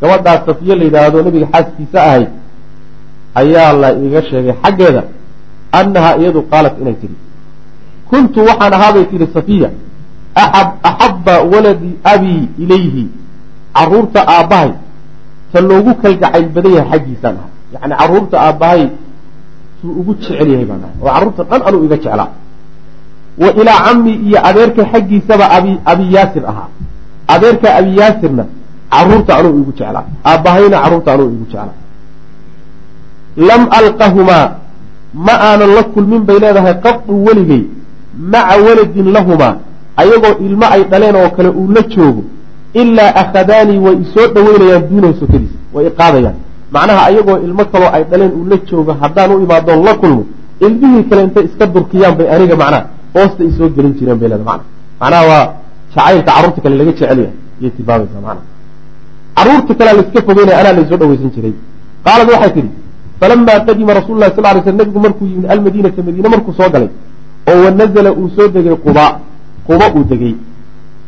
Gabadhaas 0.00 0.46
safiye 0.46 0.74
la 0.74 0.84
yidhaahdo 0.84 1.22
nebiga 1.22 1.46
xaaskiisa 1.52 1.98
ahayd 2.08 2.28
ayaa 3.34 3.72
la 3.72 3.88
iiga 4.02 4.22
sheegay 4.30 4.54
xaggeeda 4.62 5.02
annahaa 5.72 6.16
iyadu 6.20 6.42
qaalat 6.50 6.74
inay 6.82 6.96
tidhi 7.02 7.16
kuntu 8.10 8.40
waxaan 8.48 8.72
ahaabay 8.78 9.04
tidhi 9.12 9.26
safiya 9.34 9.70
axabba 10.90 11.34
waladi 11.52 11.90
abii 12.14 12.48
ilayhi 12.58 13.04
carruurta 13.76 14.20
aabbahay 14.34 14.72
ta 15.52 15.60
loogu 15.60 15.94
kalgacayl 16.02 16.48
badan 16.56 16.72
yahay 16.78 16.90
xaggiisaan 16.98 17.36
ahay 17.40 17.52
yacni 17.72 17.94
carruurta 18.00 18.36
aabbahay 18.46 18.82
suu 19.80 19.92
ugu 20.00 20.12
jecel 20.20 20.48
yahay 20.52 20.66
ahay 20.70 20.92
oo 21.02 21.06
carruurta 21.14 21.42
dhan 21.50 21.62
anuu 21.68 21.84
iga 21.86 21.96
jeclaa. 21.96 22.30
Wa 23.42 23.48
ilaa 23.60 23.80
cammi 23.86 24.12
iyo 24.26 24.38
adeerka 24.48 24.82
xaggiisaba 24.92 25.44
abi 25.56 25.72
abi 25.84 26.04
yaasir 26.14 26.44
ahaa. 26.50 26.68
Adeerka 27.34 27.68
abiyaasirna 27.78 28.44
carruurta 28.92 29.32
anuu 29.38 29.54
igu 29.60 29.72
jeclaa. 29.78 30.04
Aabbahayna 30.30 30.76
carruurta 30.82 31.10
anuu 31.14 31.28
igu 31.36 31.46
jeclaa. 31.52 31.76
Lam 33.48 33.62
alqahumaa 33.78 34.46
ma 35.14 35.34
aanan 35.48 35.70
la 35.76 35.82
kulmin 35.94 36.22
bay 36.28 36.38
leedahay 36.44 36.74
qadu 36.84 37.12
weligay 37.26 37.64
maca 38.32 38.56
waladin 38.66 39.06
lahumaa 39.16 39.56
ayagoo 39.96 40.34
ilmo 40.46 40.66
ay 40.74 40.82
dhaleen 40.90 41.16
oo 41.16 41.30
kale 41.36 41.48
uu 41.48 41.68
la 41.76 41.82
joogo 41.94 42.22
ilaa 42.74 43.12
akhadaanii 43.22 43.78
way 43.78 43.96
isoo 44.04 44.26
dhaweynayaan 44.34 44.88
duunahu 44.88 45.14
sokadiisa 45.20 45.58
way 45.74 45.86
iqaadayaan 45.86 46.36
macnaha 46.74 47.00
ayagoo 47.08 47.38
ilmo 47.46 47.64
kaloo 47.72 47.90
ay 47.96 48.02
dhaleen 48.10 48.32
uu 48.38 48.44
la 48.50 48.56
joogo 48.68 48.92
haddaan 49.02 49.30
u 49.34 49.38
imaadoon 49.46 49.80
la 49.86 49.92
kulmo 50.02 50.22
ilmihii 50.66 51.04
kale 51.08 51.22
intay 51.26 51.44
iska 51.48 51.64
durkiyaan 51.74 52.14
bay 52.18 52.28
aniga 52.34 52.56
macnaha 52.62 52.82
hoosta 53.14 53.42
isoo 53.50 53.68
gelin 53.76 53.92
jireen 53.98 54.18
bay 54.20 54.28
leedahay. 54.32 54.46
Macna 54.50 54.64
macnaha 55.00 55.24
waa 55.30 55.44
jacaylka 55.94 56.30
carruurta 56.32 56.60
kale 56.64 56.74
laga 56.80 56.92
jecelyahay 56.92 57.32
iyay 57.60 57.70
tilmaamaysaa 57.76 58.20
macnaha. 58.26 58.46
Carruurta 59.36 59.72
kalea 59.78 59.94
laiska 59.98 60.20
fogeynaya 60.28 60.58
anaa 60.60 60.72
laysoo 60.78 60.98
dhaweysan 61.00 61.30
jiray. 61.36 61.54
Qaalad 62.04 62.28
waxay 62.34 62.52
tidhi 62.56 62.70
falamaa 63.20 63.58
qadima 63.66 63.92
rasul 63.98 64.16
lahi 64.22 64.32
sal 64.36 64.44
ly 64.56 64.60
sl 64.66 64.76
nabigu 64.80 65.00
markuu 65.06 65.26
yimid 65.32 65.46
almadiinata 65.54 66.00
madiine 66.06 66.28
markuu 66.34 66.52
soo 66.58 66.68
galay 66.74 66.88
oo 67.50 67.58
wanazala 67.64 68.10
uu 68.20 68.28
soo 68.36 68.48
degay 68.54 68.76
quba 68.84 69.04
quba 69.66 69.86
uu 69.96 70.04
degay 70.10 70.34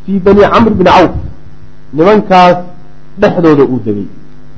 fii 0.05 0.19
bani 0.25 0.41
camr 0.53 0.71
bni 0.79 0.85
cawf 0.91 1.11
nimankaas 1.97 2.57
dhexdooda 3.21 3.63
uu 3.73 3.79
degay 3.85 4.07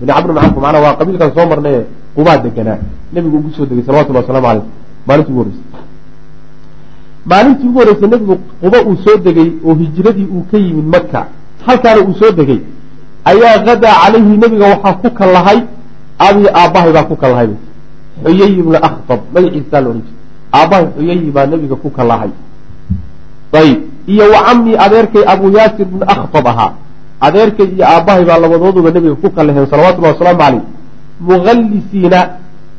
camr 0.05 0.27
bn 0.33 0.39
cawf 0.41 0.55
macnaa 0.63 0.81
waa 0.85 0.95
qabiilkan 0.99 1.31
soo 1.35 1.45
marnaye 1.51 1.81
qubaa 2.15 2.37
deganaa. 2.37 2.77
Nebigu 3.13 3.37
ugu 3.37 3.49
soo 3.57 3.65
degay 3.65 3.83
salawatullah 3.85 4.21
waslamu 4.21 4.47
aleyh 4.47 4.65
maalintii 5.07 5.31
ugu 5.33 5.39
horreysay. 5.43 5.63
Maalintii 7.25 7.67
ugu 7.69 7.79
horreysay 7.79 8.09
nebigu 8.09 8.35
quba 8.61 8.77
uu 8.89 8.97
soo 9.05 9.17
degay 9.17 9.49
oo 9.65 9.73
hijradii 9.75 10.27
uu 10.35 10.43
ka 10.51 10.57
yimid 10.57 10.85
maka 10.95 11.27
halkaana 11.65 12.01
uu 12.07 12.13
soo 12.19 12.31
degay. 12.31 12.59
Ayaa 13.25 13.59
hadaa 13.65 13.95
calayhi 14.03 14.37
nebiga 14.37 14.65
waxaa 14.73 14.93
ku 15.01 15.09
kallahay 15.19 15.59
abii 16.19 16.47
aabbahay 16.53 16.91
baa 16.97 17.03
ku 17.09 17.15
kallahay 17.15 17.49
xuyay 18.23 18.51
ibna 18.61 18.77
akhtab 18.87 19.19
magaciisaa 19.33 19.81
la 19.81 19.89
odhan 19.89 20.01
jiray 20.05 20.15
aabbahay 20.59 20.85
xuyayi 20.97 21.31
baa 21.35 21.45
nebiga 21.51 21.75
ku 21.75 21.89
kallahay 21.97 22.31
ayib 23.53 23.79
iyo 24.07 24.25
wa 24.33 24.39
camii 24.47 24.75
adeerkay 24.85 25.23
abuu 25.33 25.49
yaasir 25.57 25.85
ibna 25.87 26.05
akhtab 26.13 26.47
ahaa 26.47 26.71
adeerkay 27.25 27.67
iyo 27.75 27.85
aabbahay 27.93 28.23
baa 28.29 28.39
labadooduba 28.43 28.89
nebiga 28.95 29.15
ku 29.23 29.29
kallaheen 29.37 29.65
salawatullahi 29.71 30.13
wasalaamu 30.15 30.39
caleyh 30.43 30.63
mukhallisiina 31.29 32.19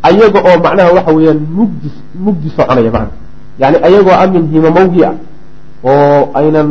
ayaga 0.09 0.39
oo 0.49 0.57
macnaha 0.64 0.91
waxa 0.97 1.12
weeyaan 1.16 1.41
mugdi 1.59 1.89
mugdi 2.24 2.49
soconaya 2.57 2.91
macna. 2.97 3.14
Yani 3.61 3.76
ayagoo 3.86 4.14
amin 4.22 4.43
himamowgi 4.53 5.01
ah 5.09 5.14
oo 5.91 6.20
aynan 6.41 6.68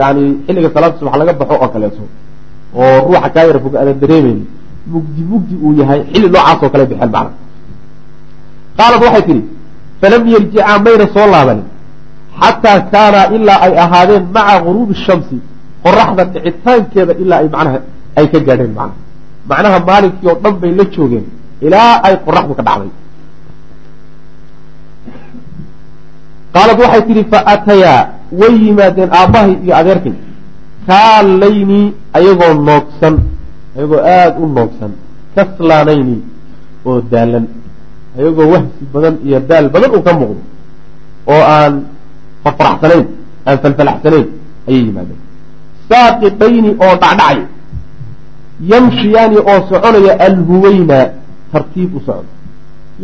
yani 0.00 0.24
xilliga 0.46 0.68
salaada 0.74 0.98
subax 0.98 1.14
laga 1.20 1.32
baxo 1.40 1.54
oo 1.62 1.68
kaleeto 1.74 2.02
oo 2.74 2.96
ruuxa 3.06 3.28
kaa 3.34 3.44
yara 3.48 3.58
fog 3.64 3.74
aada 3.80 3.92
dareemeyn 4.02 4.40
mugdi 4.92 5.22
mugdi 5.30 5.54
uu 5.64 5.72
yahay 5.80 6.00
xilli 6.12 6.28
noocaas 6.34 6.58
oo 6.64 6.70
kale 6.72 6.84
bixeen 6.90 7.10
macna. 7.14 7.30
Qaalad 8.78 9.00
waxay 9.06 9.22
tidhi 9.28 9.42
falam 10.00 10.22
yarjicaa 10.34 10.78
mayna 10.86 11.06
soo 11.14 11.26
laabanin 11.34 11.66
xataa 12.40 12.78
kaanaa 12.92 13.26
ilaa 13.36 13.58
ay 13.66 13.72
ahaadeen 13.84 14.24
maca 14.34 14.54
guruubi 14.66 14.94
shamsi 15.06 15.36
qoraxda 15.84 16.22
dhicitaankeeda 16.32 17.12
ilaa 17.22 17.38
ay 17.42 17.48
macnaha 17.54 17.78
ay 18.18 18.26
ka 18.32 18.38
gaadheen 18.46 18.72
macnaha 18.78 18.96
macnaha 19.50 19.78
maalinkii 19.88 20.28
oo 20.30 20.36
dhan 20.44 20.54
bay 20.62 20.72
la 20.78 20.84
joogeen 20.94 21.26
ilaa 21.66 21.92
ay 22.06 22.14
qoraxdu 22.26 22.52
ka 22.58 22.62
dhacday. 22.68 22.90
Qaalad 26.54 26.78
waxay 26.82 27.02
tidhi 27.08 27.22
fa 27.32 27.38
atayaa 27.54 28.00
way 28.40 28.54
yimaadeen 28.64 29.10
aabbahay 29.20 29.52
iyo 29.64 29.74
adeerkay. 29.80 30.14
Kaallaynii 30.88 31.86
ayagoo 32.16 32.54
noogsan 32.68 33.14
ayagoo 33.76 34.00
aada 34.14 34.38
u 34.42 34.46
noogsan. 34.56 34.92
Kaslaanayni 35.36 36.16
oo 36.88 37.00
daalan 37.12 37.44
ayagoo 38.18 38.46
wahsi 38.52 38.82
badan 38.92 39.14
iyo 39.26 39.38
daal 39.50 39.66
badan 39.74 39.90
uu 39.96 40.02
ka 40.06 40.12
muuqdo. 40.18 40.42
Oo 41.32 41.42
aan 41.56 41.74
farfaraxsanayn 42.44 43.06
aan 43.48 43.56
falfalaxsanayn 43.62 44.26
ayay 44.68 44.82
yimaadeen 44.88 45.20
saaqitayni 45.90 46.70
oo 46.84 46.94
dhacdhacay. 47.02 47.38
Yamshiyaani 48.70 49.38
oo 49.50 49.58
soconaya 49.70 50.12
alhuweyna 50.26 50.98
tartiib 51.52 51.94
u 51.96 52.00
socdo. 52.06 52.30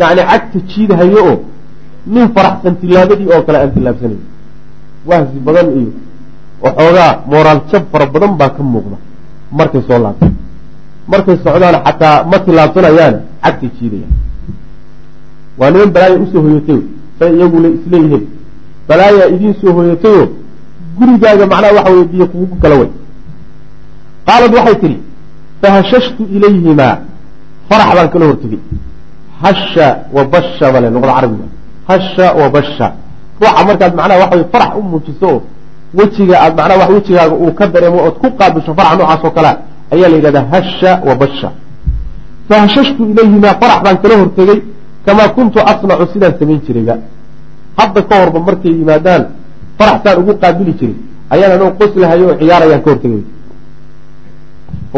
Yacni 0.00 0.22
cagta 0.30 0.58
jiidahayo 0.70 1.20
oo 1.30 1.36
nin 2.06 2.28
faraxsan 2.34 2.74
tilaabadii 2.80 3.28
oo 3.34 3.42
kale 3.46 3.58
aan 3.58 3.72
tilaabsanayn 3.74 4.22
wahsi 5.08 5.38
badan 5.46 5.68
iyo 5.78 5.90
waxoogaa 6.64 7.12
mooraal 7.30 7.60
jab 7.70 7.82
fara 7.92 8.06
badan 8.14 8.32
baa 8.40 8.50
ka 8.56 8.62
muuqda 8.62 8.96
markay 9.58 9.82
soo 9.88 9.98
laabta 10.04 10.26
markay 11.12 11.36
socdaan 11.44 11.76
xataa 11.86 12.16
ma 12.30 12.38
tilaabsanayaan 12.46 13.14
cagtay 13.44 13.70
jiidayaan 13.78 14.12
waa 15.58 15.70
niman 15.70 15.90
balaaya 15.96 16.16
u 16.24 16.26
soo 16.32 16.42
hoyatay 16.46 16.80
say 17.18 17.30
iyaguna 17.36 17.68
isleeyihiin. 17.76 18.24
Balaayaa 18.88 19.28
idiin 19.34 19.54
soo 19.60 19.72
hoyatayoo 19.72 20.26
gurigaaga 20.98 21.44
macnaha 21.52 21.72
waxa 21.78 21.90
weye 21.92 22.04
biyo 22.12 22.26
kugu 22.32 22.56
kala 22.62 22.74
way 22.80 22.90
qaalad 24.26 24.52
waxay 24.58 24.76
tidhi 24.82 24.98
fahashashtu 25.62 26.22
ilayhimaa 26.36 26.94
farax 27.68 27.88
baan 27.96 28.08
kala 28.14 28.24
hortegey. 28.30 28.60
Hasha 29.42 29.88
wa 30.16 30.24
basha 30.32 30.66
bale 30.72 30.88
luqada 30.94 31.12
carabiga. 31.16 31.46
Hasha 31.88 32.26
wa 32.40 32.46
basha. 32.54 32.86
Ruuxa 33.40 33.64
markaad 33.68 33.92
macnaha 33.98 34.18
waxa 34.22 34.36
wey 34.36 34.46
farax 34.52 34.70
u 34.78 34.82
muujiso 34.82 35.26
oo 35.34 35.42
wejiga 35.98 36.34
aad 36.44 36.52
macnaha 36.58 36.78
wax 36.80 36.90
wejigaaga 36.96 37.34
uu 37.44 37.52
ka 37.58 37.66
dareemo 37.66 37.98
ood 38.06 38.16
ku 38.22 38.28
qaabisho 38.38 38.72
faraxa 38.78 38.96
noocaas 38.98 39.24
oo 39.24 39.30
kalea 39.36 39.54
ayaa 39.94 40.08
la 40.12 40.16
yidhahdaa 40.16 40.46
hasha 40.52 40.92
wa 41.08 41.14
basha. 41.22 41.48
Fahashashtu 42.48 43.02
ilayhimaa 43.12 43.54
farax 43.60 43.78
baan 43.84 43.96
kala 44.02 44.14
hortegey 44.20 44.58
kamaa 45.06 45.28
kuntu 45.36 45.58
asnacu 45.70 46.04
sidaan 46.12 46.34
samayn 46.38 46.60
jirayba. 46.66 46.94
Hadda 47.78 48.00
ka 48.08 48.14
horba 48.20 48.38
markay 48.48 48.72
yimaadaan 48.80 49.22
faraxsaan 49.78 50.16
ugu 50.22 50.32
qaabili 50.42 50.72
jiray 50.78 50.96
ayaan 51.34 51.52
anoo 51.56 51.70
qoslahayo 51.80 52.24
oo 52.30 52.36
ciyaarayaan 52.40 52.82
ka 52.84 52.90
hortegay 52.90 53.22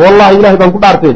wallahi 0.03 0.35
ilahay 0.39 0.57
baan 0.61 0.73
ku 0.75 0.79
dhaartee 0.85 1.15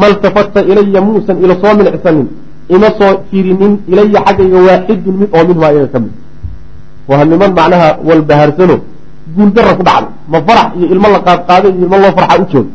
maltafata 0.00 0.60
ilaya 0.70 1.00
muusan 1.06 1.36
ila 1.44 1.54
soo 1.62 1.72
milicsanin 1.78 2.28
ima 2.74 2.88
soo 2.98 3.12
firinin 3.30 3.72
ilaya 3.92 4.20
xaggayga 4.26 4.58
waaxidun 4.68 5.14
mid 5.20 5.30
oo 5.36 5.42
minhumaa 5.48 5.72
iyaga 5.74 5.88
ka 5.94 5.98
mid. 6.04 6.12
Waa 7.08 7.24
niman 7.30 7.52
macnaha 7.58 7.88
walbahaarsano 8.08 8.76
guuldara 9.36 9.72
ku 9.78 9.82
dhacday. 9.88 10.08
Ma 10.32 10.38
farax 10.46 10.68
iyo 10.78 10.86
ilmo 10.94 11.08
la 11.14 11.20
qaadqaaday 11.26 11.70
iyo 11.74 11.82
ilmo 11.84 11.96
loo 12.02 12.12
farxa 12.16 12.34
u 12.42 12.44
joog. 12.52 12.66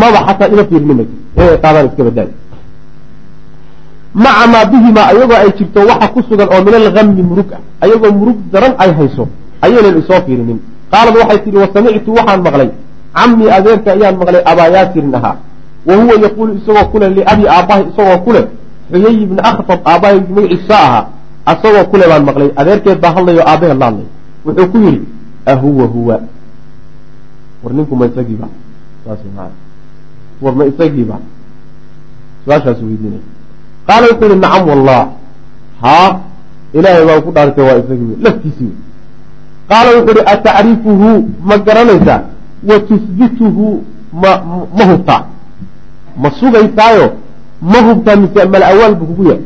Maba 0.00 0.18
xataa 0.26 0.48
ima 0.52 0.64
fiirinin 0.68 0.96
ma 0.96 1.04
inay 1.42 1.58
qaadaan 1.64 1.86
iska 1.88 2.02
badaay 2.08 2.28
maca 4.14 4.46
maa 4.52 4.64
bihimaa 4.70 5.06
ayagoo 5.10 5.38
ay 5.42 5.50
jirto 5.58 5.80
waxa 5.90 6.06
ku 6.14 6.20
sugan 6.28 6.48
oo 6.54 6.60
min 6.66 6.74
algami 6.74 7.22
murug 7.30 7.50
ah 7.56 7.60
ayagoo 7.84 8.12
murug 8.18 8.38
daran 8.52 8.74
ay 8.82 8.90
hayso 8.98 9.24
ayaynan 9.64 9.96
isoo 10.02 10.20
fiirinin. 10.26 10.58
Qaalad 10.92 11.14
waxay 11.20 11.38
tihi 11.44 11.56
wasamictu 11.62 12.10
waxaan 12.18 12.40
maqlay. 12.46 12.70
Camii 13.16 13.50
adeerka 13.56 13.88
ayaan 13.96 14.16
maqlay 14.20 14.42
abaa 14.50 14.68
yaasirin 14.74 15.14
ahaa. 15.14 15.36
Wa 15.86 15.94
huwa 15.96 16.14
yaquulu 16.24 16.50
isagoo 16.58 16.86
kule 16.92 17.06
liabi 17.16 17.44
aabbahay 17.48 17.84
isagoo 17.90 18.18
kule. 18.26 18.42
Xuyay 18.90 19.14
ibni 19.24 19.40
akhtab 19.50 19.80
aabbahay 19.84 20.18
magaciisa 20.36 20.76
ahaa. 20.86 21.04
Asagoo 21.46 21.84
kule 21.90 22.04
baan 22.10 22.24
maqlay. 22.28 22.50
Adeerkeed 22.56 22.98
baa 23.00 23.12
hadlayo 23.16 23.42
aabbaheed 23.50 23.78
la 23.78 23.86
hadlay. 23.86 24.06
Wuxuu 24.46 24.66
ku 24.72 24.78
yidhi 24.78 25.06
ahuwa 25.46 25.86
huwa. 25.86 26.16
War 27.62 27.72
ninku 27.72 27.96
ma 27.96 28.06
isagiiba 28.06 28.48
war 30.42 30.54
ma 30.54 30.64
isagiiba 30.66 31.16
su'aashaas 32.44 32.80
weydiinay 32.82 33.22
qaala 33.88 34.06
wuxuu 34.12 34.28
yihi 34.28 34.40
nacam 34.40 34.68
wallah. 34.68 35.02
Haa 35.80 36.20
ilaahay 36.74 37.04
baan 37.08 37.20
ku 37.22 37.30
dhaartay 37.32 37.64
waa 37.64 37.78
isagii. 37.80 38.16
Laftiisii 38.24 38.72
qaala 39.68 39.90
wuxuu 39.96 40.14
yihi 40.18 40.26
atacrifuhu 40.34 41.10
ma 41.48 41.56
garanaysaa? 41.58 42.20
Wa 42.68 42.76
tusbituhu 42.88 43.84
ma 44.22 44.30
ma 44.78 44.84
hubtaa? 44.90 45.22
Ma 46.22 46.30
sugaysaayo? 46.40 47.06
Ma 47.62 47.78
hubtaa 47.88 48.16
mise 48.16 48.44
mal 48.52 48.62
awaal 48.62 48.94
buu 48.94 49.06
kugu 49.06 49.24
yahay? 49.28 49.42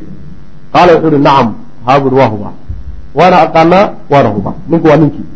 Qaala 0.72 0.92
wuxuu 0.94 1.10
yihi 1.10 1.22
nacam 1.22 1.54
haa 1.86 2.00
buri 2.00 2.16
waa 2.16 2.28
hubaa. 2.34 2.52
Waana 3.14 3.36
aqaanaa 3.40 3.90
waana 4.10 4.28
hubaa. 4.28 4.54
Ninku 4.68 4.86
waa 4.88 4.96
ninkii. 4.96 5.26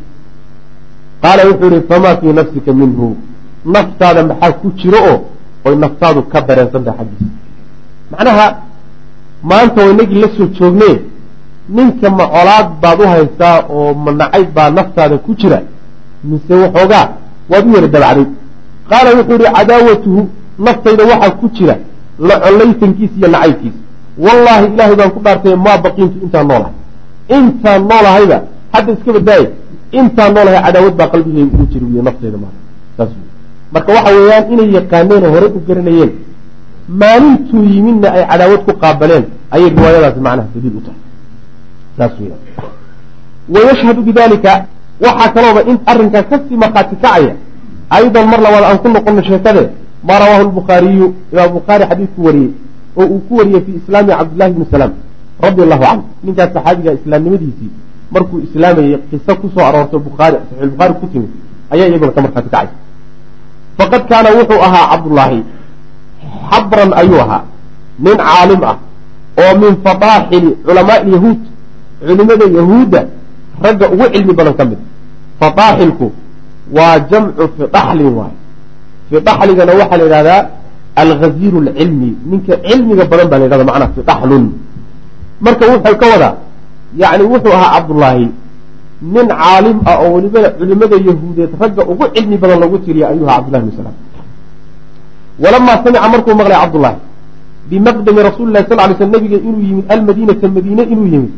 Qaala 1.23 1.43
wuxuu 1.49 1.71
yihi 1.75 1.87
famaa 1.89 2.17
fii 2.17 2.33
nafsika 2.33 2.73
minhu? 2.73 3.17
Naftaada 3.65 4.23
maxaa 4.27 4.53
ku 4.53 4.71
jiro 4.81 4.99
oo 5.13 5.19
oy 5.65 5.77
naftaadu 5.77 6.23
ka 6.23 6.41
dareensantaha 6.41 6.97
xaggiisa 6.99 7.31
macnaha 8.11 8.47
maanta 9.43 9.79
oo 9.85 9.91
inagii 9.91 10.21
la 10.21 10.29
soo 10.37 10.47
ninka 11.69 12.11
ma 12.11 12.25
colaad 12.35 12.67
baad 12.83 13.01
u 13.01 13.07
haysaa 13.15 13.65
oo 13.69 13.95
ma 13.95 14.13
nacayb 14.13 14.49
baa 14.55 14.71
naftaada 14.71 15.19
ku 15.19 15.35
jira 15.35 15.59
mise 16.25 16.55
waxoogaa 16.55 17.09
waad 17.51 17.67
u 17.67 17.75
yara 17.75 17.89
dabacday. 17.89 18.27
Qaala 18.91 19.11
wuxuu 19.17 19.39
yihi 19.43 19.55
cadaawatuhu 19.57 20.29
naftayda 20.59 21.03
waxaa 21.11 21.31
ku 21.41 21.49
jira 21.57 21.77
la 22.19 22.35
collaytankiisa 22.41 23.15
iyo 23.19 23.29
nacaybkiisa 23.29 23.79
wallaahi 24.25 24.67
ilaahay 24.75 24.97
baan 24.97 25.11
ku 25.11 25.21
dhaartay 25.25 25.55
maa 25.57 25.79
baqiintu 25.85 26.17
intaan 26.25 26.47
noolahay. 26.49 26.75
Intaan 27.37 27.81
noolahayba 27.91 28.39
hadda 28.73 28.93
iska 28.93 29.13
badaaye 29.13 29.47
intaan 29.93 30.35
noolahay 30.35 30.63
cadaawad 30.67 30.95
baa 31.01 31.09
qalbigayga 31.13 31.53
ugu 31.55 31.67
jira 31.73 31.87
wiy 31.93 32.03
naftayda 32.09 32.39
saas 32.97 33.11
marka 33.73 33.91
waxa 33.97 34.11
weeyaan 34.17 34.45
inay 34.53 34.69
yaqaaneen 34.79 35.25
oo 35.27 35.33
horey 35.35 35.51
u 35.57 35.61
garanayeen 35.69 36.13
maalintuu 37.01 37.63
yimidna 37.75 38.09
ay 38.17 38.23
cadaawad 38.31 38.61
ku 38.67 38.73
qaabaleen 38.83 39.25
ayay 39.55 39.69
riwaayadaasi 39.77 40.21
macnaha 40.27 40.49
daliil 40.55 40.77
u 40.81 40.83
tahay 40.87 41.01
wayashhadu 43.55 44.03
bidalika 44.03 44.67
waxaa 45.01 45.33
kalooba 45.35 45.61
in 45.71 45.79
arrinkaa 45.87 46.23
ka 46.23 46.37
sii 46.49 46.57
markhaati 46.57 46.97
kacaya 46.97 47.35
aydan 47.91 48.27
mar 48.33 48.41
labaad 48.41 48.65
aan 48.65 48.79
ku 48.79 48.89
noqono 48.89 49.23
sheekade 49.23 49.63
maa 50.09 50.19
rawaahu 50.19 50.45
lbukhaariyu 50.49 51.15
imaam 51.33 51.51
bukhaari 51.53 51.85
xadiidku 51.91 52.21
wariyey 52.27 52.51
oo 52.97 53.07
uu 53.07 53.21
ku 53.29 53.37
wariyey 53.39 53.61
fi 53.67 53.73
islaami 53.81 54.13
cabdillahi 54.19 54.53
bni 54.53 54.67
salaam 54.71 54.93
radi 55.43 55.61
allahu 55.63 55.83
canhu. 55.83 56.05
Ninkaas 56.25 56.51
saxaabiga 56.55 56.93
islaamnimadiisii 56.99 57.71
markuu 58.15 58.39
islaamayey 58.47 58.99
qiso 59.11 59.61
aroortay 59.69 60.01
bukhaari 60.09 60.37
saxiixulbukhaari 60.37 60.95
ku 61.01 61.07
timid 61.13 61.31
ayaa 61.71 61.89
iyaguna 61.91 62.13
ka 62.13 62.21
markhaati 62.23 62.51
kacay. 62.55 62.69
Faqad 63.79 64.03
kaana 64.11 64.29
wuxuu 64.39 64.61
ahaa 64.69 64.85
cabdullaahi 64.93 65.41
xabran 66.51 66.91
ayuu 67.01 67.21
ahaa 67.25 67.43
nin 67.99 68.17
caalim 68.17 68.63
ah 68.71 68.77
oo 69.43 69.53
min 69.63 69.73
fataaxili 69.85 70.51
culamaai 70.67 71.11
yahuud 71.15 71.39
culimada 72.07 72.47
yahuudda 72.59 73.01
ragga 73.65 73.87
ugu 73.95 74.05
cilmi 74.15 74.33
badan 74.39 74.55
ka 74.59 74.65
mid. 74.71 74.81
Fataaxilku 75.41 76.07
waa 76.77 76.99
jamcu 77.11 77.45
fidaxlin 77.57 78.11
waay 78.19 78.35
fidaxligana 79.11 79.73
waxaa 79.81 79.99
la 80.01 80.05
yidhahdaa 80.07 80.43
alghaziiru 81.03 81.59
alcilmi 81.65 82.11
ninka 82.31 82.55
cilmiga 82.67 83.05
badan 83.11 83.27
baa 83.31 83.39
la 83.39 83.45
yhahda 83.47 83.65
macnaa 83.71 83.91
fidaxlun 83.97 84.45
marka 85.45 85.65
wuxuu 85.73 85.97
ka 86.03 86.07
wadaa 86.13 86.35
yacni 87.03 87.23
wuxuu 87.33 87.53
ahaa 87.59 87.71
cabdullaahi 87.77 88.27
nin 89.15 89.27
caalim 89.29 89.79
ah 89.91 89.97
oo 90.03 90.11
weliba 90.15 90.41
culimada 90.59 90.97
yahuudeed 91.09 91.51
ragga 91.61 91.83
ugu 91.93 92.05
cilmi 92.15 92.37
badan 92.43 92.59
lagu 92.63 92.77
tiriya 92.85 93.07
ayuu 93.13 93.27
ahaa 93.29 93.39
cabdullahi 93.41 93.65
bn 93.67 93.73
salaam. 93.81 93.97
Walamaa 95.43 95.77
samica 95.85 96.09
markuu 96.15 96.35
maqlay 96.41 96.59
cabdullaahi 96.63 96.99
bimaqdami 97.71 98.21
rasuuli 98.29 98.61
sal 98.69 98.79
ly 98.91 98.95
sl 99.01 99.11
nabiga 99.15 99.37
inuu 99.49 99.63
yimid 99.69 99.85
almadiinata 99.95 100.47
madiine 100.57 100.83
inuu 100.93 101.09
yimid 101.15 101.33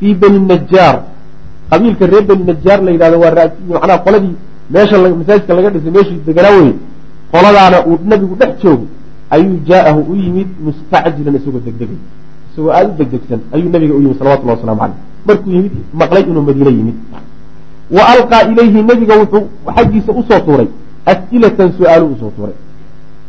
fii 0.00 0.14
bani 0.14 0.38
najaar 0.50 0.96
qabiilka 1.70 2.06
reer 2.06 2.24
bani 2.30 2.44
najaar 2.50 2.78
la 2.86 2.90
yidhahdo 2.94 3.18
waa 3.24 3.48
macnaha 3.68 3.98
qoladii 4.06 4.34
meesha 4.70 4.96
masaajidka 5.20 5.54
laga 5.54 5.70
dhisay 5.74 5.92
meeshii 5.96 6.20
deganaa 6.26 6.52
weye 6.58 6.74
qoladaana 7.32 7.78
uu 7.86 7.98
nabigu 8.10 8.34
dhex 8.40 8.52
joogo 8.62 8.86
ayuu 9.34 9.58
jaa'ahu 9.68 10.00
u 10.12 10.14
yimid 10.22 10.48
mustacjilan 10.66 11.34
isagoo 11.38 11.62
degdegay. 11.66 11.98
Isagoo 12.52 12.70
aada 12.76 12.88
u 12.92 12.96
degdegsan 13.00 13.40
ayuu 13.54 13.70
nabiga 13.74 13.94
u 13.94 14.00
yimid 14.04 14.18
salawatullahi 14.18 14.56
waslamu 14.58 14.80
caleyh 14.80 14.96
markuu 15.26 15.50
yimid 15.56 15.72
maqlay 16.00 16.22
inuu 16.30 16.42
madiine 16.48 16.70
yimid. 16.78 16.96
Wa 17.96 18.02
alqaa 18.14 18.42
ilayhi 18.50 18.82
nebiga 18.90 19.14
wuxuu 19.20 19.44
xaggiisa 19.76 20.12
u 20.12 20.22
soo 20.28 20.40
tuuray 20.46 20.68
as'ilatan 21.12 21.68
su'aalu 21.78 22.06
u 22.12 22.16
soo 22.20 22.30
tuuray. 22.36 22.56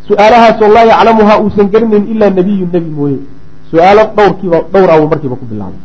Su'aalahaasoo 0.08 0.70
laa 0.76 0.86
yaclamuhaa 0.92 1.38
uusan 1.44 1.68
garanayn 1.74 2.06
ilaa 2.14 2.30
nebiyu 2.30 2.68
nebi 2.74 2.90
mooye. 2.98 3.18
Su'aalo 3.72 4.04
dhowrkiiba 4.18 4.58
dhowr 4.74 4.90
abuu 4.96 5.08
markiiba 5.14 5.36
ku 5.42 5.46
bilaabay 5.52 5.82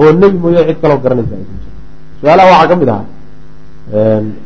oo 0.00 0.10
nebi 0.20 0.36
mooye 0.42 0.60
cid 0.68 0.78
kaloo 0.82 0.98
garanaysa 1.04 1.36
su'aalaha 2.20 2.48
waxaa 2.52 2.68
ka 2.70 2.76
mid 2.80 2.88
ahaa 2.94 3.06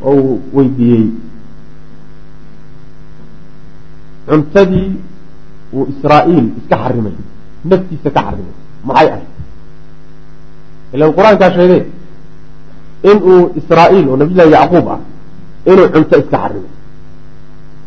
oo 0.07 0.13
uu 0.21 0.35
weydiiyey 0.55 1.05
cuntadii 4.27 4.89
uu 5.73 5.83
israa'iil 5.93 6.45
iska 6.59 6.75
xarimay 6.83 7.15
naftiisa 7.69 8.09
ka 8.15 8.21
xarimay 8.27 8.53
maxay 8.87 9.07
ahayd? 9.13 9.29
Ilan 10.93 11.11
qur'aankaa 11.17 11.51
sheegay 11.55 11.81
inuu 13.11 13.39
israa'iil 13.59 14.05
oo 14.11 14.15
nabiyullahi 14.21 14.51
yacquub 14.57 14.87
ah 14.95 14.99
inuu 15.71 15.87
cunto 15.93 16.15
iska 16.23 16.37
xarimay. 16.43 16.71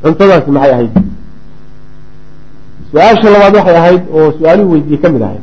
Cuntadaasi 0.03 0.51
maxay 0.57 0.73
ahayd? 0.77 0.95
Su'aasha 2.91 3.29
labaad 3.35 3.55
waxay 3.59 3.77
ahayd 3.83 4.03
oo 4.17 4.27
su'aaluhu 4.39 4.71
weydiiyey 4.75 5.01
ka 5.03 5.09
mid 5.15 5.23
ahayd 5.29 5.43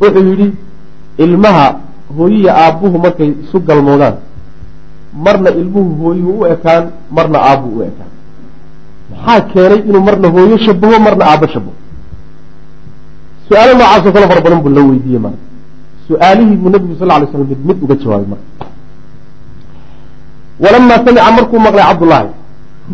wuxuu 0.00 0.24
yidhi 0.30 0.46
ilmaha 1.18 1.66
hooyiya 2.16 2.52
aabbuhu 2.64 2.98
markay 2.98 3.30
isu 3.44 3.60
galmoodaan. 3.60 4.14
Marna 5.24 5.50
ilmuhu 5.50 5.90
hooyuhu 6.02 6.32
u 6.40 6.46
ekaan 6.46 6.84
marna 7.16 7.38
aabbuhu 7.50 7.78
u 7.78 7.82
ekaan. 7.90 8.10
Maxaa 9.10 9.40
keenay 9.52 9.80
inuu 9.88 10.02
marna 10.08 10.28
hooyo 10.34 10.56
shabaho 10.66 10.98
marna 11.06 11.24
aabbo 11.30 11.46
shabaho 11.54 11.76
su'aalo 13.48 13.72
noocaasoo 13.78 14.12
kale 14.14 14.26
fara 14.30 14.40
badan 14.40 14.60
buu 14.64 14.72
la 14.76 14.82
weydiiyey 14.88 15.20
marka. 15.26 15.42
Su'aalihii 16.08 16.56
buu 16.62 16.70
nabigu 16.74 16.94
sal 16.98 17.08
lay 17.08 17.26
slam 17.30 17.46
mid 17.50 17.60
mid 17.68 17.78
uga 17.84 17.94
jawaabay 18.02 18.28
marka. 18.32 18.64
Walamaa 20.62 20.98
samica 21.04 21.30
markuu 21.38 21.58
maqlay 21.66 21.84
cabdullaahi 21.90 22.30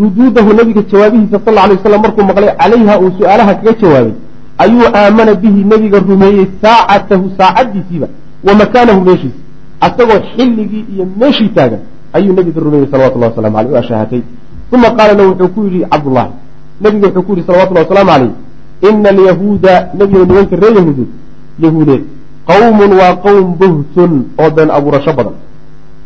ruduudahu 0.00 0.50
nabiga 0.58 0.82
jawaabihiisa 0.90 1.38
sal 1.44 1.54
lay 1.54 1.76
waslam 1.76 2.00
markuu 2.06 2.24
maqlay 2.30 2.50
calayha 2.60 2.94
uu 3.02 3.10
su'aalaha 3.18 3.52
kaga 3.58 3.72
jawaabay 3.82 4.14
ayuu 4.58 4.86
aamana 4.94 5.34
bihi 5.34 5.64
nebiga 5.64 5.98
rumeeyey 5.98 6.46
saacatahu 6.62 7.30
saacaddiisiiba 7.38 8.08
wa 8.46 8.54
makaanahu 8.54 9.00
meeshiisa 9.08 9.40
asagoo 9.80 10.20
xilligii 10.36 10.84
iyo 10.94 11.04
meeshii 11.20 11.48
taagan 11.48 11.80
ayuu 12.12 12.32
nebiga 12.38 12.60
rumeeyey 12.60 12.88
salawatullahi 12.90 13.32
waslamu 13.32 13.58
aleyh 13.58 13.72
waa 13.72 13.82
shaahatay 13.90 14.22
uma 14.72 14.90
qaalana 14.90 15.22
wuxuu 15.30 15.48
ku 15.48 15.60
yidhi 15.64 15.80
cabdullaahi. 15.92 16.32
Nebiga 16.80 17.06
wuxuu 17.08 17.22
ku 17.22 17.32
yidhi 17.32 17.46
salawatullahi 17.46 17.86
wasalaamu 17.88 18.10
caleyh 18.12 18.32
ina 18.88 19.08
alyahuuda 19.10 19.74
nebiga 19.98 20.24
nimanka 20.24 20.56
reer 20.56 20.74
yahuudeed 20.76 21.08
yahuudeed 21.58 22.02
qawmun 22.48 22.90
waa 23.00 23.12
qowm 23.24 23.46
buhtun 23.60 24.12
oo 24.38 24.50
been 24.50 24.70
abuurasho 24.70 25.12
badan. 25.12 25.36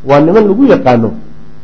Waa 0.09 0.21
niman 0.21 0.45
lagu 0.49 0.65
yaqaano 0.67 1.11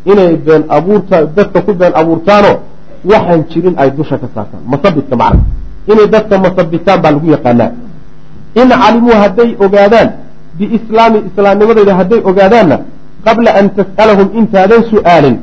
inay 0.04 0.36
been 0.36 0.64
abuurta 0.68 1.26
dadka 1.36 1.62
ku 1.62 1.72
been 1.74 1.92
abuurtaanoo 1.94 2.56
waxaan 3.04 3.44
jirin 3.50 3.74
ay 3.78 3.90
dusha 3.90 4.18
ka 4.18 4.28
saartaan. 4.34 4.62
Masabidka 4.66 5.16
macna 5.16 5.42
inay 5.92 6.06
dadka 6.14 6.38
masabitaan 6.38 6.98
baa 7.02 7.12
lagu 7.16 7.28
yaqaanaa. 7.36 7.70
In 8.60 8.68
calimuu 8.82 9.16
hadday 9.22 9.50
ogaadaan 9.64 10.08
biislaami 10.58 11.18
islaamnimadayda 11.28 11.92
hadday 12.00 12.20
ogaadaanna 12.30 12.76
qabla 13.26 13.50
an 13.60 13.66
tas'alahum 13.78 14.28
intaadan 14.40 14.82
su'aalin 14.92 15.36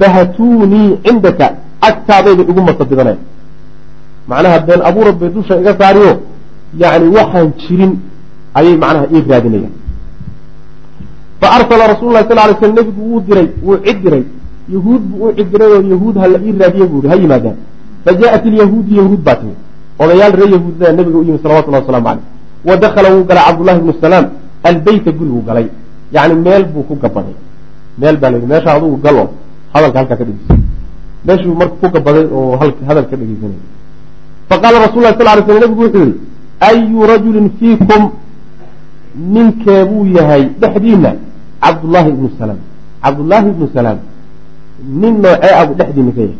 fahatuunii 0.00 0.88
cindaka 1.06 1.46
agtaadayda 1.88 2.42
igu 2.50 2.60
masabidanaya 2.68 3.20
macnaha 4.30 4.58
been 4.68 4.80
abuura 4.90 5.12
bay 5.20 5.30
dusha 5.36 5.54
iga 5.62 5.72
saariyo 5.80 6.12
yacni 6.82 7.08
waxaan 7.16 7.48
jirin 7.62 7.92
ayay 8.58 8.76
macnaha 8.82 9.06
ii 9.14 9.24
raadinayaan. 9.30 9.74
Fa 11.40 11.48
arsala 11.56 11.84
rasul 11.92 12.12
lah 12.12 12.22
sal 12.28 12.36
lay 12.36 12.54
sl 12.60 12.72
nebigu 12.78 13.02
wuu 13.10 13.20
diray 13.28 13.48
wuu 13.64 13.78
cid 13.86 13.98
diray 14.04 14.24
yahuud 14.74 15.02
buu 15.10 15.24
u 15.28 15.32
cid 15.36 15.48
diray 15.52 15.70
oo 15.76 15.82
yahuud 15.92 16.14
hala 16.22 16.38
ii 16.46 16.54
raadiye 16.60 16.86
buu 16.92 17.02
ha 17.10 17.16
yimaadaan. 17.22 17.56
Fa 18.04 18.10
jaaءat 18.20 18.44
ilyahuudu 18.48 18.90
yahuud 19.00 19.20
baa 19.26 19.36
timid 19.40 19.58
odayaal 20.02 20.32
reer 20.38 20.50
yahuudada 20.56 20.92
nebiga 20.98 21.18
u 21.18 21.24
yimid 21.28 21.40
salawatullahi 21.44 21.82
waslamu 21.84 22.06
caleyh 22.08 22.24
wa 22.68 22.76
dakhala 22.82 23.08
wuu 23.14 23.24
galay 23.28 23.44
cabdullahi 23.48 23.80
bnu 23.82 23.92
salaam 24.00 24.26
albeyta 24.68 25.10
guriguu 25.18 25.42
galay. 25.48 25.66
Yacni 26.12 26.34
meel 26.46 26.64
buu 26.72 26.82
ku 26.88 26.94
gabaday 27.02 27.36
meel 27.98 28.16
baa 28.16 28.30
layidhi 28.30 28.48
meesha 28.52 28.70
adugu 28.76 28.96
galo. 29.04 29.24
Hadalka 29.74 29.98
halkaa 29.98 30.16
ka 30.16 30.24
dhegeysa 30.24 30.54
meeshuu 31.26 31.54
marka 31.60 31.74
ku 31.80 31.88
gabaday 31.94 32.24
oo 32.32 32.56
hadal 32.88 33.06
ka 33.10 33.16
dhegeysanay 33.20 33.60
faqaala 34.48 34.78
rasul 34.86 35.02
lah 35.02 35.12
sal 35.18 35.26
lay 35.26 35.44
sl 35.46 35.58
nebigu 35.62 35.82
wuxuu 35.84 36.04
yihi 36.04 36.14
ayu 36.68 37.00
rajulin 37.12 37.46
fiikum 37.58 38.02
ninkee 39.34 39.84
buu 39.84 40.06
yahay 40.16 40.44
dhexdiina? 40.60 41.12
Cabdullaahi 41.60 42.08
ibnu 42.08 42.28
salaam. 42.38 42.60
Cabdullaahi 43.04 43.48
ibnu 43.52 43.66
salaam 43.74 43.98
nin 45.00 45.14
noocee 45.22 45.54
abu 45.62 45.72
dhexdiina 45.74 46.12
ka 46.16 46.20
yahay? 46.20 46.38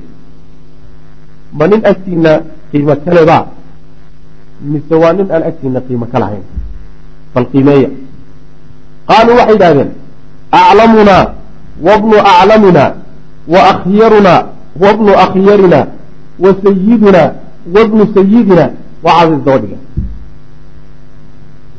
Ma 1.58 1.64
nin 1.68 1.80
agtiina 1.84 2.32
qiimo 2.70 2.94
kalebaa 3.04 3.42
mise 4.70 4.94
waa 5.02 5.12
nin 5.12 5.28
aan 5.34 5.42
agtiina 5.50 5.80
qiimo 5.88 6.06
ka 6.12 6.18
lahayn 6.22 6.44
bal 7.34 7.46
qiimeeya 7.52 7.90
qaaluu 9.08 9.36
waxay 9.40 9.54
yidhahdeen 9.54 9.90
aclamunaa 10.60 11.24
wabnu 11.86 12.16
aclamina 12.32 12.84
wa 13.52 13.60
akhyarunaa 13.72 14.40
wabnu 14.82 15.12
akhyarina 15.24 15.80
wa 16.44 16.50
sayidunaa 16.64 17.28
wabnu 17.74 18.02
sayidina 18.14 18.64
waxaas 19.04 19.40
daba 19.44 19.58
dhiga 19.62 19.78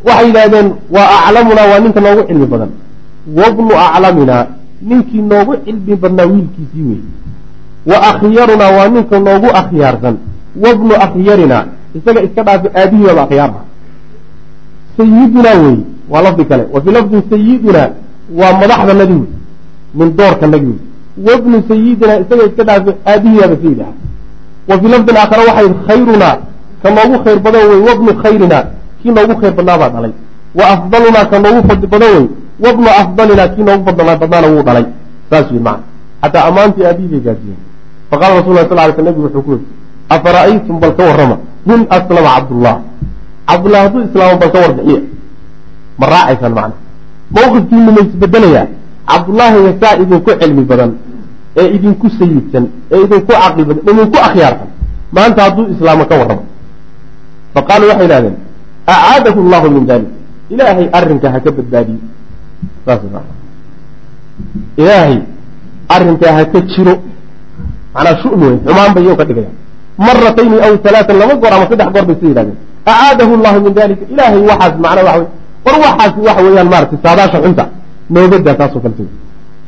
waxay 0.07 0.25
yidhahdeen 0.27 0.67
waa 0.95 1.07
aclamunaa 1.27 1.67
waa 1.71 1.79
ninka 1.83 1.99
noogu 2.01 2.23
cilmi 2.27 2.45
badan. 2.53 2.71
Wabnu 3.37 3.73
aclaminaa 3.85 4.45
ninkii 4.81 5.21
noogu 5.21 5.53
cilmi 5.65 5.95
badnaa 5.95 6.25
wiilkiisii 6.25 6.83
wey 6.89 7.01
wa 7.85 7.97
akhyarunaa 8.09 8.71
waa 8.77 8.87
ninka 8.95 9.19
noogu 9.19 9.47
akhyaarsan 9.61 10.15
wabnu 10.55 10.93
akhyarinaa 11.05 11.65
isaga 11.95 12.21
iska 12.27 12.43
dhaafa 12.43 12.69
aabihiibaaba 12.81 13.23
akhyaarha 13.23 13.61
sayidunaa 14.97 15.57
wey 15.63 15.77
waa 16.09 16.21
lafdi 16.21 16.45
kale. 16.45 16.63
Wa 16.73 16.81
fii 16.81 16.91
lafdin 16.91 17.21
sayidunaa 17.29 17.89
waa 18.39 18.53
madaxdanadi 18.61 19.13
wey 19.13 19.27
min 19.95 20.15
doorkanagi 20.17 20.65
wey. 20.65 20.79
Wabnu 21.27 21.63
sayidinaa 21.67 22.19
isaga 22.23 22.43
iska 22.49 22.63
dhaafa 22.63 22.91
aabihiibaaba 23.11 23.55
sayid 23.63 23.79
aha 23.81 23.93
wa 24.69 24.79
fii 24.79 24.87
lafdin 24.93 25.15
aakhara 25.17 25.43
waxay 25.49 25.69
khayrunaa 25.87 26.35
ka 26.83 26.89
noogu 26.95 27.23
khayr 27.23 27.39
badan 27.45 27.63
wey 27.71 27.79
wabnu 27.89 28.11
khayrinaa 28.23 28.63
kii 29.03 29.11
noogu 29.17 29.33
khayr 29.41 29.53
badnaabaa 29.57 29.89
dhalay. 29.89 30.13
Wa 30.57 30.63
afdalunaa 30.73 31.25
ka 31.31 31.39
noogu 31.39 31.61
fadli 31.69 31.87
badan 31.87 32.11
wey 32.15 32.27
wabnu 32.65 32.87
afdalinaa 33.01 33.47
kii 33.53 33.63
noogu 33.63 33.83
fadl 33.87 34.09
badnaana 34.21 34.47
wuu 34.47 34.63
dhalay. 34.67 34.85
Saas 35.29 35.51
wey 35.51 35.59
macana 35.59 35.83
xataa 36.21 36.45
ammaantii 36.49 36.85
aabihii 36.85 37.09
bay 37.11 37.19
gaadsiiyeen 37.19 37.61
faqala 38.11 38.35
rasul 38.39 38.53
lah 38.55 38.65
sal 38.69 38.77
ly 38.87 38.93
sl 38.95 39.03
nebigu 39.07 39.23
wuxuu 39.25 39.41
ku 39.41 39.51
yiri 39.51 39.65
afara'aytum 40.15 40.75
bal 40.83 40.93
ka 40.97 41.03
warrama 41.09 41.37
in 41.73 41.81
aslama 41.97 42.29
cabdullah 42.37 42.75
cabdullah 43.49 43.79
hadduu 43.85 44.01
islaamo 44.07 44.35
bal 44.41 44.51
ka 44.53 44.59
warbixiya 44.65 45.01
ma 45.99 46.05
raacaysaan 46.13 46.53
macna 46.59 46.75
mawqifkiinu 47.35 47.91
ma 47.97 48.01
isbedelayaa 48.07 48.67
cabdullaahiga 49.11 49.71
saa 49.81 49.93
idinku 50.03 50.31
cilmi 50.41 50.63
badan 50.71 50.91
ee 51.61 51.67
idinku 51.77 52.07
sayidsan 52.19 52.65
ee 52.91 53.01
idinku 53.05 53.31
caqli 53.31 53.63
badan 53.69 53.83
idinku 53.91 54.17
akhyaarsan 54.27 54.69
maanta 55.15 55.39
hadduu 55.45 55.67
islaamo 55.73 56.03
ka 56.09 56.15
warramo 56.21 56.43
fa 57.53 57.61
waxay 57.67 58.05
idhahdeen 58.07 58.35
acaadahu 58.93 59.39
allahu 59.45 59.67
min 59.75 59.83
dalik 59.91 60.11
ilaahay 60.53 60.87
arrinka 60.99 61.27
ha 61.33 61.39
ka 61.45 61.51
badbaadiyo 61.57 61.99
saas 62.85 63.01
ilaahay 64.77 65.17
arrinkaa 65.95 66.33
ha 66.37 66.45
ka 66.53 66.59
jiro 66.73 66.93
macnaa 67.93 68.15
shumi 68.21 68.45
wey 68.47 68.57
xumaan 68.65 68.93
bay 68.95 69.03
iyago 69.03 69.17
ka 69.21 69.25
dhigayaan 69.29 69.55
maratayni 70.05 70.57
aw 70.65 70.73
halaatan 70.85 71.15
laba 71.21 71.33
goor 71.41 71.53
ama 71.55 71.65
saddex 71.71 71.89
goor 71.93 72.05
bay 72.09 72.15
sa 72.21 72.25
yidhahdeen. 72.27 72.57
Acaadahu 72.91 73.33
llahu 73.43 73.57
min 73.65 73.73
dalika 73.77 74.03
ilaahay 74.13 74.41
waxaas 74.49 74.73
macnaa 74.83 75.15
wey 75.17 75.25
war 75.65 75.75
waxaas 75.85 76.13
waxa 76.27 76.41
weeyaan 76.45 76.69
maratay 76.73 76.99
saadaasha 77.05 77.37
xunta 77.43 77.65
noogadaa 78.13 78.55
taasoo 78.59 78.81
kale 78.83 78.95
tegi. 78.97 79.13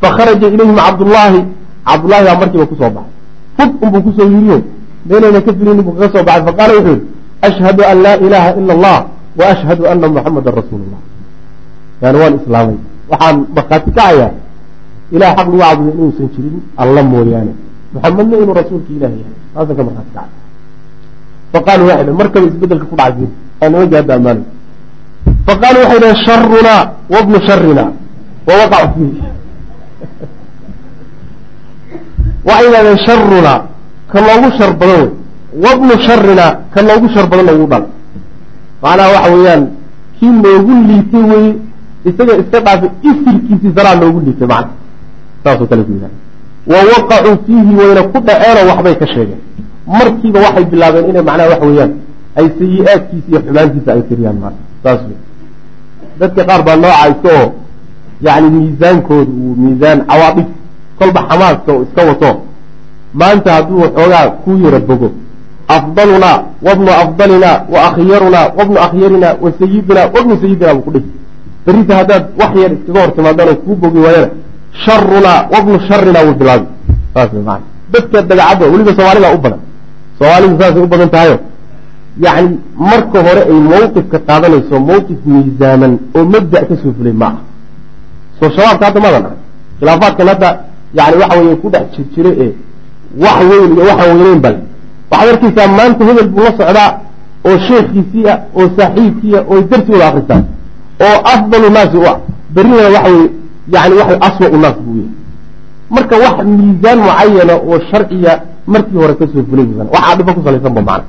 Fakharaja 0.01 0.47
ilayhim 0.55 0.75
cabdullaahi 0.85 1.39
cabdullaahi 1.87 2.23
baa 2.27 2.37
markiiba 2.41 2.65
ku 2.71 2.75
soo 2.81 2.89
baxay. 2.95 3.13
Fug 3.57 3.71
unbuu 3.83 4.01
ku 4.05 4.11
soo 4.17 4.27
yiriyo 4.33 4.57
meelayna 5.09 5.39
ka 5.45 5.51
filini 5.57 5.81
buu 5.85 5.93
kaga 5.97 6.07
soo 6.13 6.23
baxay. 6.27 6.43
Faqaala 6.47 6.73
wuxuu 6.77 6.89
yihi 6.97 7.05
ashhadu 7.47 7.81
an 7.91 7.97
laa 8.05 8.17
ilaaha 8.25 8.49
ila 8.59 8.71
allah 8.77 8.97
wa 9.39 9.45
ashhadu 9.53 9.83
ana 9.91 10.05
muxamadan 10.15 10.53
rasuulu 10.59 10.85
llah 10.91 11.01
yani 12.01 12.17
waan 12.21 12.33
islaamay. 12.41 12.77
Waxaan 13.11 13.35
markhaati 13.55 13.89
kacayaa 13.91 14.31
ilah 15.15 15.29
xaq 15.37 15.47
lagu 15.47 15.57
caabudo 15.61 15.91
inuusan 15.93 16.27
jirin 16.33 16.55
alla 16.81 17.01
mooyaane 17.11 17.53
muxamedna 17.93 18.35
inuu 18.43 18.55
rasuulka 18.59 18.89
ilahi 18.97 19.15
yahay. 19.21 19.35
Taasan 19.53 19.75
ka 19.77 19.83
markhaati 19.87 20.11
kacay. 20.15 20.29
Faqaaluu 21.53 21.87
waxay 21.89 22.03
dhhen 22.05 22.15
markaba 22.21 22.45
isbeddelka 22.51 22.85
ku 22.91 22.95
dhacay. 22.99 23.27
Aa 23.61 23.67
nimanka 23.69 23.95
hadda 23.99 24.13
ammaanay 24.19 24.45
faqaaluu 25.47 25.81
waxay 25.83 25.99
dhaheen 26.03 26.19
sharunaa 26.27 26.81
wabnu 27.13 27.37
sharina 27.47 27.83
wawaqacu 28.47 28.89
fiihi 28.95 29.21
waxay 32.47 32.65
yidhahdeen 32.67 32.99
sharunaa 33.07 33.59
ka 34.11 34.19
loogu 34.27 34.49
shar 34.57 34.71
badan 34.79 34.99
wey 35.01 35.09
wabnu 35.65 35.93
sharina 36.07 36.45
ka 36.73 36.79
loogu 36.87 37.07
shar 37.13 37.25
badan 37.31 37.45
loogu 37.49 37.65
dhal 37.71 37.83
macnaha 38.83 39.09
waxa 39.15 39.29
weeyaan 39.35 39.63
kii 40.19 40.31
loogu 40.43 40.73
liitay 40.89 41.23
weye 41.31 41.51
isaga 42.09 42.33
iska 42.41 42.57
dhaafay 42.65 42.89
isirkiisii 43.09 43.71
saraa 43.77 43.95
loogu 44.01 44.19
liitay 44.25 44.47
macna 44.53 44.73
saasoo 45.43 45.67
kale 45.71 45.83
ku 45.87 45.91
yidhahda 45.95 46.17
wa 46.71 46.79
waqacuu 46.91 47.35
fiihi 47.45 47.73
wayna 47.79 48.01
ku 48.11 48.17
dhaceenoo 48.27 48.67
waxbay 48.71 48.95
ka 49.01 49.07
sheegeen 49.13 49.41
markiiba 49.87 50.39
waxay 50.45 50.65
bilaabeen 50.71 51.09
inay 51.09 51.23
macnaha 51.29 51.49
waxa 51.53 51.65
weeyaan 51.69 51.91
ay 52.39 52.47
sayi-aadkiisa 52.57 53.27
iyo 53.29 53.39
xumaantiisa 53.45 53.89
ay 53.93 54.01
tiriyaan 54.09 54.37
maana 54.43 54.57
saas 54.83 55.01
wey 55.07 55.17
dadka 56.19 56.41
qaar 56.49 56.61
baa 56.67 56.75
nooca 56.83 57.05
iska 57.11 57.29
oo 57.41 57.47
yani 58.25 58.47
miisaankooda 58.55 59.31
uu 59.31 59.55
miisaan 59.63 59.99
cawaadif 60.09 60.47
kolba 60.99 61.19
xamaaska 61.29 61.71
iska 61.85 62.01
wato 62.09 62.31
maanta 63.13 63.49
hadduu 63.53 63.79
waxoogaa 63.83 64.27
ku 64.43 64.51
yara 64.63 64.79
bogo 64.79 65.09
afdalunaa 65.67 66.37
wabnu 66.67 66.91
afdalinaa 67.03 67.57
wa 67.73 67.79
akhyarunaa 67.87 68.47
wabnu 68.57 68.77
akhyarina 68.85 69.29
wa 69.43 69.49
sayidinaa 69.59 70.07
wabnu 70.15 70.33
sayidinaa 70.41 70.73
buu 70.73 70.81
ku 70.87 70.91
dhihi 70.95 71.09
berrita 71.65 71.93
haddaad 71.99 72.23
wax 72.39 72.51
yar 72.63 72.71
iskaga 72.73 72.99
hor 73.01 73.11
timaadaan 73.15 73.49
oo 73.49 73.55
kuu 73.65 73.75
bogi 73.75 73.99
waayana 74.05 74.29
sharunaa 74.85 75.39
wabnu 75.53 75.79
sharinaa 75.89 76.23
wuu 76.27 76.37
maana 77.45 77.65
dadka 77.93 78.21
dagacadda 78.21 78.65
weliba 78.71 78.91
soomaalida 78.97 79.33
u 79.35 79.37
badan. 79.37 79.61
Soomaalidu 80.19 80.55
saasay 80.61 80.83
u 80.83 80.87
badan 80.87 81.09
tahayo 81.09 81.37
yacni 82.19 82.59
marka 82.77 83.19
hore 83.25 83.41
ay 83.51 83.59
mawqifka 83.71 84.19
qaadanayso 84.27 84.79
mawqif 84.79 85.19
miisaaman 85.25 85.93
oo 86.15 86.25
mabda 86.25 86.65
ka 86.67 86.75
soo 86.81 86.93
fulay 86.97 87.13
ma 87.13 87.25
aha 87.25 87.39
soo 88.39 88.49
shabaabka 88.55 88.85
hadda 88.85 88.99
madan 89.05 89.23
arag 89.25 89.37
khilaafaadkan 89.79 90.27
hadda 90.27 90.49
yani 90.93 91.15
waxa 91.21 91.39
weeye 91.39 91.55
ku 91.55 91.69
dhex 91.73 91.85
jir 91.95 92.05
jira 92.15 92.31
ee 92.43 92.53
wax 93.23 93.37
weyn 93.49 93.71
iyo 93.73 93.83
waxaan 93.89 94.17
weyneyn 94.17 94.41
bale 94.45 94.59
waxaad 95.11 95.29
arkaysaa 95.33 95.67
maanta 95.67 96.05
hebel 96.05 96.27
buu 96.33 96.43
la 96.43 96.51
socdaa 96.59 96.89
oo 97.47 97.57
sheekhiisii 97.67 98.27
ah 98.33 98.39
oo 98.55 98.67
saaxiibkii 98.77 99.35
ah 99.37 99.43
oo 99.51 99.61
darsi 99.69 99.91
wada 99.91 100.07
akristaan 100.07 100.43
oo 101.05 101.17
afdalu 101.33 101.67
naasi 101.77 101.97
u 101.97 102.05
ah. 102.11 102.17
Berrina 102.53 102.83
waxa 102.95 103.09
weye 103.11 103.29
yani 103.67 103.93
waxa 103.99 104.15
aswa 104.27 104.47
naas 104.63 104.77
buu 104.85 104.95
yahay 105.01 105.11
marka 105.89 106.15
wax 106.23 106.35
miisaan 106.45 106.99
mucayana 106.99 107.53
oo 107.67 107.79
sharciya 107.91 108.33
markii 108.67 108.97
hore 108.97 109.13
ka 109.19 109.25
soo 109.33 109.43
fulay 109.49 109.67
waxaa 109.93 110.15
dhibo 110.17 110.31
ku 110.33 110.41
salaysan 110.45 110.73
ba 110.73 110.81
macna. 110.81 111.05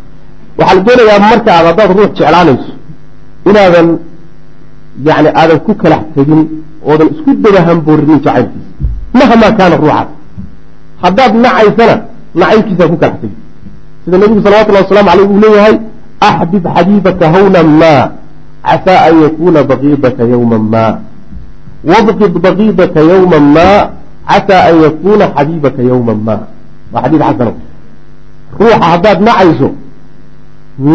Waxaa 0.59 0.75
la 0.77 0.83
doonayaa 0.87 1.21
marka 1.31 1.51
aad 1.57 1.67
haddaad 1.67 1.91
ruux 1.99 2.11
jeclaanayso 2.19 2.73
inaadan 3.49 3.89
yani 5.07 5.29
aadan 5.41 5.59
ku 5.67 5.73
kalax 5.83 6.03
tegin 6.15 6.41
oodan 6.89 7.09
isku 7.15 7.31
daba 7.45 7.61
hamboorinin 7.69 8.21
jacaylkiisa. 8.25 8.71
Mahmaa 9.19 9.53
kaana 9.59 9.77
ruuxaas? 9.83 10.09
Haddaad 11.03 11.33
nacaysana 11.45 11.97
nacaybkiisaa 12.41 12.89
ku 12.93 12.97
kalax 13.03 13.17
tegin. 13.23 13.39
Sida 14.05 14.17
nabigu 14.19 14.41
salawatullahi 14.45 14.85
waslamu 14.87 15.11
aleyh 15.15 15.27
uu 15.31 15.41
leeyahay 15.45 15.77
axbib 16.29 16.65
xabiibaka 16.77 17.25
hawnan 17.35 17.69
ma 17.83 17.95
casaa 18.65 18.99
an 19.09 19.15
yakuna 19.25 19.61
baqiidaka 19.71 20.23
yawman 20.33 20.63
ma 20.75 20.85
wabqid 21.91 22.33
baqiidaka 22.45 23.01
yawman 23.11 23.45
ma 23.57 23.69
casaa 24.31 24.61
an 24.69 24.75
yakuna 24.85 25.25
xabiibaka 25.37 25.81
yawman 25.91 26.19
ma 26.27 26.35
waa 26.93 27.03
xadiid 27.05 27.23
xasano 27.29 27.53
ruuxa 28.59 28.77
haddaad 28.93 29.19
nacayso 29.29 29.69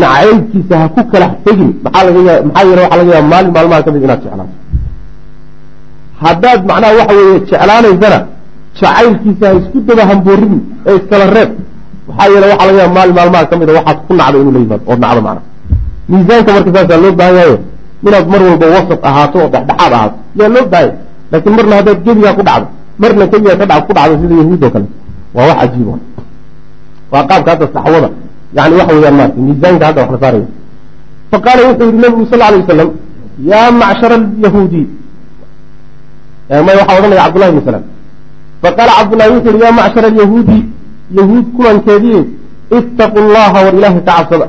nacaybkiisa 0.01 0.75
ha 0.81 0.85
ku 0.95 1.01
kalax 1.11 1.33
tegin 1.45 1.69
maxaa 1.83 2.03
laga 2.07 2.19
ya 2.29 2.33
maxaa 2.47 2.63
yeele 2.67 2.81
waxaa 2.85 2.97
laga 2.99 3.11
yaaba 3.15 3.27
maalin 3.33 3.51
maalmaha 3.55 3.81
ka 3.85 3.91
mid 3.95 4.03
inaad 4.05 4.21
jeclaato 4.23 4.53
haddaad 6.23 6.59
macnaha 6.69 6.93
waxa 6.99 7.13
weeye 7.19 7.39
jeclaanaysana 7.49 8.19
jacaylkiisa 8.79 9.45
ha 9.49 9.53
isku 9.59 9.77
daba 9.87 10.03
hamboorin 10.09 10.55
ee 10.89 10.95
iskala 10.99 11.25
reeb 11.37 11.51
maxaa 12.07 12.27
yeele 12.33 12.45
waxaa 12.51 12.67
laga 12.69 12.79
yaaba 12.83 12.93
maalin 12.97 13.15
maalmaha 13.19 13.45
ka 13.51 13.55
mid 13.61 13.69
a 13.69 13.73
waxaad 13.79 13.97
ku 14.07 14.13
nacdo 14.19 14.37
inuu 14.41 14.51
la 14.55 14.59
yimaado 14.63 14.83
ood 14.91 14.99
nacdo 15.05 15.21
macna 15.27 15.41
miisaanka 16.11 16.49
marka 16.55 16.69
saasaa 16.75 17.01
loo 17.03 17.11
baahan 17.19 17.35
yahayo 17.39 17.57
inaad 18.07 18.25
mar 18.31 18.41
walba 18.47 18.67
wasat 18.75 18.99
ahaato 19.09 19.37
oo 19.43 19.49
dhexdhexaad 19.53 19.93
ahaato 19.93 20.17
yaa 20.39 20.49
loo 20.55 20.65
baahanya 20.71 20.95
laakiin 21.31 21.55
marna 21.57 21.73
haddaad 21.79 21.99
gebigaa 22.05 22.33
ku 22.37 22.43
dhacdo 22.49 22.67
marna 23.01 23.23
gebigaa 23.31 23.57
ka 23.59 23.81
ku 23.87 23.93
dhacdo 23.97 24.13
sida 24.21 24.35
yahuud 24.41 24.63
oo 24.63 24.71
kale. 24.75 24.87
Waa 25.35 25.45
wax 25.49 25.57
cajiib 25.61 25.87
waa 27.11 27.23
qaabka 27.29 27.49
hadda 27.51 27.65
saxwada 27.73 28.09
yani 28.57 28.73
waxa 28.79 28.93
weyaan 28.95 29.15
maarata 29.19 29.39
miisaanka 29.45 29.85
hadda 29.89 30.01
wax 30.01 30.11
la 30.11 30.19
saaraya 30.23 30.47
faqaala 31.31 31.61
wuxuu 31.67 31.85
yihi 31.89 32.01
nabigu 32.03 32.25
sal 32.31 32.41
alay 32.41 32.59
wasalam 32.63 32.89
yaa 33.51 33.71
macshara 33.81 34.15
alyahuudi. 34.15 34.83
May 36.49 36.75
waxaa 36.79 36.97
odhanaya 36.99 37.21
cabdullahi 37.25 37.51
bn 37.55 37.61
salam 37.69 37.83
faqaala 38.63 38.91
cabdullahi 38.99 39.29
wuxuu 39.35 39.51
yihi 39.53 39.63
yaa 39.65 39.77
macshara 39.81 40.07
alyahuudi 40.11 40.59
yahuud 41.17 41.45
kulankeedii 41.55 42.21
ittaqu 42.77 43.19
llaha 43.33 43.57
war 43.65 43.73
ilaahay 43.77 44.01
ka 44.07 44.13
cabsada 44.17 44.47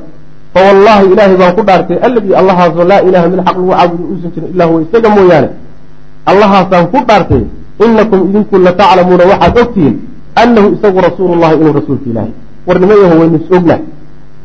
fawallahi 0.55 1.05
ilaahay 1.13 1.37
baan 1.41 1.53
ku 1.59 1.63
dhaartay 1.69 1.99
alladii 2.07 2.35
allahaasoo 2.41 2.85
laa 2.93 3.01
ilaha 3.09 3.27
mid 3.33 3.41
xaq 3.47 3.57
lagu 3.57 3.71
caabudo 3.73 4.05
uusan 4.13 4.31
jirin 4.35 4.49
illa 4.55 4.65
huwa 4.71 4.81
isaga 4.87 5.09
mooyaane 5.17 5.49
allahaasaan 6.31 6.87
ku 6.93 6.99
dhaartay 7.09 7.43
inakum 7.85 8.21
idinku 8.29 8.57
lataclamuuna 8.67 9.25
waxaad 9.33 9.59
ogtihiin 9.63 9.95
anahu 10.43 10.67
isagu 10.77 10.99
rasuulu 11.09 11.35
llahi 11.43 11.55
inuu 11.61 11.73
rasuulka 11.81 12.07
ilaahay 12.13 12.33
war 12.67 12.77
nima 12.83 12.95
yaho 13.03 13.15
waynu 13.21 13.37
is 13.43 13.49
ognahay 13.57 13.83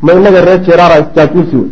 ma 0.06 0.12
inaga 0.20 0.40
reer 0.48 0.60
jeeraara 0.68 0.96
isjaajuusi 1.04 1.56
wey 1.62 1.70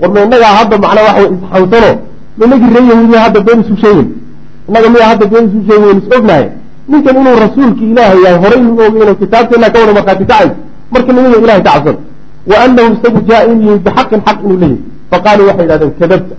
war 0.00 0.10
ma 0.14 0.20
inagaa 0.26 0.52
hadda 0.58 0.74
macnaa 0.84 1.04
waxa 1.08 1.22
isxansano 1.34 1.90
ma 2.38 2.42
inagii 2.46 2.70
reer 2.74 2.86
yahuudiya 2.92 3.20
hadda 3.26 3.40
been 3.46 3.60
isu 3.64 3.74
sheegin 3.82 4.08
inaga 4.68 4.88
miyaa 4.94 5.08
hadda 5.12 5.26
been 5.32 5.44
isu 5.50 5.60
sheegin 5.68 5.84
waynu 5.88 6.00
is 6.04 6.10
ognahay 6.18 6.46
ninkan 6.92 7.14
inuu 7.20 7.36
rasuulka 7.46 7.82
ilaahay 7.92 8.18
yahay 8.24 8.38
horey 8.44 8.60
nu 8.66 8.70
ogeyno 8.86 9.14
kitaabteena 9.22 9.70
ka 9.72 9.78
wada 9.82 9.92
markhaati 9.98 10.24
kacay 10.30 10.48
marka 10.92 11.10
nimaya 11.16 11.38
ilahay 11.44 11.62
ka 11.66 11.70
cabsada 11.74 11.98
wa 12.50 12.56
anahu 12.64 12.88
isagu 12.96 13.20
jaa 13.28 13.42
in 13.50 13.58
yihi 13.62 13.78
bixaqin 13.86 14.20
xaq 14.26 14.38
inuu 14.44 14.58
leeyahy 14.62 14.78
faqaaluu 15.10 15.46
waxay 15.48 15.64
yidhahdeen 15.64 15.92
kadabta 16.00 16.34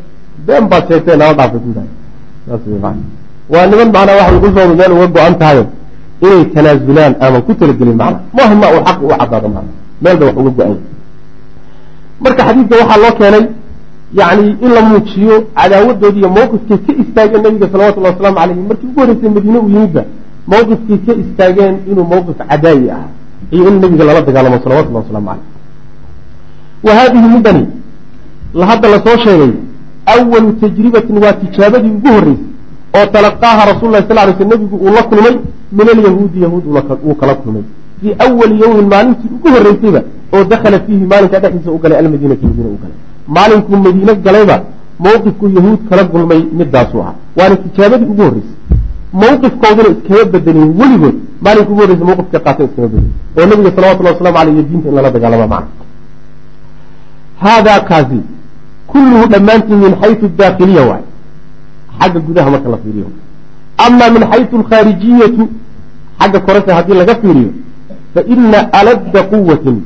been 0.48 0.66
baad 0.72 0.84
sheegtee 0.90 1.16
nala 1.22 1.34
dhaafay 1.40 1.60
ku 1.60 1.70
niman 2.80 2.98
macnaa 3.96 4.18
waxay 4.20 4.40
dushooda 4.44 4.74
meel 4.80 4.92
uga 4.98 5.08
go-an 5.16 5.36
tahayo 5.42 5.64
inay 6.22 6.44
tanaazulaan 6.54 7.14
aaman 7.24 7.42
ku 7.48 7.54
talagelin 7.60 7.98
macna 8.02 8.20
mahma 8.38 8.68
uu 8.74 8.82
xaq 8.88 9.00
u 9.04 9.08
cadaado 9.20 9.48
macna 9.56 9.72
meel 10.04 10.18
bay 10.20 10.28
wax 10.28 10.38
uga 10.42 10.52
go-an 10.58 10.78
marka 12.24 12.42
xadiidka 12.48 12.76
waxaa 12.82 13.02
loo 13.04 13.14
keenay 13.20 13.46
yani 14.20 14.46
in 14.66 14.72
la 14.76 14.82
muujiyo 14.90 15.36
cadaawadoodi 15.56 16.20
iyo 16.20 16.30
mawqifkay 16.38 16.78
ka 16.86 16.92
istaageen 17.04 17.42
nabiga 17.44 17.68
salawatullahi 17.72 18.14
wasalaamu 18.14 18.38
calayhi 18.40 18.62
markii 18.70 18.88
ugu 18.88 19.00
horreysay 19.00 19.30
madiine 19.36 19.58
uu 19.60 19.70
yimidba 19.76 20.04
mawqifkay 20.52 20.98
ka 21.06 21.14
istaageen 21.24 21.76
inuu 21.92 22.06
mawqif 22.14 22.38
cadaayi 22.50 22.90
ah 22.98 23.06
iyo 23.52 23.64
in 23.70 23.76
nabiga 23.82 24.04
lala 24.10 24.22
dagaalamo 24.22 24.58
salawatullahi 24.64 25.06
waslamu 25.06 25.28
caleyh 25.30 25.59
wa 26.84 26.94
haadihi 26.98 27.28
midani 27.36 27.66
hadda 28.70 28.90
la 28.90 29.00
soo 29.06 29.18
sheegay 29.26 29.52
awalu 30.06 30.54
tajribatin 30.62 31.18
waa 31.24 31.34
tijaabadii 31.34 31.90
ugu 31.98 32.08
horreysay 32.08 32.50
oo 32.98 33.06
talaqaaha 33.14 33.66
rasul 33.72 33.92
lah 33.92 34.04
sal 34.08 34.16
lay 34.16 34.34
sl 34.38 34.48
nabigu 34.48 34.76
uu 34.76 34.94
la 34.98 35.04
kulmay 35.10 35.36
min 35.72 35.88
alyahuudi 35.94 36.42
yahuud 36.42 36.64
uu 37.06 37.16
kala 37.16 37.36
kulmay. 37.36 37.64
Fii 38.02 38.16
awali 38.26 38.60
yowmin 38.62 38.88
maalintii 38.94 39.30
ugu 39.36 39.48
horreysayba 39.56 40.02
oo 40.34 40.44
dakhala 40.44 40.80
fiihi 40.86 41.06
maalinkaa 41.12 41.40
dhexdiisa 41.44 41.72
u 41.72 41.80
galay 41.84 41.98
almadiinati 42.00 42.46
madiina 42.46 42.70
u 42.70 42.78
maalinkuu 43.36 43.78
madiine 43.86 44.14
galayba 44.26 44.56
mawqifku 45.00 45.46
yahuud 45.58 45.80
kala 45.90 46.04
gulmay 46.04 46.42
midaasuu 46.60 47.02
ahaa. 47.02 47.16
Waana 47.38 47.56
tijaabadii 47.56 48.06
ugu 48.14 48.22
horreysay. 48.28 48.58
Mawqifkooduna 49.22 49.90
iskama 49.94 50.24
bedelin 50.34 50.70
weligood. 50.80 51.16
Maalinka 51.42 51.72
ugu 51.72 51.82
horreysa 51.82 52.06
mawqifka 52.10 52.40
qaata 52.46 52.64
iskama 52.64 52.88
bedelin 52.88 53.14
oo 53.38 53.46
nabiga 53.50 53.72
salawatullahi 53.76 54.16
waslamu 54.16 54.38
aleyh 54.42 54.54
iyo 54.56 54.64
diinta 54.70 54.90
in 54.90 54.96
lala 54.96 55.12
dagaalama 55.12 55.48
macna 55.54 55.89
haadaa 57.44 57.80
kaasi 57.90 58.20
kulluhu 58.92 59.26
dhammaantii 59.34 59.80
min 59.86 59.94
xaysu 60.02 60.28
daakhiliya 60.40 60.84
waay 60.90 61.04
xagga 62.00 62.20
gudaha 62.28 62.50
marka 62.56 62.70
la 62.74 62.78
fiiriyo 62.84 63.08
ama 63.86 64.06
min 64.16 64.24
xaysu 64.32 64.54
alkhaarijiyatu 64.62 65.44
xagga 66.20 66.40
korese 66.48 66.72
haddii 66.78 66.98
laga 67.02 67.16
fiiriyo 67.22 67.52
fa 68.14 68.22
ina 68.34 68.60
aladda 68.80 69.24
quwatin 69.32 69.78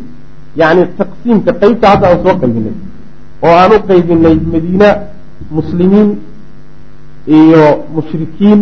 yacni 0.62 0.84
taqsiimka 1.00 1.52
qeybta 1.62 1.86
hadda 1.92 2.06
aan 2.12 2.20
soo 2.26 2.36
qaybinay 2.42 2.76
oo 3.46 3.56
aan 3.62 3.72
u 3.78 3.80
qaybinay 3.90 4.36
madiina 4.54 4.90
muslimiin 5.58 6.10
iyo 7.40 7.64
mushrikiin 7.96 8.60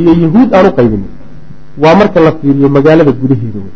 iyo 0.00 0.12
yahuud 0.24 0.50
aan 0.58 0.66
u 0.70 0.72
qaybinay 0.78 1.10
waa 1.82 1.94
marka 2.00 2.20
la 2.26 2.32
fiiriyo 2.40 2.68
magaalada 2.76 3.12
gudaheeda 3.22 3.60
wey 3.66 3.74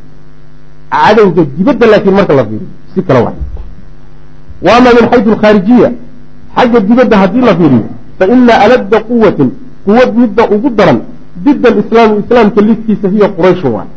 cadowga 0.94 1.42
dibadda 1.56 1.86
laakiin 1.92 2.14
marka 2.20 2.34
la 2.40 2.44
fiiriyo 2.48 2.68
si 2.94 3.02
kale 3.08 3.20
waay 3.26 3.38
wa 4.64 4.70
ama 4.76 4.90
min 4.96 5.04
xaysu 5.10 5.30
alkhaarijiya 5.34 5.88
xagga 6.56 6.80
dibadda 6.80 7.16
haddii 7.22 7.40
la 7.48 7.54
fiiriyo 7.58 7.84
fa 8.18 8.24
ina 8.34 8.54
aladda 8.64 8.98
quwatin 9.10 9.50
quwad 9.86 10.10
midda 10.22 10.42
ugu 10.54 10.70
daran 10.78 10.98
dida 11.44 11.68
alislaami 11.72 12.14
islaamka 12.22 12.60
lidkiisa 12.68 13.08
hiya 13.14 13.28
qurayshun 13.36 13.72
waay 13.76 13.88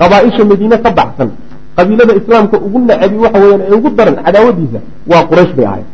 qabaa-isha 0.00 0.44
madiine 0.50 0.76
ka 0.84 0.90
baxsan 0.98 1.30
qabiilada 1.76 2.12
islaamka 2.20 2.56
ugu 2.66 2.78
nacabi 2.78 3.16
waxa 3.24 3.38
weeyaan 3.42 3.62
ee 3.68 3.74
ugu 3.78 3.90
daran 3.98 4.16
cadaawadiisa 4.24 4.78
waa 5.10 5.22
quraysh 5.30 5.52
bay 5.56 5.66
ahayd. 5.70 5.86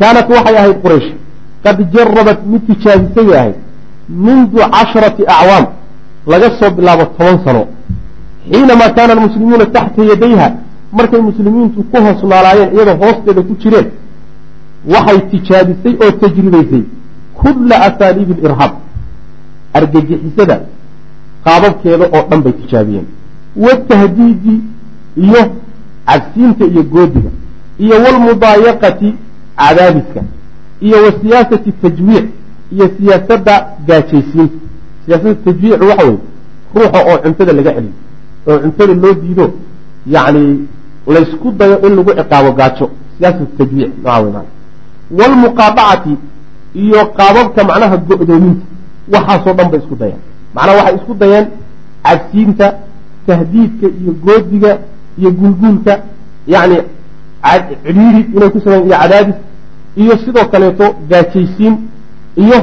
Kaanat 0.00 0.26
waxay 0.30 0.56
ahayd 0.60 0.76
quraysh. 0.84 1.08
Qad 1.64 1.78
jarabat 1.94 2.38
mid 2.52 2.62
tijaabisay 2.68 3.24
bay 3.28 3.36
ahayd. 3.40 3.56
Mundu 4.24 4.58
casharati 4.74 5.22
acwaam 5.34 5.66
laga 6.26 6.48
soo 6.58 6.70
bilaabo 6.76 7.04
toban 7.18 7.38
sano. 7.44 7.62
Xiinamaa 8.52 8.90
kaana 8.96 9.12
almuslimuuna 9.16 9.66
taxta 9.76 10.02
yadayha 10.10 10.48
markay 10.92 11.20
muslimiintu 11.20 11.82
ku 11.90 11.96
hoos 12.04 12.22
noolaayeen 12.22 12.70
iyadoo 12.74 12.96
hoosteeda 13.04 13.42
ku 13.42 13.54
jireen 13.62 13.88
waxay 14.94 15.18
tijaabisay 15.30 15.94
oo 16.04 16.10
tajribaysay 16.22 16.82
kulla 17.40 17.76
asaaliibi 17.88 18.32
alirhaab 18.38 18.72
argagixisada 19.78 20.56
qaababkeeda 21.44 22.04
oo 22.16 22.22
dhan 22.30 22.40
bay 22.42 22.52
tijaabiyeen. 22.52 23.06
Watahdiidi 23.56 24.54
iyo 25.16 25.42
cabsiinta 26.06 26.64
iyo 26.64 26.82
goodiga 26.82 27.30
iyo 27.78 27.94
walmudaayaqati 28.04 29.14
cadaadiska 29.56 30.20
iyo 30.80 30.96
wa 31.04 31.10
siyaasati 31.20 31.72
tajwiic 31.72 32.26
iyo 32.72 32.90
siyaasadda 32.98 33.54
gaajaysiinta. 33.86 34.58
Siyaasadda 35.04 35.34
tajwiicu 35.44 35.84
waxa 35.90 36.04
weye 36.06 36.18
ruuxa 36.74 37.00
oo 37.10 37.18
cuntada 37.24 37.52
laga 37.52 37.72
celiyo 37.74 37.92
oo 38.48 38.58
cuntada 38.58 38.94
loo 38.94 39.14
diido 39.22 39.46
yacni 40.06 40.42
laysku 41.14 41.52
dayo 41.58 41.76
in 41.86 41.96
lagu 41.96 42.10
ciqaabo 42.18 42.52
gaajo. 42.52 42.90
Siyaasatu 43.18 43.46
tajwiic 43.58 43.92
nooca 44.04 44.20
wey 45.10 45.18
maana 45.18 46.18
iyo 46.74 47.06
qaababka 47.16 47.64
macnaha 47.64 47.96
go-doominta 47.96 48.64
waxaasoo 49.12 49.54
dhan 49.54 49.70
bay 49.70 49.80
isku 49.80 49.96
dayeen 49.96 50.20
macnaha 50.54 50.76
waxay 50.78 50.96
isku 50.96 51.14
dayeen 51.14 51.46
cabsiinta 52.04 52.66
tahdiidka 53.26 53.86
iyo 54.00 54.12
goodiga 54.24 54.78
iyo 55.18 55.30
guulguulka 55.32 55.92
yacni 56.46 56.76
cidhiiri 57.42 58.20
inay 58.34 58.50
ku 58.50 58.60
sameyen 58.60 58.84
iyo 58.86 58.96
cadaadis 58.98 59.38
iyo 59.96 60.18
sidoo 60.24 60.44
kaleeto 60.52 60.86
gaajaysiin 61.10 61.74
iyo 62.36 62.58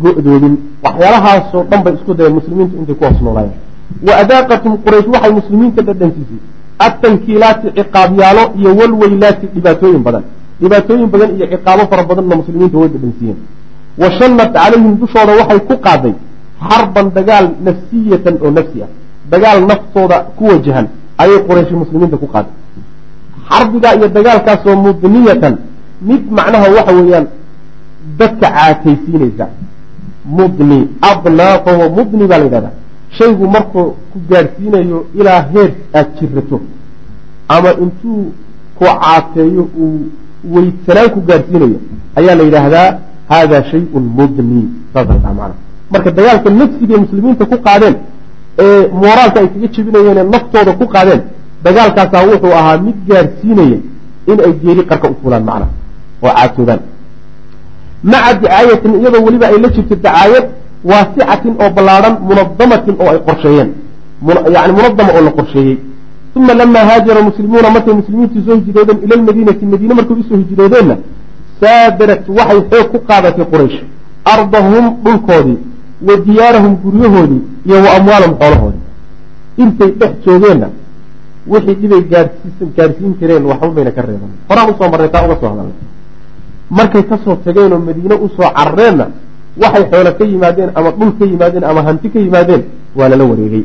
go-doomin 0.00 0.56
waxyaalahaasoo 0.84 1.64
dhan 1.70 1.82
bay 1.84 1.94
isku 1.94 2.14
dayeen 2.14 2.34
muslimiintu 2.34 2.76
intay 2.76 2.94
ku 2.94 3.04
hoos 3.04 3.20
noolaayeen. 3.20 3.58
Wa 4.06 4.12
adaaqatum 4.22 4.78
quraysh 4.84 5.08
waxay 5.14 5.32
muslimiinta 5.32 5.82
dhadhansiisay 5.82 6.40
atankiilaati 6.86 7.66
ciqaabyaalo 7.78 8.42
iyo 8.58 8.70
walweylaati 8.80 9.46
dhibaatooyin 9.54 10.02
badan. 10.06 10.24
Dhibaatooyin 10.62 11.08
badan 11.14 11.30
iyo 11.36 11.46
ciqaabo 11.52 11.82
fara 11.90 12.02
badanna 12.10 12.34
muslimiinta 12.40 12.76
way 12.82 12.88
dhadhansiiyeen 12.94 13.38
wa 14.02 14.08
shanat 14.18 14.52
calayhim 14.56 14.92
dushooda 15.00 15.32
waxay 15.40 15.60
ku 15.68 15.74
qaaday 15.86 16.14
xarban 16.68 17.06
dagaal 17.16 17.46
nafsiyatan 17.66 18.34
oo 18.44 18.50
nafsi 18.58 18.78
ah. 18.84 18.90
Dagaal 19.32 19.58
naftooda 19.70 20.16
ku 20.36 20.44
wajahan 20.50 20.86
ayay 21.22 21.38
qurayshi 21.48 21.74
muslimiinta 21.82 22.16
ku 22.22 22.26
qaaday. 22.34 22.54
Xarbigaa 23.50 23.94
iyo 23.98 24.08
dagaalkaasoo 24.16 24.76
mudniyatan 24.86 25.54
mid 26.08 26.22
macnaha 26.38 26.66
waxa 26.76 26.92
weeyaan 26.98 27.26
dadka 28.18 28.46
caataysiinaysa 28.56 29.46
mudni 30.38 30.78
adnaa 31.10 31.54
fahuwa 31.64 31.88
mudni 31.96 32.24
baa 32.30 32.38
la 32.38 32.44
yidhahdaa 32.48 32.74
shaygu 33.18 33.46
markuu 33.56 33.96
ku 34.12 34.18
gaadhsiinayo 34.30 35.06
ilaa 35.18 35.40
heer 35.52 35.70
aada 35.94 36.10
jirato 36.20 36.60
ama 37.48 37.70
intuu 37.84 38.24
ku 38.78 38.84
caateeyo 38.84 39.62
uu 39.82 39.98
weydsanaan 40.54 41.10
ku 41.14 41.20
gaadhsiinayo 41.28 41.78
ayaa 42.18 42.34
la 42.40 42.44
yidhaahdaa 42.48 42.88
haadaa 43.28 43.62
shayun 43.70 44.04
mudni. 44.18 44.62
Saasa 44.94 45.14
la 45.14 45.32
mana 45.40 45.54
marka 45.90 46.10
dagaalka 46.10 46.50
nafsiga 46.50 46.96
muslimiinta 47.04 47.44
ku 47.52 47.56
qaadeen 47.66 47.96
ee 48.58 48.88
mooraalka 49.02 49.40
ay 49.40 49.48
kaga 49.54 49.68
jebinayeen 49.74 50.18
ee 50.18 50.28
naftooda 50.34 50.72
ku 50.80 50.86
qaadeen 50.94 51.22
dagaalkaasaa 51.64 52.26
wuxuu 52.30 52.54
ahaa 52.60 52.78
mid 52.86 52.96
gaadhsiinaya 53.08 53.78
in 54.30 54.38
ay 54.46 54.52
geeri 54.62 54.82
qarka 54.90 55.10
u 55.12 55.16
fulaan 55.22 55.44
macna 55.50 55.66
oo 56.22 56.32
caatoobaan 56.38 56.80
maca 58.02 58.32
dicaayatin 58.40 58.92
iyadoo 59.00 59.22
weliba 59.26 59.46
ay 59.52 59.58
la 59.64 59.68
jirto 59.74 59.94
dacaayad 59.96 60.46
waasicatin 60.84 61.54
oo 61.62 61.70
ballaadhan 61.76 62.14
munadamatin 62.28 62.94
oo 63.00 63.10
ay 63.10 63.18
qorsheeyeen. 63.28 63.70
Yani 64.54 64.72
munadama 64.72 65.12
oo 65.16 65.22
la 65.24 65.30
qorsheeyey. 65.30 65.78
Uma 66.36 66.54
lamaa 66.54 66.84
haajara 66.90 67.22
muslimuuna 67.22 67.70
markay 67.70 67.94
muslimiintu 67.94 68.42
soo 68.46 68.54
hijiroodeen 68.54 68.98
ila 69.04 69.16
lmadiinati 69.16 69.66
madiine 69.66 69.94
markay 69.94 70.16
u 70.16 70.24
soo 70.28 70.36
hijiroodeenna 70.36 70.96
saadarat 71.60 72.28
waxay 72.28 72.60
xoog 72.70 72.86
ku 72.92 72.98
qaadatay 73.08 73.44
quraysh. 73.52 73.78
Ardahum 74.24 74.84
dhulkoodii 75.04 75.58
wa 76.08 76.14
diyaarahum 76.26 76.76
guryahoodii 76.84 77.42
iyo 77.66 77.76
wa 77.84 77.90
amwaalahum 77.96 78.34
xoolahoodii. 78.40 78.80
Intay 79.62 79.90
dhex 80.00 80.12
joogeenna 80.26 80.68
wixii 81.46 81.74
dhibay 81.80 82.02
gaadhsiin 82.76 83.14
kareen 83.20 83.44
waxba 83.50 83.68
bayna 83.76 83.90
ka 83.90 84.02
reeban 84.02 84.30
horaan 84.48 84.70
u 84.70 84.74
soo 84.78 84.88
marnay 84.90 85.08
taa 85.10 85.24
uga 85.26 85.36
soo 85.40 85.48
hadalnay. 85.52 85.74
Markay 86.70 87.02
ka 87.02 87.18
soo 87.24 87.36
tageen 87.44 87.72
oo 87.72 87.78
madiine 87.78 88.14
u 88.14 88.28
soo 88.36 88.50
carareenna 88.56 89.06
waxay 89.62 89.84
xoolo 89.90 90.10
ka 90.18 90.24
yimaadeen 90.24 90.70
ama 90.74 90.90
dhul 90.98 91.12
ka 91.18 91.24
yimaadeen 91.32 91.64
ama 91.64 91.82
hanti 91.88 92.08
ka 92.10 92.18
yimaadeen 92.18 92.62
waa 92.96 93.08
lala 93.08 93.24
wareegay. 93.30 93.64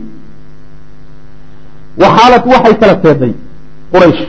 Waxaalad 2.01 2.43
waxay 2.53 2.75
kala 2.81 2.95
teeday 3.03 3.33
quraysh 3.93 4.21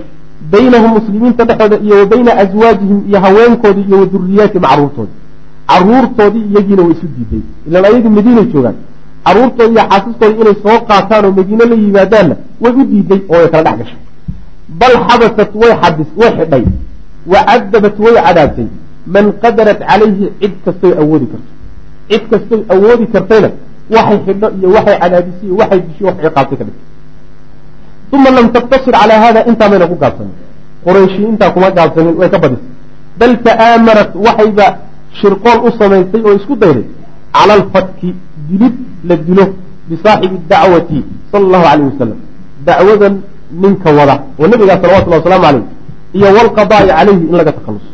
baynahum 0.53 0.91
muslimiinta 0.99 1.45
dhexooda 1.45 1.77
iyo 1.87 1.95
wa 2.01 2.07
bayna 2.07 2.33
aswaajihim 2.43 2.99
iyo 3.09 3.21
haweenkoodii 3.21 3.85
iyo 3.89 3.99
wa 4.01 4.07
duriyaatihim 4.07 4.63
caruurtoodii 4.71 5.15
caruurtoodii 5.71 6.45
iyagiina 6.51 6.83
way 6.83 6.93
isu 6.97 7.07
diiday 7.17 7.43
ilaan 7.69 7.85
ayagii 7.85 8.09
madiinay 8.19 8.45
joogaan. 8.53 8.77
Caruurtoodi 9.27 9.73
iyo 9.75 9.83
xaasaskoodii 9.91 10.41
inay 10.43 10.57
soo 10.65 10.79
qaataan 10.89 11.25
oo 11.25 11.33
madiine 11.39 11.65
la 11.71 11.75
yimaadaanna 11.75 12.37
way 12.61 12.73
u 12.81 12.85
diiday 12.91 13.21
oo 13.29 13.37
way 13.39 13.49
kala 13.55 13.63
dhex 13.71 13.79
gashay. 13.79 13.99
Bal 14.81 14.95
xabasat 15.09 15.51
way 15.63 15.73
xabis 15.83 16.07
way 16.21 16.31
xidhay. 16.39 16.65
Wa 17.33 17.39
cadabat 17.49 17.97
way 18.05 18.15
cadaabtay 18.27 18.67
man 19.15 19.33
qadarat 19.43 19.79
calayhi 19.89 20.27
cid 20.41 20.53
kastoy 20.65 20.93
awoodi 21.03 21.27
karto 21.33 21.51
cid 22.11 22.23
kastoy 22.31 22.61
awoodi 22.75 23.07
kartayna 23.15 23.51
waxay 23.95 24.19
xidho 24.27 24.49
iyo 24.59 24.69
waxay 24.77 24.97
cadaadisay 25.03 25.47
iyo 25.49 25.57
waxay 25.61 25.81
disho 25.87 26.05
wax 26.09 26.17
ciqaabtay 26.25 26.57
ka 26.59 26.65
dhigtay 26.69 26.85
uma 28.17 28.31
lam 28.37 28.47
taqtasir 28.57 28.95
calaa 29.01 29.21
hada 29.25 29.41
intaa 29.51 29.69
mayna 29.73 29.87
ku 29.91 29.97
gaabsanin 30.03 30.35
qurayshi 30.85 31.23
intaa 31.33 31.51
kuma 31.55 31.69
gaabsanin 31.79 32.15
way 32.21 32.29
ka 32.35 32.39
badisay. 32.39 32.71
Bal 33.19 33.33
ta'aamarat 33.47 34.11
waxayba 34.27 34.67
shirqool 35.21 35.59
u 35.67 35.71
samaysay 35.79 36.21
oo 36.27 36.35
isku 36.39 36.55
dayday. 36.63 36.85
Cala 37.35 37.53
alfatki 37.59 38.15
dilid 38.49 38.77
la 39.09 39.17
dilo 39.17 39.45
bisaaxibi 39.89 40.37
dacwati 40.51 40.99
sala 41.31 41.45
allahu 41.47 41.65
calayh 41.69 41.87
wasalam 41.91 42.19
dacwadan 42.67 43.15
ninka 43.63 43.91
wada 43.99 44.15
oo 44.39 44.47
nabigaa 44.53 44.79
salawatullahi 44.83 45.21
wasalaamu 45.23 45.45
caleyh 45.47 45.65
iyo 46.17 46.29
walqadaa'i 46.37 46.89
calayhi 46.89 47.25
in 47.31 47.35
laga 47.41 47.53
takhaluso 47.59 47.91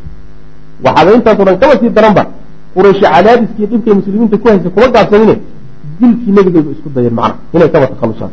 waxaaba 0.84 1.10
intaasoo 1.16 1.44
dhan 1.48 1.56
kaba 1.62 1.74
sii 1.80 1.90
daranba 1.96 2.22
qurayshi 2.74 3.04
cadaadiskiiyo 3.14 3.68
dhibkay 3.72 3.94
muslimiinta 4.00 4.36
ku 4.42 4.48
haysa 4.48 4.70
kuma 4.74 4.86
gaabsanine 4.94 5.34
dilkii 6.00 6.32
nebigayba 6.36 6.70
isku 6.74 6.88
dayeen 6.94 7.14
macna 7.14 7.36
inay 7.54 7.68
kaba 7.74 7.86
takhalusaan 7.92 8.32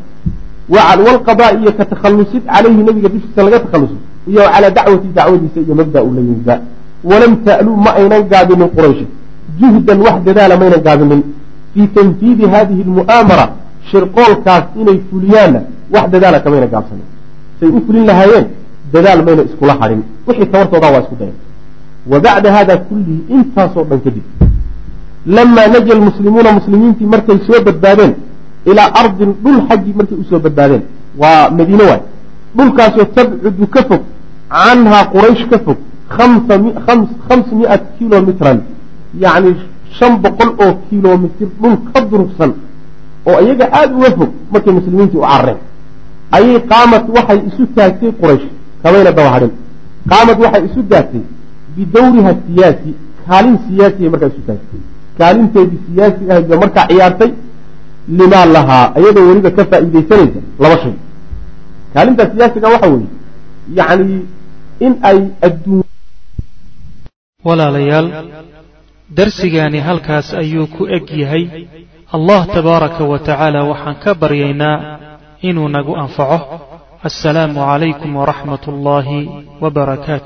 walqadaa 0.70 1.52
iyo 1.60 1.72
ka 1.78 1.86
takhalusid 1.86 2.44
calayhi 2.46 2.84
nabiga 2.88 3.10
dushiisa 3.14 3.44
laga 3.44 3.60
takhaluso 3.66 3.96
iyo 4.32 4.42
calaa 4.54 4.70
dacwati 4.78 5.08
dacwadiisa 5.18 5.60
iyo 5.66 5.76
mabda 5.76 6.00
u 6.04 6.14
la 6.14 6.22
yimidba 6.22 6.56
walam 7.04 7.34
ta'luu 7.48 7.76
ma 7.86 7.92
aynan 8.00 8.24
gaabinin 8.32 8.70
qurayshi. 8.76 9.08
Juhdan 9.60 10.00
wax 10.06 10.18
dadaala 10.28 10.58
maynan 10.58 10.82
gaabinin. 10.88 11.22
Fii 11.74 11.88
tanfiidi 11.88 12.46
hadihi 12.54 12.82
almu'aamara 12.88 13.46
shirqoolkaas 13.92 14.64
inay 14.82 15.00
fuliyaanna 15.10 15.62
wax 15.94 16.06
dadaala 16.14 16.40
kamayna 16.40 16.68
gaabsanin. 16.74 17.08
Say 17.60 17.70
u 17.70 17.82
fulin 17.86 18.06
lahaayeen 18.10 18.46
dadaal 18.94 19.24
mayna 19.28 19.44
iskula 19.44 19.74
hadhin 19.82 20.02
wixii 20.28 20.46
tabartoodaa 20.54 20.92
waa 20.92 21.02
isku 21.06 21.16
dayan 21.20 21.36
wa 22.08 22.20
bacda 22.20 22.52
hada 22.52 22.78
kullihi 22.78 23.24
intaasoo 23.30 23.84
dhan 23.84 24.00
kadib. 24.02 24.24
Lamaa 25.26 25.68
naja 25.68 25.96
lmuslimuuna 25.96 26.52
muslimiintii 26.52 27.06
markay 27.06 27.38
soo 27.48 27.62
badbaadeen 27.66 28.14
ilaa 28.66 28.90
ardin 29.02 29.34
dhul 29.44 29.60
xaggii 29.70 29.94
markay 29.98 30.18
u 30.18 30.24
soo 30.30 30.40
badbaadeen. 30.40 30.82
Waa 31.18 31.50
madiine 31.50 31.84
waay. 31.84 32.02
Dhulkaasoo 32.58 33.06
tabcudu 33.16 33.68
ka 33.68 33.84
fog 33.90 34.02
canhaa 34.50 35.06
quraysh 35.14 35.46
ka 35.50 35.60
fog 35.66 35.78
hamsa 36.18 36.58
miat 37.56 37.84
kilomitran 37.98 38.62
yacni 39.24 39.56
shan 39.98 40.18
boqol 40.24 40.50
oo 40.64 40.74
kilomitir 40.90 41.48
dhul 41.62 41.76
ka 41.94 42.02
durugsan 42.02 42.52
oo 43.30 43.40
iyaga 43.46 43.66
aada 43.72 43.94
uga 43.96 44.12
fog 44.18 44.30
markay 44.52 44.74
muslimiintii 44.74 45.18
u 45.18 45.22
carareen 45.22 45.58
ayay 46.32 46.60
qaamad 46.72 47.04
waxay 47.16 47.40
isu 47.50 47.64
taagtay 47.76 48.12
quraysh 48.22 48.46
kamayna 48.84 49.12
daba 49.12 49.30
hadhin 49.36 49.52
qaamad 50.10 50.38
waxay 50.44 50.64
isu 50.66 50.82
taagtay 50.92 51.22
bidawriha 51.76 52.32
siyaasi 52.46 52.92
kaalin 53.28 53.56
siyaasiya 53.68 54.10
markaa 54.14 54.30
isu 54.34 54.42
taagtay 54.50 54.82
kaalinteedii 55.20 55.80
siyaasiga 55.88 56.32
ahayd 56.34 56.48
ba 56.52 56.58
markaa 56.64 56.86
ciyaartay 56.92 57.32
limaa 58.20 58.46
lahaa 58.56 58.86
iyadoo 59.00 59.26
weliba 59.30 59.52
ka 59.58 59.64
faa'iidaysanaysa 59.72 60.40
laba 60.64 60.76
shay 60.84 60.96
kaalintaa 61.94 62.28
siyaasiga 62.34 62.68
waxa 62.74 62.88
weeye 62.94 63.10
yacni 63.80 64.18
in 64.86 64.94
ay 65.10 65.20
adduun 65.48 65.84
walaalayaal 67.48 68.08
darsigaani 69.18 69.80
halkaas 69.88 70.28
ayuu 70.42 70.68
ku 70.76 70.84
eg 70.98 71.06
yahay 71.22 71.44
allah 72.16 72.40
tabaaraka 72.56 73.04
wa 73.12 73.18
tacaala 73.28 73.60
waxaan 73.72 73.96
ka 74.04 74.12
baryaynaa 74.22 74.76
inuu 75.50 75.70
nagu 75.76 75.94
anfaco 76.04 76.40
assalaamu 77.10 77.60
calaykum 77.70 78.12
waraxmat 78.20 78.64
ullaahi 78.72 79.20
wbarakaatu 79.64 80.12